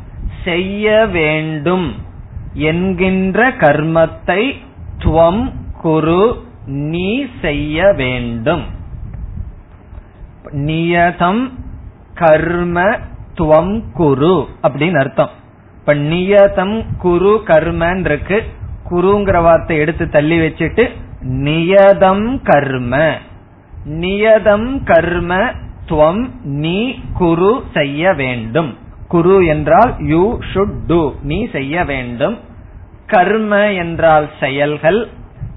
செய்ய 0.44 1.06
வேண்டும் 1.06 1.96
என்கின்ற 2.54 3.50
கர்மத்தை 3.50 4.54
துவம் 4.98 5.52
குரு 5.82 6.44
நீ 6.66 7.26
செய்ய 7.41 7.94
வேண்டும். 7.96 8.64
நியதம் 10.52 11.62
கர்ம 12.14 12.97
துவம் 13.38 13.84
குரு 13.93 14.47
அப்படின்னு 14.64 14.99
அர்த்தம். 14.99 15.30
இப்ப 15.80 15.93
நியதம் 15.95 16.86
குரு 16.97 17.41
கர்மன் 17.45 18.05
இருக்கு 18.05 18.43
குருங்கிற 18.89 19.41
வார்த்தை 19.41 19.78
எடுத்து 19.78 20.09
தள்ளி 20.09 20.38
வச்சுட்டு 20.39 20.89
நியதம் 21.22 22.39
கர்ம. 22.43 23.11
நியதம் 23.89 24.84
கர்ம 24.84 25.51
துவம் 25.86 26.30
நீ 26.43 26.99
குரு 27.14 27.64
செய்ய 27.74 28.14
வேண்டும். 28.14 28.78
குரு 29.07 29.45
என்றால் 29.45 29.93
யூ 29.99 30.39
ஷுட் 30.53 30.78
டு 30.88 31.11
நீ 31.22 31.49
செய்ய 31.51 31.84
வேண்டும். 31.84 32.38
கர்ம 33.07 33.72
என்றால் 33.74 34.30
செயல்கள் 34.39 35.07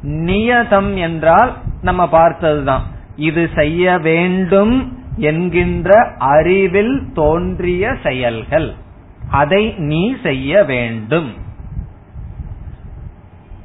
நியதம் 0.03 0.95
என்றால் 0.95 1.53
நம்ம 1.83 2.09
பார்த்ததுதான். 2.09 2.83
இது 3.17 3.51
செய்ய 3.55 3.99
வேண்டும் 3.99 4.75
என்கின்ற 5.17 6.15
அறிவில் 6.19 7.13
தோன்றிய 7.15 7.97
செயல்கள். 8.03 8.75
அதை 9.31 9.75
நீ 9.77 10.17
செய்ய 10.23 10.65
வேண்டும். 10.65 11.35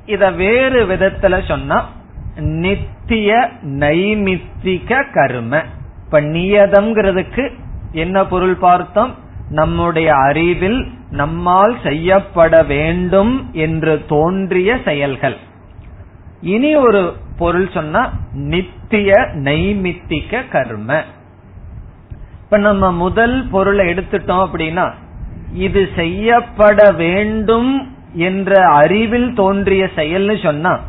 இத 0.06 0.32
வேறு 0.32 0.86
விதத்துல 0.86 1.48
சொன்னா 1.48 1.90
நித்திய 2.36 3.50
நைமித்திக 3.64 5.04
கர்ம. 5.14 5.64
இப்ப 6.06 6.22
நியதம்ங்கிறதுக்கு 6.22 7.52
என்ன 7.92 8.26
பொருள் 8.26 8.56
பார்த்தோம்? 8.56 9.16
நம்முடைய 9.50 10.14
அறிவில் 10.14 10.92
நம்மால் 11.12 11.78
செய்யப்பட 11.84 12.64
வேண்டும் 12.64 13.50
என்று 13.54 14.06
தோன்றிய 14.08 14.78
செயல்கள். 14.86 15.38
இனி 16.42 16.76
ஒரு 16.76 17.14
பொருள் 17.38 17.70
சொன்னா 17.74 18.14
நித்திய 18.34 19.14
நைமித்திக 19.34 20.50
கர்ம. 20.50 21.04
இப்ப 22.54 22.64
நம்ம 22.64 22.92
முதல் 22.92 23.48
பொருளை 23.52 23.88
எடுத்துட்டோம் 23.88 24.42
அப்படின்னா 24.46 24.92
இது 25.54 25.90
செய்யப்பட 25.96 26.92
வேண்டும் 26.92 27.70
என்ற 28.14 28.60
அறிவில் 28.68 29.34
தோன்றிய 29.34 29.90
செயல்னு 29.96 30.44
சொன்னா 30.44 30.80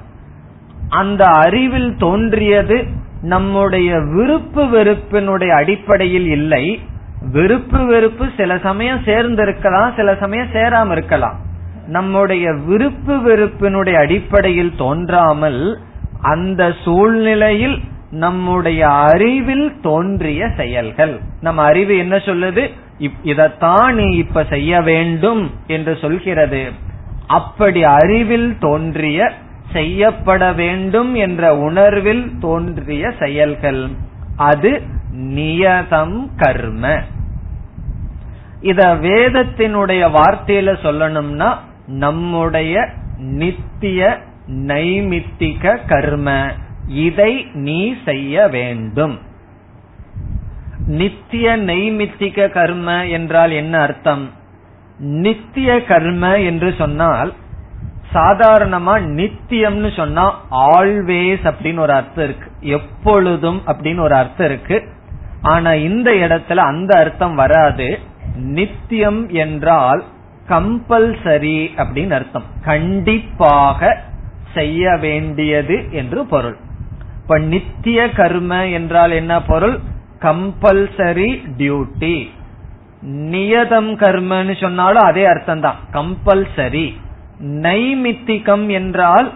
அந்த 0.89 1.25
அறிவில் 1.25 1.97
தோன்றியது 1.97 2.85
நம்முடைய 3.21 3.99
விருப்பு 4.01 4.65
வெறுப்பினுடைய 4.65 5.49
அடிப்படையில் 5.55 6.27
இல்லை. 6.27 6.83
விருப்பு 7.33 7.87
வெறுப்பு 7.87 8.29
சில 8.37 8.59
சமயம் 8.59 9.03
சேர்ந்து 9.05 9.43
இருக்கலாம் 9.43 9.95
சில 9.97 10.15
சமயம் 10.15 10.53
சேராம 10.53 10.91
இருக்கலாம் 10.91 11.39
நம்முடைய 11.87 12.53
விருப்பு 12.53 13.17
வெறுப்பினுடைய 13.17 13.99
அடிப்படையில் 13.99 14.77
தோன்றாமல் 14.77 15.79
அந்த 16.21 16.73
சூழ்நிலையில் 16.85 17.83
நம்முடைய 18.13 18.89
அறிவில் 18.89 19.81
தோன்றிய 19.83 20.49
செயல்கள். 20.57 21.21
நம்ம 21.41 21.63
அறிவு 21.63 21.99
என்ன 21.99 22.17
சொல்லுது? 22.17 22.71
இதைத்தான் 23.23 23.95
நீ 23.95 24.17
இப்ப 24.17 24.45
செய்ய 24.45 24.81
வேண்டும் 24.81 25.51
என்று 25.67 25.99
சொல்கிறது. 26.01 26.71
அப்படி 27.27 27.85
அறிவில் 27.85 28.57
தோன்றிய 28.59 29.33
செய்யப்பட 29.73 30.53
வேண்டும் 30.53 31.15
என்ற 31.15 31.57
உணர்வில் 31.57 32.33
தோன்றிய 32.41 33.13
செயல்கள். 33.19 33.89
அது 34.37 34.83
நியதம் 35.17 36.29
கர்ம. 36.37 37.01
இத 38.61 38.95
வேதத்தினுடைய 38.95 40.11
வார்த்தையில 40.11 40.77
சொல்லணும்னா 40.83 41.55
நம்முடைய 41.87 42.89
நித்திய 43.19 44.19
நைமித்திக 44.47 45.79
கர்ம. 45.87 46.47
இதை 46.93 47.47
நீ 47.53 47.95
செய்ய 48.05 48.49
வேண்டும். 48.49 49.19
நித்திய 50.87 51.57
நெய்மித்திக 51.57 52.51
கர்ம 52.51 53.07
என்றால் 53.07 53.51
என்ன 53.51 53.81
அர்த்தம்? 53.81 54.31
நித்திய 54.99 55.85
கர்ம 55.85 56.39
என்று 56.39 56.75
சொன்னால் 56.79 57.33
சாதாரணமா 58.15 59.01
நித்தியம்னு 59.01 59.97
சொன்னா 59.97 60.41
ஆல்வேஸ் 60.51 61.51
அப்படின்னு 61.51 61.79
ஒரு 61.79 61.93
அர்த்தம் 61.93 62.25
இருக்கு. 62.25 62.51
எப்பொழுதும் 62.61 63.63
அப்படின்னு 63.67 64.01
ஒரு 64.01 64.15
அர்த்தம் 64.15 64.47
இருக்கு. 64.47 64.83
ஆனா 65.43 65.73
இந்த 65.73 66.11
இடத்துல 66.11 66.57
அந்த 66.57 66.99
அர்த்தம் 66.99 67.35
வராது. 67.35 67.99
நித்தியம் 68.37 69.29
என்றால் 69.29 70.05
கம்பல்சரி 70.49 71.69
அப்படின்னு 71.77 72.11
அர்த்தம். 72.11 72.45
கண்டிப்பாக 72.65 74.01
செய்ய 74.55 74.97
வேண்டியது 75.01 75.87
என்று 75.91 76.27
பொருள். 76.27 76.57
இப்ப 77.33 77.45
நித்திய 77.45 78.11
கர்ம 78.11 78.69
என்றால் 78.69 79.11
என்ன 79.11 79.43
பொருள்? 79.43 79.79
Compulsory 80.21 81.29
duty. 81.59 82.17
நியதம் 83.31 83.89
கர்மன்னு 84.01 84.55
சொன்னாலும் 84.61 85.03
அதே 85.03 85.25
அர்த்தம் 85.25 85.61
தான் 85.61 85.79
கம்பல்சரி. 85.93 86.85
நைமித்திகம் 87.63 88.67
என்றால் 88.69 89.33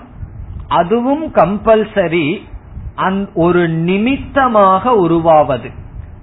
அதுவும் 0.68 1.24
கம்பல்சரி. 1.34 2.26
ஒரு 3.34 3.68
நிமித்தமாக 3.68 4.92
உருவாவது. 4.94 5.70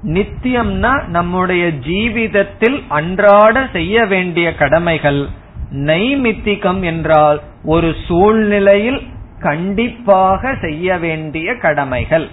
நித்தியம்னா 0.04 0.94
நம்முடைய 1.08 1.66
ஜீவிதத்தில் 1.68 2.80
அன்றாட 2.90 3.68
செய்ய 3.72 4.06
வேண்டிய 4.06 4.56
கடமைகள். 4.56 5.28
நைமித்திகம் 5.72 6.84
என்றால் 6.84 7.42
ஒரு 7.66 7.96
சூழ்நிலையில் 8.08 9.02
கண்டிப்பாக 9.44 10.56
செய்ய 10.62 10.98
வேண்டிய 10.98 11.56
கடமைகள். 11.56 12.28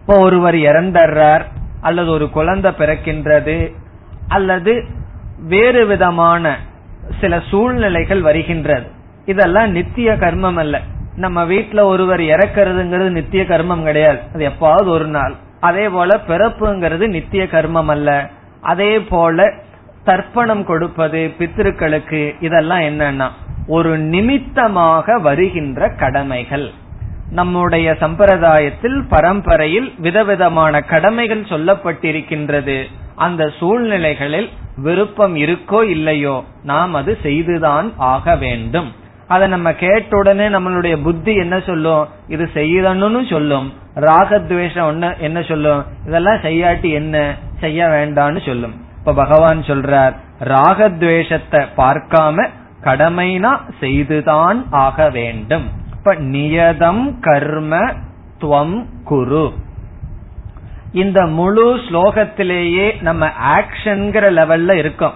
இப்போ 0.00 0.18
ஒருவர் 0.18 0.54
இறந்தர்றார் 0.54 1.44
அல்லது 1.80 2.10
ஒரு 2.10 2.26
குழந்தை 2.30 2.70
பிறக்கின்றது 2.78 3.58
அல்லது 4.28 4.72
வேறு 5.54 5.86
விதமான 5.86 6.58
சில 7.20 7.40
சூழ்நிலைகள் 7.48 8.20
வருகின்றது. 8.20 8.88
இதெல்லாம் 9.24 9.70
நித்திய 9.70 10.12
கர்மம் 10.12 10.56
அல்ல. 10.56 10.80
நம்ம 11.16 11.44
வீட்டுல 11.44 11.80
ஒருவர் 11.82 12.20
இறக்கிறதுங்கிறது 12.20 13.08
நித்திய 13.08 13.42
கர்மம் 13.42 13.82
கிடையாது. 13.82 14.18
அது 14.34 14.48
எப்பாவது 14.48 14.88
ஒரு 14.88 15.06
நாள். 15.06 15.34
அதே 15.60 15.88
போல 15.88 16.20
பிறப்புங்கிறது 16.28 17.06
நித்திய 17.08 17.44
கர்மம் 17.44 17.92
அல்ல. 17.96 18.30
அதே 18.60 18.92
போல 19.00 19.52
தர்ப்பணம் 20.04 20.64
கொடுப்பது 20.64 21.20
பித்திருக்களுக்கு 21.38 22.22
இதெல்லாம் 22.40 22.80
என்னன்னா 22.80 23.28
ஒரு 23.68 23.98
நிமித்தமாக 23.98 25.18
வருகின்ற 25.18 25.88
கடமைகள். 25.88 26.68
நம்முடைய 27.30 27.96
சம்பிரதாயத்தில் 28.00 28.98
பரம்பரையில் 29.08 29.94
விதவிதமான 29.98 30.80
கடமைகள் 30.80 31.50
சொல்லப்பட்டிருக்கின்றது. 31.50 32.84
அந்த 33.14 33.52
சூழ்நிலைகளில் 33.58 34.48
விருப்பம் 34.76 35.36
இருக்கோ 35.36 35.82
இல்லையோ 35.82 36.44
நாம் 36.62 36.94
அது 36.94 37.18
செய்துதான் 37.22 37.92
ஆக 37.96 38.36
வேண்டும். 38.36 38.90
அதை 39.28 39.48
நம்ம 39.48 39.72
கேட்ட 39.74 40.16
உடனே 40.16 40.48
நம்மளுடைய 40.48 41.02
புத்தி 41.02 41.34
என்ன 41.34 41.60
சொல்லும்? 41.60 42.08
இது 42.28 42.50
செய்யணும்னு 42.54 43.30
சொல்லும். 43.30 43.72
ராகத்வேஷம் 43.96 45.18
என்ன 45.18 45.42
சொல்லும்? 45.42 45.84
இதெல்லாம் 46.06 46.40
செய்யாட்டி 46.42 46.90
என்ன? 46.92 47.34
செய்ய 47.60 47.86
வேண்டாம்னு 47.86 48.46
சொல்லும். 48.46 48.74
இப்ப 48.98 49.14
பகவான் 49.14 49.60
சொல்றார் 49.60 50.14
ராகத்வேஷத்தை 50.44 51.66
பார்க்காம 51.76 52.48
கடமைனா 52.82 53.60
செய்துதான் 53.80 54.66
ஆக 54.70 55.10
வேண்டும். 55.10 55.70
இப்ப 55.92 56.14
நியதம் 56.14 57.20
கர்ம 57.20 57.92
துவம் 58.40 58.84
குரு. 59.04 59.52
இந்த 60.92 61.26
முழு 61.26 61.76
ஸ்லோகத்திலேயே 61.76 63.02
நம்ம 63.02 63.30
ஆக்ஷன்ங்கிற 63.56 64.26
லெவல்ல 64.30 64.72
இருக்கோம். 64.72 65.12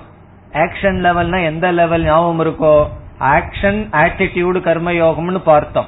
ஆக்ஷன் 0.53 0.99
லெவல்னா 1.05 1.45
எந்த 1.45 1.73
லெவல் 1.73 2.03
ஞாபகம் 2.03 2.41
இருக்கோ? 2.41 2.87
ஆக்ஷன் 3.21 3.87
ஆட்டிடியூடு 3.93 4.61
கர்மயோகம்னு 4.61 5.39
பார்த்தோம். 5.39 5.87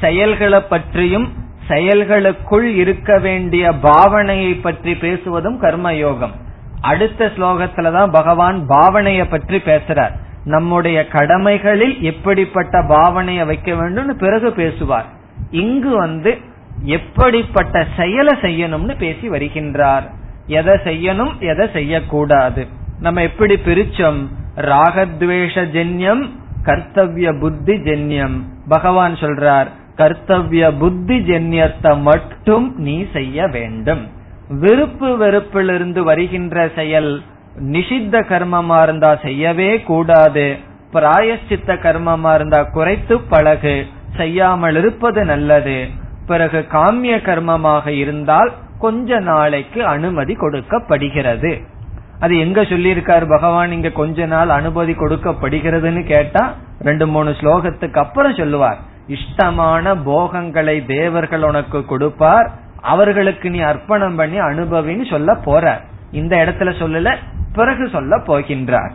செயல்களை 0.00 0.60
பற்றியும் 0.60 1.32
செயல்களுக்குள் 1.68 2.62
இருக்க 2.62 3.18
வேண்டிய 3.18 3.70
பாவனையை 3.70 4.60
பற்றி 4.60 4.92
பேசுவதும் 4.92 5.58
கர்மயோகம். 5.60 6.32
அடுத்த 6.80 7.32
ஸ்லோகத்துலதான் 7.36 8.12
பகவான் 8.12 8.68
பாவனைய 8.68 9.30
பற்றி 9.30 9.56
பேசுறார். 9.56 10.24
நம்முடைய 10.46 11.06
கடமைகளில் 11.06 12.02
எப்படிப்பட்ட 12.02 12.82
பாவனையை 12.82 13.46
வைக்க 13.46 13.74
வேண்டும் 13.74 14.16
பிறகு 14.16 14.52
பேசுவார். 14.52 15.06
இங்கு 15.50 15.90
வந்து 15.96 16.38
எப்படிப்பட்ட 16.82 17.86
செயலை 17.96 18.34
செய்யணும்னு 18.40 18.94
பேசி 18.98 19.30
வருகின்றார். 19.30 20.02
எதை 20.46 20.74
செய்யணும் 20.74 21.38
எதை 21.38 21.68
செய்யக்கூடாது. 21.72 22.66
நம்ம 23.00 23.22
எப்படி 23.22 23.54
பிரிச்சோம்? 23.54 24.20
ராகத்வேஷ 24.56 25.64
ஜென்யம் 25.76 26.30
கர்த்தவிய 26.62 27.32
புத்தி 27.40 27.74
ஜென்யம் 27.74 28.36
பகவான் 28.68 29.14
சொல்றார் 29.14 29.66
கர்த்தவிய 29.96 30.72
புத்தி 30.78 31.18
ஜென்யத்தை 31.18 32.00
மட்டும் 32.00 32.74
நீ 32.76 33.06
செய்ய 33.12 33.46
வேண்டும். 33.46 34.08
விருப்பு 34.48 35.08
வெறுப்பிலிருந்து 35.18 36.02
வருகின்ற 36.02 36.70
செயல் 36.74 37.22
நிஷித்த 37.60 38.20
கர்மமா 38.20 38.82
இருந்தா 38.82 39.16
செய்யவே 39.22 39.80
கூடாது. 39.80 40.56
பிராயஷ்சித்த 40.92 41.66
கர்மமா 41.66 42.34
இருந்தா 42.34 42.62
குறைத்து 42.62 43.20
பழகு. 43.20 43.86
செய்யாமல் 44.16 44.76
இருப்பது 44.76 45.24
நல்லது. 45.24 45.86
பிறகு 46.26 46.66
காமிய 46.72 47.16
கர்மமாக 47.16 47.86
இருந்தால் 47.86 48.52
கொஞ்ச 48.78 49.18
நாளைக்கு 49.18 49.84
அனுமதி 49.84 50.34
கொடுக்கப்படுகிறது. 50.34 51.60
அது 52.20 52.38
எங்க 52.38 52.62
சொல்லியிருக்காரு 52.62 53.28
பகவான்? 53.28 53.72
இங்க 53.72 53.88
கொஞ்ச 53.88 54.26
நாள் 54.26 54.48
அனுமதி 54.48 54.92
கொடுக்கப்படுகிறதுன்னு 54.92 56.04
கேட்டா 56.04 56.54
ரெண்டு 56.80 57.06
மூணு 57.06 57.30
ஸ்லோகத்துக்கு 57.30 57.96
அப்புறம் 57.96 58.34
சொல்லுவார். 58.34 58.78
இஷ்டமான 59.08 59.96
போகங்களை 60.04 60.86
தேவர்கள் 60.86 61.42
உனக்கு 61.42 61.84
கொடுப்பார். 61.84 62.50
அவர்களுக்கு 62.80 63.50
நீ 63.50 63.58
அர்ப்பணம் 63.58 64.16
பண்ணி 64.16 64.40
அனுபவின்னு 64.40 65.10
சொல்ல 65.10 65.34
போற 65.34 65.80
இந்த 66.20 66.34
இடத்துல 66.44 66.70
சொல்லல 66.80 67.10
பிறகு 67.58 67.84
சொல்ல 67.94 68.16
போகின்றார். 68.28 68.94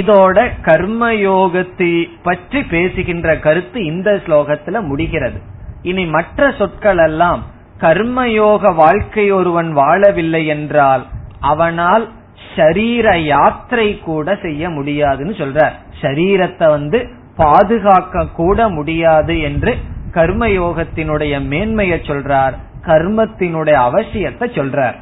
இதோட 0.00 0.38
கர்மயோகத்தை 0.68 1.90
பற்றி 2.22 2.60
பேசுகின்ற 2.72 3.36
கருத்து 3.44 3.78
இந்த 3.84 4.10
ஸ்லோகத்துல 4.24 4.80
முடிகிறது. 4.88 5.38
இனி 5.82 6.04
மற்ற 6.16 6.48
சொற்கள் 6.58 7.02
எல்லாம் 7.08 7.42
கர்மயோக 7.80 8.72
வாழ்க்கை 8.74 9.26
ஒருவன் 9.38 9.70
வாழவில்லை 9.76 10.42
என்றால் 10.54 11.04
அவனால் 11.52 12.04
ஷரீர 12.52 13.06
யாத்திரை 13.24 13.88
கூட 14.08 14.36
செய்ய 14.44 14.70
முடியாதுன்னு 14.70 15.34
சொல்றார். 15.42 15.74
ஷரீரத்தை 16.00 16.68
வந்து 16.76 16.98
பாதுகாக்க 17.36 18.30
கூட 18.40 18.68
முடியாது 18.68 19.34
என்று 19.48 19.72
கர்மயோகத்தினுடைய 20.14 21.34
மேன்மையை 21.52 21.98
சொல்றார் 22.10 22.54
கர்மத்தினுடைய 22.88 23.76
அவசியத்தை 23.88 24.46
சொல்றார். 24.58 24.96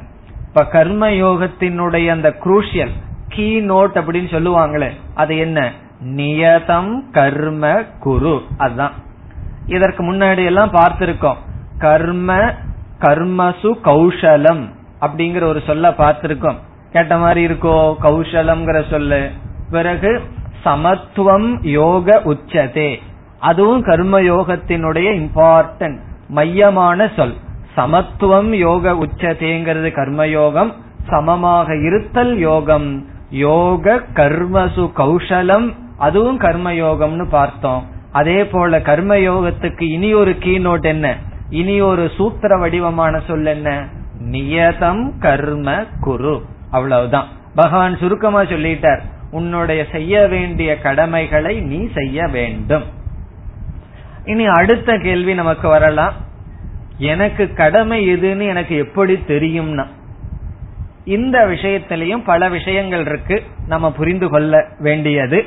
இப்ப 0.57 0.83
யோகத்தினுடைய 0.83 2.07
அந்த 2.07 2.29
குரூஷியல் 2.29 2.89
கீ 3.27 3.61
நோட் 3.61 3.97
அப்படின்னு 3.97 4.33
சொல்லுவாங்களே 4.33 4.91
அது 5.15 5.37
என்ன? 5.37 5.71
நியதம் 6.03 6.99
கர்ம 7.11 7.83
குரு. 7.99 8.41
அதுதான். 8.57 8.91
இதற்கு 9.65 10.13
முன்னாடி 10.13 10.45
எல்லாம் 10.45 10.71
பார்த்திருக்கோம். 10.71 11.35
கர்ம 11.77 12.35
கர்மசு 12.99 13.73
கௌசலம் 13.83 14.69
அப்படிங்கிற 15.01 15.43
ஒரு 15.43 15.61
சொல்ல 15.65 15.89
பார்த்திருக்கோம். 15.89 16.55
கேட்ட 16.91 17.17
மாதிரி 17.17 17.53
இருக்கோ? 17.53 17.95
கௌசலம்ங்கிற 18.01 18.89
சொல்லு. 18.89 19.31
பிறகு 19.71 20.21
சமத்துவம் 20.63 21.59
யோக 21.61 22.21
உச்சதே. 22.25 22.95
அதுவும் 23.39 23.81
கர்ம 23.81 24.21
யோகத்தினுடைய 24.21 25.19
இம்பார்ட்டன்ட் 25.19 25.97
மையமான 26.27 27.11
சொல். 27.15 27.33
சமத்துவம் 27.75 28.53
யோக 28.53 28.91
உச்சதேங்கிறது 28.91 29.89
கர்மயோகம் 29.89 30.73
சமமாக 31.07 31.77
இருத்தல் 31.77 32.37
யோகம். 32.37 33.05
யோக 33.29 34.03
கர்மசு 34.13 34.91
கௌசலம் 34.97 35.73
அதுவும் 35.97 36.39
கர்மயோகம்னு 36.39 37.29
பார்த்தோம். 37.29 37.85
அதே 38.11 38.45
போல 38.45 38.79
கர்மயோகத்துக்கு 38.79 39.81
இனி 39.81 40.13
ஒரு 40.13 40.37
கீ 40.37 40.59
நோட் 40.59 40.81
என்ன? 40.81 41.17
இனி 41.49 41.81
ஒரு 41.81 42.11
சூத்திர 42.15 42.57
வடிவமான 42.57 43.21
சொல் 43.27 43.45
என்ன? 43.45 43.87
நியதம் 44.31 45.17
கர்ம 45.19 45.85
குரு. 45.99 46.41
அவ்வளவுதான். 46.71 47.27
பகவான் 47.55 47.97
சுருக்கமா 47.97 48.41
சொல்லிட்டார். 48.41 48.99
உன்னுடைய 49.31 49.85
செய்ய 49.91 50.27
வேண்டிய 50.27 50.79
கடமைகளை 50.79 51.59
நீ 51.59 51.87
செய்ய 51.93 52.27
வேண்டும். 52.27 52.83
இனி 54.25 54.45
அடுத்த 54.45 54.97
கேள்வி 54.97 55.33
நமக்கு 55.33 55.67
வரலாம். 55.67 56.13
எனக்கு 56.97 57.53
கடமை 57.53 58.13
எதுன்னு 58.13 58.47
எனக்கு 58.47 58.75
எப்படி 58.75 59.13
தெரியும்னா 59.27 59.85
இந்த 61.05 61.45
விஷயத்திலையும் 61.45 62.23
பல 62.25 62.49
விஷயங்கள் 62.49 63.05
இருக்கு. 63.05 63.43
நம்ம 63.67 63.91
புரிந்து 63.91 64.29
கொள்ள 64.29 64.67
வேண்டியது. 64.79 65.45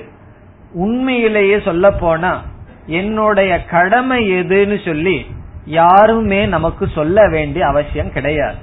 உண்மையிலேயே 0.72 1.60
சொல்ல 1.60 1.90
போனா 1.90 2.42
என்னுடைய 2.86 3.64
கடமை 3.64 4.32
எதுன்னு 4.32 4.84
சொல்லி 4.84 5.26
யாருமே 5.64 6.46
நமக்கு 6.46 6.88
சொல்ல 6.88 7.28
வேண்டிய 7.28 7.66
அவசியம் 7.66 8.12
கிடையாது. 8.12 8.56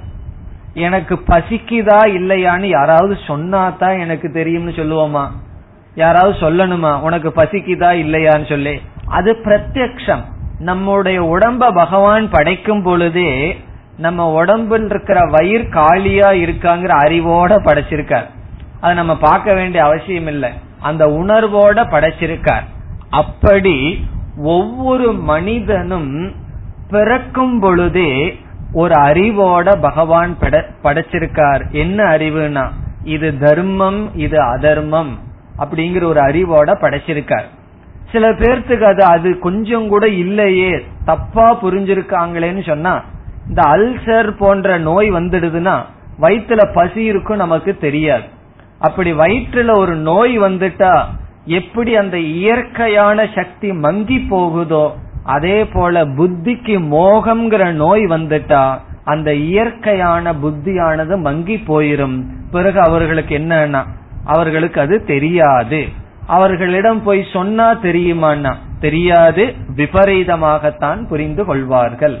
எனக்கு 0.74 1.14
பசிக்குதா 1.14 1.98
இல்லையான்னு 2.04 2.64
யாராவது 2.64 3.16
சொன்னாதான் 3.26 4.00
எனக்கு 4.00 4.32
தெரியும்னு 4.32 4.70
சொல்லுவோமா? 4.70 5.30
யாராவது 5.94 6.38
சொல்லணுமா? 6.38 7.00
உனக்கு 7.00 7.28
பசிக்குதா 7.28 7.90
இல்லையான்னு 7.94 8.48
சொல்லி. 8.48 8.80
அது 9.06 9.32
பிரத்யக்ஷம். 9.44 10.20
நம்முடைய 10.58 11.22
உடம்ப 11.22 11.74
பகவான் 11.74 12.30
படைக்கும் 12.30 12.82
பொழுதே 12.82 13.60
நம்ம 13.98 14.44
உடம்புல 14.44 14.84
இருக்கிற 14.84 15.20
வயிறு 15.30 15.68
காலியா 15.68 16.30
இருக்காங்கிற 16.30 16.88
அறிவோட 16.88 17.58
படைச்சிருக்கார். 17.64 18.26
அதை 18.80 18.96
நம்ம 18.96 19.16
பார்க்க 19.16 19.54
வேண்டிய 19.54 19.84
அவசியம் 19.84 20.26
இல்லை. 20.26 20.50
அந்த 20.80 21.06
உணர்வோட 21.06 21.84
படைச்சிருக்கார். 21.90 22.64
அப்படி 23.10 24.08
ஒவ்வொரு 24.36 25.12
மனிதனும் 25.12 26.32
பிறக்கும் 26.90 27.60
பொழுதே 27.60 28.38
ஒரு 28.72 28.94
அறிவோட 28.94 29.80
பகவான் 29.80 30.36
படைச்சிருக்கார். 30.82 31.70
என்ன 31.70 32.04
அறிவுனா 32.04 32.68
இது 33.04 33.38
தர்மம் 33.38 34.16
இது 34.16 34.40
அதர்மம் 34.40 35.18
அப்படிங்கிற 35.58 36.04
ஒரு 36.04 36.20
அறிவோட 36.20 36.76
படைச்சிருக்கார். 36.80 37.54
சில 38.12 38.28
பேர்த்துக்கு 38.32 38.82
அது 38.82 39.04
அது 39.04 39.38
கொஞ்சம் 39.38 39.88
கூட 39.88 40.08
இல்லையே 40.08 40.72
தப்பா 41.04 41.46
புரிஞ்சிருக்காங்களேன்னு 41.62 42.66
சொன்னா 42.66 42.94
இந்த 43.48 43.62
அல்சர் 43.62 44.30
போன்ற 44.38 44.78
நோய் 44.78 45.12
வந்துடுதுன்னா 45.12 45.74
வயிற்றுல 46.20 46.72
பசி 46.74 47.02
இருக்கும் 47.02 47.36
நமக்கு 47.36 47.78
தெரியாது. 47.78 48.24
அப்படி 48.78 49.12
வயிற்றுல 49.12 49.78
ஒரு 49.78 49.94
நோய் 49.94 50.40
வந்துட்டா 50.40 51.04
எப்படி 51.44 51.96
அந்த 51.96 52.18
இயற்கையான 52.18 53.26
சக்தி 53.34 53.72
மங்கி 53.72 54.18
போகுதோ 54.30 54.94
அதே 55.24 55.64
போல 55.66 56.04
புத்திக்கு 56.04 56.76
மோகம்ங்கிற 56.94 57.72
நோய் 57.72 58.04
வந்துட்டா 58.04 58.78
அந்த 59.04 59.34
இயற்கையான 59.34 60.32
புத்தியானது 60.32 61.16
மங்கி 61.18 61.56
போயிரும். 61.56 62.16
பிறகு 62.50 62.80
அவர்களுக்கு 62.80 63.38
என்னன்னா 63.38 63.82
அவர்களுக்கு 64.24 64.80
அது 64.80 65.04
தெரியாது. 65.04 65.80
அவர்களிடம் 66.26 67.02
போய் 67.02 67.26
சொன்னா 67.32 67.74
தெரியுமான்னா? 67.74 68.54
தெரியாது. 68.80 69.54
விபரீதமாகத்தான் 69.76 71.06
புரிந்து 71.06 71.44
கொள்வார்கள். 71.44 72.20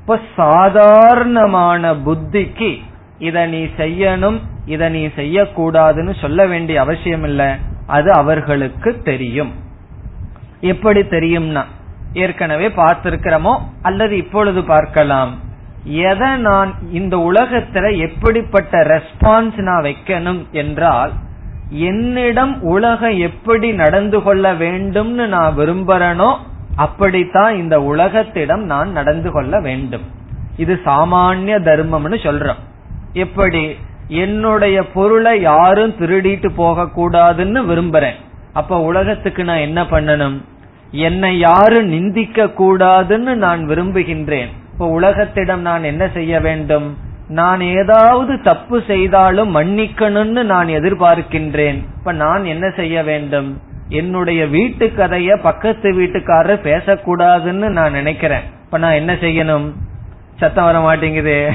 இப்ப 0.00 0.20
சாதாரணமான 0.36 1.94
புத்திக்கு 1.94 2.78
இத 3.18 3.46
நீ 3.46 3.64
செய்யணும் 3.64 4.40
இத 4.66 4.88
நீ 4.88 5.06
செய்யக்கூடாதுன்னு 5.06 6.20
சொல்ல 6.20 6.46
வேண்டிய 6.46 6.80
அவசியம் 6.80 7.22
இல்ல. 7.22 7.56
அது 7.86 8.12
அவர்களுக்கு 8.12 9.02
தெரியும். 9.02 9.52
எப்படி 10.60 11.00
தெரியும்னா? 11.00 11.64
ஏற்கனவே 12.12 12.68
பார்த்திருக்கிறோமோ 12.68 13.58
அல்லது 13.82 14.16
இப்பொழுது 14.16 14.64
பார்க்கலாம். 14.64 15.38
எதை 15.84 16.36
நான் 16.36 16.74
இந்த 16.92 17.16
உலகத்துல 17.16 17.98
எப்படிப்பட்ட 17.98 18.78
ரெஸ்பான்ஸ் 18.78 19.56
நான் 19.56 19.82
வைக்கணும் 19.82 20.50
என்றால் 20.50 21.12
என்னிடம் 21.72 22.62
உலகம் 22.62 23.18
எப்படி 23.18 23.72
நடந்து 23.72 24.22
கொள்ள 24.22 24.52
வேண்டும்னு 24.52 25.26
நான் 25.26 25.56
விரும்புறேனோ 25.56 26.36
அப்படித்தான் 26.76 27.56
இந்த 27.56 27.78
உலகத்திடம் 27.78 28.62
நான் 28.62 28.92
நடந்து 28.92 29.30
கொள்ள 29.30 29.60
வேண்டும். 29.60 30.02
இது 30.56 30.80
சாமானிய 30.84 31.58
தர்மம்னு 31.58 32.16
சொல்றோம். 32.22 32.58
எப்படி? 33.12 33.76
என்னுடைய 34.08 34.86
பொருளை 34.88 35.40
யாரும் 35.40 35.94
திருடிட்டு 35.98 36.50
போக 36.54 36.82
கூடாதுன்னு 36.82 37.64
விரும்புறேன். 37.70 38.14
அப்ப 38.52 38.80
உலகத்துக்கு 38.80 39.44
நான் 39.44 39.56
என்ன 39.56 39.82
பண்ணணும்? 39.82 40.40
என்னை 40.90 41.38
யாரும் 41.38 41.92
நிந்திக்க 41.92 42.44
கூடாதுன்னு 42.44 43.34
நான் 43.34 43.68
விரும்புகின்றேன். 43.68 44.48
இப்ப 44.72 45.00
உலகத்திடம் 45.00 45.56
நான் 45.56 45.82
என்ன 45.82 46.08
செய்ய 46.08 46.40
வேண்டும்? 46.40 46.96
நான் 47.28 47.60
ஏதாவது 47.60 48.40
தப்பு 48.40 48.82
செய்தாலும் 48.86 49.56
மன்னிக்கணும்னு 49.56 50.42
நான் 50.42 50.68
எதிர்பார்க்கின்றேன். 50.68 51.82
இப்ப 51.98 52.12
நான் 52.12 52.44
என்ன 52.44 52.70
செய்ய 52.70 53.02
வேண்டும்? 53.02 53.62
என்னுடைய 53.88 54.46
வீட்டு 54.46 54.92
கதைய 54.96 55.36
பக்கத்து 55.42 55.92
வீட்டுக்காரர் 55.92 56.64
பேசக்கூடாதுன்னு 56.64 57.68
நான் 57.68 57.92
நினைக்கிறேன். 57.92 58.42
இப்ப 58.64 58.78
நான் 58.78 58.92
என்ன 58.92 59.12
செய்யணும்? 59.14 59.72
சத்தம் 60.36 60.64
வர 60.64 60.80
மாட்டேங்குது. 60.80 61.50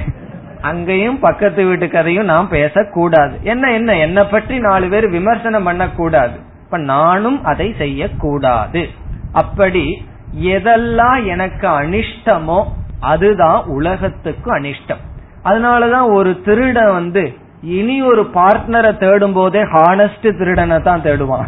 அங்கேயும் 0.62 1.20
பக்கத்து 1.20 1.66
வீட்டு 1.66 1.90
கதையும் 1.90 2.26
நான் 2.26 2.50
பேசக்கூடாது. 2.50 3.40
என்ன 3.44 3.72
என்ன? 3.72 3.96
என்னை 3.96 4.24
பற்றி 4.24 4.60
நாலு 4.60 4.88
பேர் 4.88 5.10
விமர்சனம் 5.10 5.64
பண்ணக்கூடாது. 5.64 6.40
இப்ப 6.64 6.78
நானும் 6.78 7.44
அதை 7.44 7.74
செய்யக்கூடாது. 7.78 8.90
அப்படி 9.32 10.06
எதெல்லாம் 10.42 11.26
எனக்கு 11.26 11.68
அனிஷ்டமோ 11.68 12.64
அதுதான் 13.00 13.64
உலகத்துக்கு 13.66 14.60
அனிஷ்டம். 14.60 15.06
அதனாலதான் 15.44 16.14
ஒரு 16.14 16.42
திருடன் 16.42 16.92
வந்து 16.92 17.34
இனி 17.62 18.02
ஒரு 18.02 18.30
பார்ட்னரை 18.34 18.98
தேடும் 18.98 19.34
போதே 19.34 19.64
ஹானஸ்ட் 19.64 20.38
திருடனை 20.38 20.82
தான் 20.82 21.02
தேடுவான். 21.02 21.48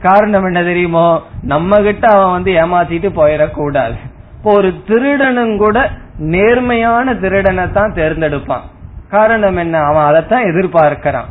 காரணம் 0.00 0.44
என்ன 0.44 0.62
தெரியுமோ? 0.62 1.22
நம்ம 1.42 1.80
கிட்ட 1.80 2.08
அவன் 2.08 2.30
வந்து 2.30 2.52
ஏமாத்திட்டு 2.52 3.08
போயிடக்கூடாது. 3.16 3.94
இப்போ 4.36 4.52
ஒரு 4.54 4.72
திருடனும் 4.86 5.58
கூட 5.58 5.90
நேர்மையான 6.18 7.14
திருடனை 7.14 7.70
தான் 7.70 7.92
தேர்ந்தெடுப்பான். 7.92 8.60
காரணம் 9.10 9.56
என்ன? 9.56 9.78
அவன் 9.78 10.04
அதைத்தான் 10.04 10.42
எதிர்பார்க்கிறான். 10.42 11.24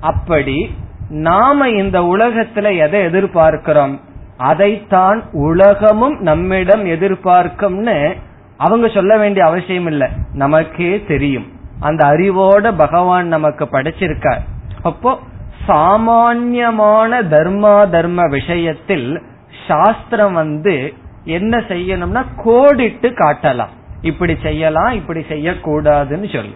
அப்படி 0.00 0.74
நாம 1.08 1.68
இந்த 1.68 2.00
உலகத்துல 2.00 2.76
எதை 2.78 3.06
எதிர்பார்க்கிறோம்? 3.06 4.00
அதைத்தான் 4.36 5.22
உலகமும் 5.32 6.20
நம்மிடம் 6.20 6.86
எதிர்பார்க்கும்னு 6.86 8.16
அவங்க 8.56 8.88
சொல்ல 8.88 9.18
வேண்டிய 9.18 9.44
அவசியம் 9.44 9.86
இல்லை. 9.86 10.08
நமக்கே 10.32 11.04
தெரியும். 11.08 11.46
அந்த 11.80 12.06
அறிவோட 12.06 12.76
பகவான் 12.76 13.26
நமக்கு 13.26 13.64
படைச்சிருக்கார். 13.64 14.40
அப்போ 14.82 15.18
சாமான்யமான 15.66 17.22
தர்மா 17.22 17.90
தர்ம 17.90 18.28
விஷயத்தில் 18.28 19.22
சாஸ்திரம் 19.68 20.32
வந்து 20.32 20.94
என்ன 21.24 21.56
செய்யணும்னா 21.56 22.24
கோடிட்டு 22.44 23.12
காட்டலாம். 23.14 23.74
இப்படி 24.00 24.36
செய்யலாம் 24.42 24.92
இப்படி 24.92 25.20
செய்யக்கூடாதுன்னு 25.20 26.32
சொல்லு. 26.32 26.54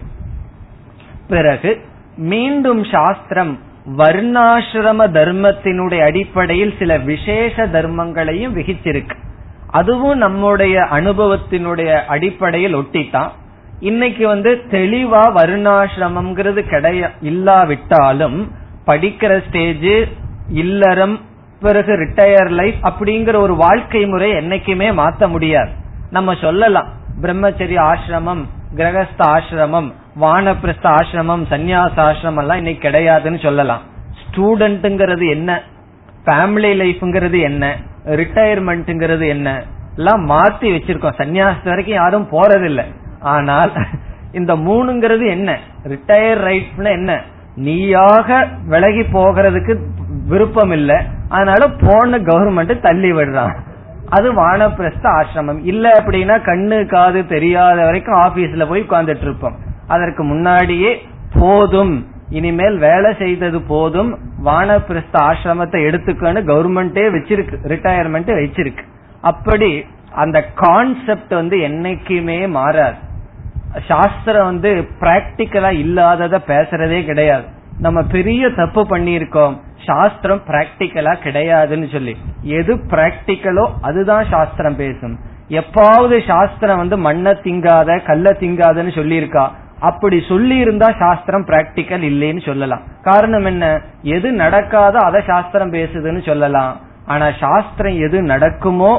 பிறகு 1.27 1.81
மீண்டும் 2.17 2.83
சாஸ்திரம் 2.83 3.59
வர்ணாசிரம 3.97 5.07
தர்மத்தினுடைய 5.07 6.03
அடிப்படையில் 6.03 6.73
சில 6.79 6.97
விசேஷ 6.97 7.67
தர்மங்களையும் 7.67 8.55
விகிச்சிருக்கு. 8.55 9.15
அதுவும் 9.71 10.17
நம்முடைய 10.17 10.79
அனுபவத்தினுடைய 10.91 12.05
அடிப்படையில் 12.05 12.75
ஒட்டித்தான். 12.75 13.29
இன்னைக்கு 13.79 14.27
வந்து 14.27 14.61
தெளிவா 14.71 15.23
வருணாசிரமம்ங்கிறது 15.37 16.61
கிடையா 16.69 17.09
இல்லாவிட்டாலும் 17.21 18.51
படிக்கிற 18.85 19.43
ஸ்டேஜ் 19.47 19.91
இல்லறம் 20.49 21.19
பிறகு 21.61 21.91
ரிட்டையர் 21.91 22.49
லைஃப் 22.49 22.79
அப்படிங்கிற 22.83 23.35
ஒரு 23.35 23.55
வாழ்க்கை 23.55 24.05
முறை 24.05 24.31
என்னைக்குமே 24.31 24.87
மாத்த 25.01 25.27
முடியாது. 25.27 25.71
நம்ம 26.11 26.35
சொல்லலாம் 26.41 26.89
பிரம்மச்சரிய 27.21 27.79
ஆசிரமம் 27.91 28.43
கிரகஸ்த 28.75 29.21
ஆசிரமம் 29.25 29.89
வானப்பிரஸ்த 30.21 30.85
ஆசிரமம் 30.97 31.43
சந்நியாச 31.51 31.95
ஆசிரமம் 32.09 32.41
எல்லாம் 32.43 32.57
இன்னைக்கு 32.57 32.89
கிடையாதுன்னு 32.89 33.41
சொல்லலாம். 33.41 33.81
ஸ்டூடெண்ட்ங்கிறது 34.21 35.29
என்ன? 35.29 35.61
ஃபேமிலி 36.25 36.71
லைஃப்ங்கிறது 36.81 37.41
என்ன? 37.41 37.75
ரிட்டையர்மெண்ட்ங்கிறது 38.05 39.27
என்ன? 39.27 39.63
எல்லாம் 39.95 40.29
மாத்தி 40.29 40.61
வச்சிருக்கோம். 40.61 41.17
சன்னியாசத்து 41.17 41.65
வரைக்கும் 41.65 41.95
யாரும் 41.95 42.27
போறதில்லை. 42.31 42.85
ஆனால் 43.19 43.71
இந்த 44.31 44.55
மூணுங்கிறது 44.55 45.27
என்ன? 45.27 45.59
ரிட்டையர் 45.83 46.41
ரைட்ஸ்னா 46.47 46.89
என்ன? 46.89 47.21
நீயாக 47.55 48.47
விலகி 48.65 48.99
போகிறதுக்கு 48.99 49.77
விருப்பம் 50.27 50.71
இல்லை 50.71 50.95
அதனால 51.29 51.67
போன 51.67 52.17
கவர்மெண்ட் 52.17 52.79
தள்ளி 52.79 53.11
விடுறான். 53.11 53.55
அது 54.09 54.33
வானப்பிரஸ்த 54.33 55.03
ஆசிரமம். 55.03 55.59
இல்ல 55.63 55.89
அப்படின்னா 55.89 56.35
கண்ணு 56.45 56.85
காது 56.85 57.27
தெரியாத 57.27 57.83
வரைக்கும் 57.83 58.19
ஆபீஸ்ல 58.19 58.69
போய் 58.69 58.85
உட்கார்ந்துட்டு 58.89 59.21
இருப்போம். 59.21 59.55
அதற்கு 59.87 60.23
முன்னாடியே 60.23 61.07
போதும். 61.39 62.10
இனிமேல் 62.31 62.77
வேலை 62.77 63.09
செய்தது 63.13 63.59
போதும் 63.61 64.11
வானப்பிரஸ்த 64.45 65.15
ஆசிரமத்தை 65.29 65.79
எடுத்துக்கன்னு 65.87 66.41
கவர்மெண்டே 66.49 67.05
வச்சிருக்கு 67.15 67.55
ரிட்டையர்மெண்ட் 67.73 68.31
வச்சிருக்கு. 68.41 68.83
அப்படி 69.21 69.71
அந்த 70.15 70.37
கான்செப்ட் 70.55 71.33
வந்து 71.33 71.57
என்னைக்குமே 71.57 72.37
மாறாது. 72.49 72.99
சாஸ்திரம் 73.87 74.43
வந்து 74.43 74.71
பிராக்டிக்கலா 75.01 75.71
இல்லாதத 75.83 76.37
பேசுறதே 76.47 77.05
கிடையாது. 77.05 77.45
நம்ம 77.79 77.99
பெரிய 78.15 78.49
தப்பு 78.49 78.81
பண்ணியிருக்கோம் 78.89 79.53
சாஸ்திரம் 79.85 80.41
பிராக்டிக்கலா 80.47 81.13
கிடையாதுன்னு 81.23 81.87
சொல்லி. 81.91 82.13
எது 82.57 82.73
பிராக்டிக்கலோ 82.93 83.65
அதுதான் 83.81 84.25
சாஸ்திரம் 84.29 84.75
பேசும். 84.75 85.15
எப்பாவது 85.59 86.17
சாஸ்திரம் 86.27 86.77
வந்து 86.77 86.97
மண்ணை 86.97 87.31
திங்காத 87.45 87.99
கல்ல 88.03 88.31
திங்காதன்னு 88.41 88.93
சொல்லியிருக்கா 88.99 89.45
அப்படி 89.81 90.17
சொல்லி 90.27 90.55
இருந்தா 90.55 90.87
சாஸ்திரம் 90.99 91.45
பிராக்டிக்கல் 91.45 92.03
இல்லைன்னு 92.09 92.45
சொல்லலாம். 92.45 92.81
காரணம் 93.03 93.45
என்ன? 93.45 93.81
எது 94.01 94.31
நடக்காத 94.31 94.97
அதை 94.97 95.21
சாஸ்திரம் 95.27 95.73
பேசுதுன்னு 95.73 96.25
சொல்லலாம். 96.25 96.79
ஆனா 97.05 97.31
சாஸ்திரம் 97.39 97.97
எது 97.99 98.21
நடக்குமோ 98.21 98.91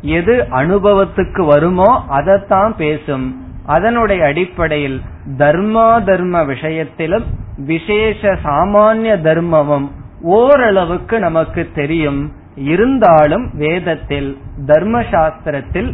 எது 0.00 0.34
அனுபவத்துக்கு 0.50 1.46
வருமோ 1.46 2.04
அதைத்தான் 2.08 2.76
பேசும். 2.76 3.26
அதனுடைய 3.66 4.26
அடிப்படையில் 4.26 5.00
தர்மா 5.38 5.88
தர்ம 6.04 6.44
விஷயத்திலும் 6.44 7.24
விசேஷ 7.56 8.32
சாமானிய 8.44 9.16
தர்மமும் 9.28 9.88
ஓரளவுக்கு 10.20 11.18
நமக்கு 11.18 11.68
தெரியும். 11.74 12.32
இருந்தாலும் 12.54 13.50
வேதத்தில் 13.54 14.30
தர்ம 14.66 15.00
சாஸ்திரத்தில் 15.00 15.90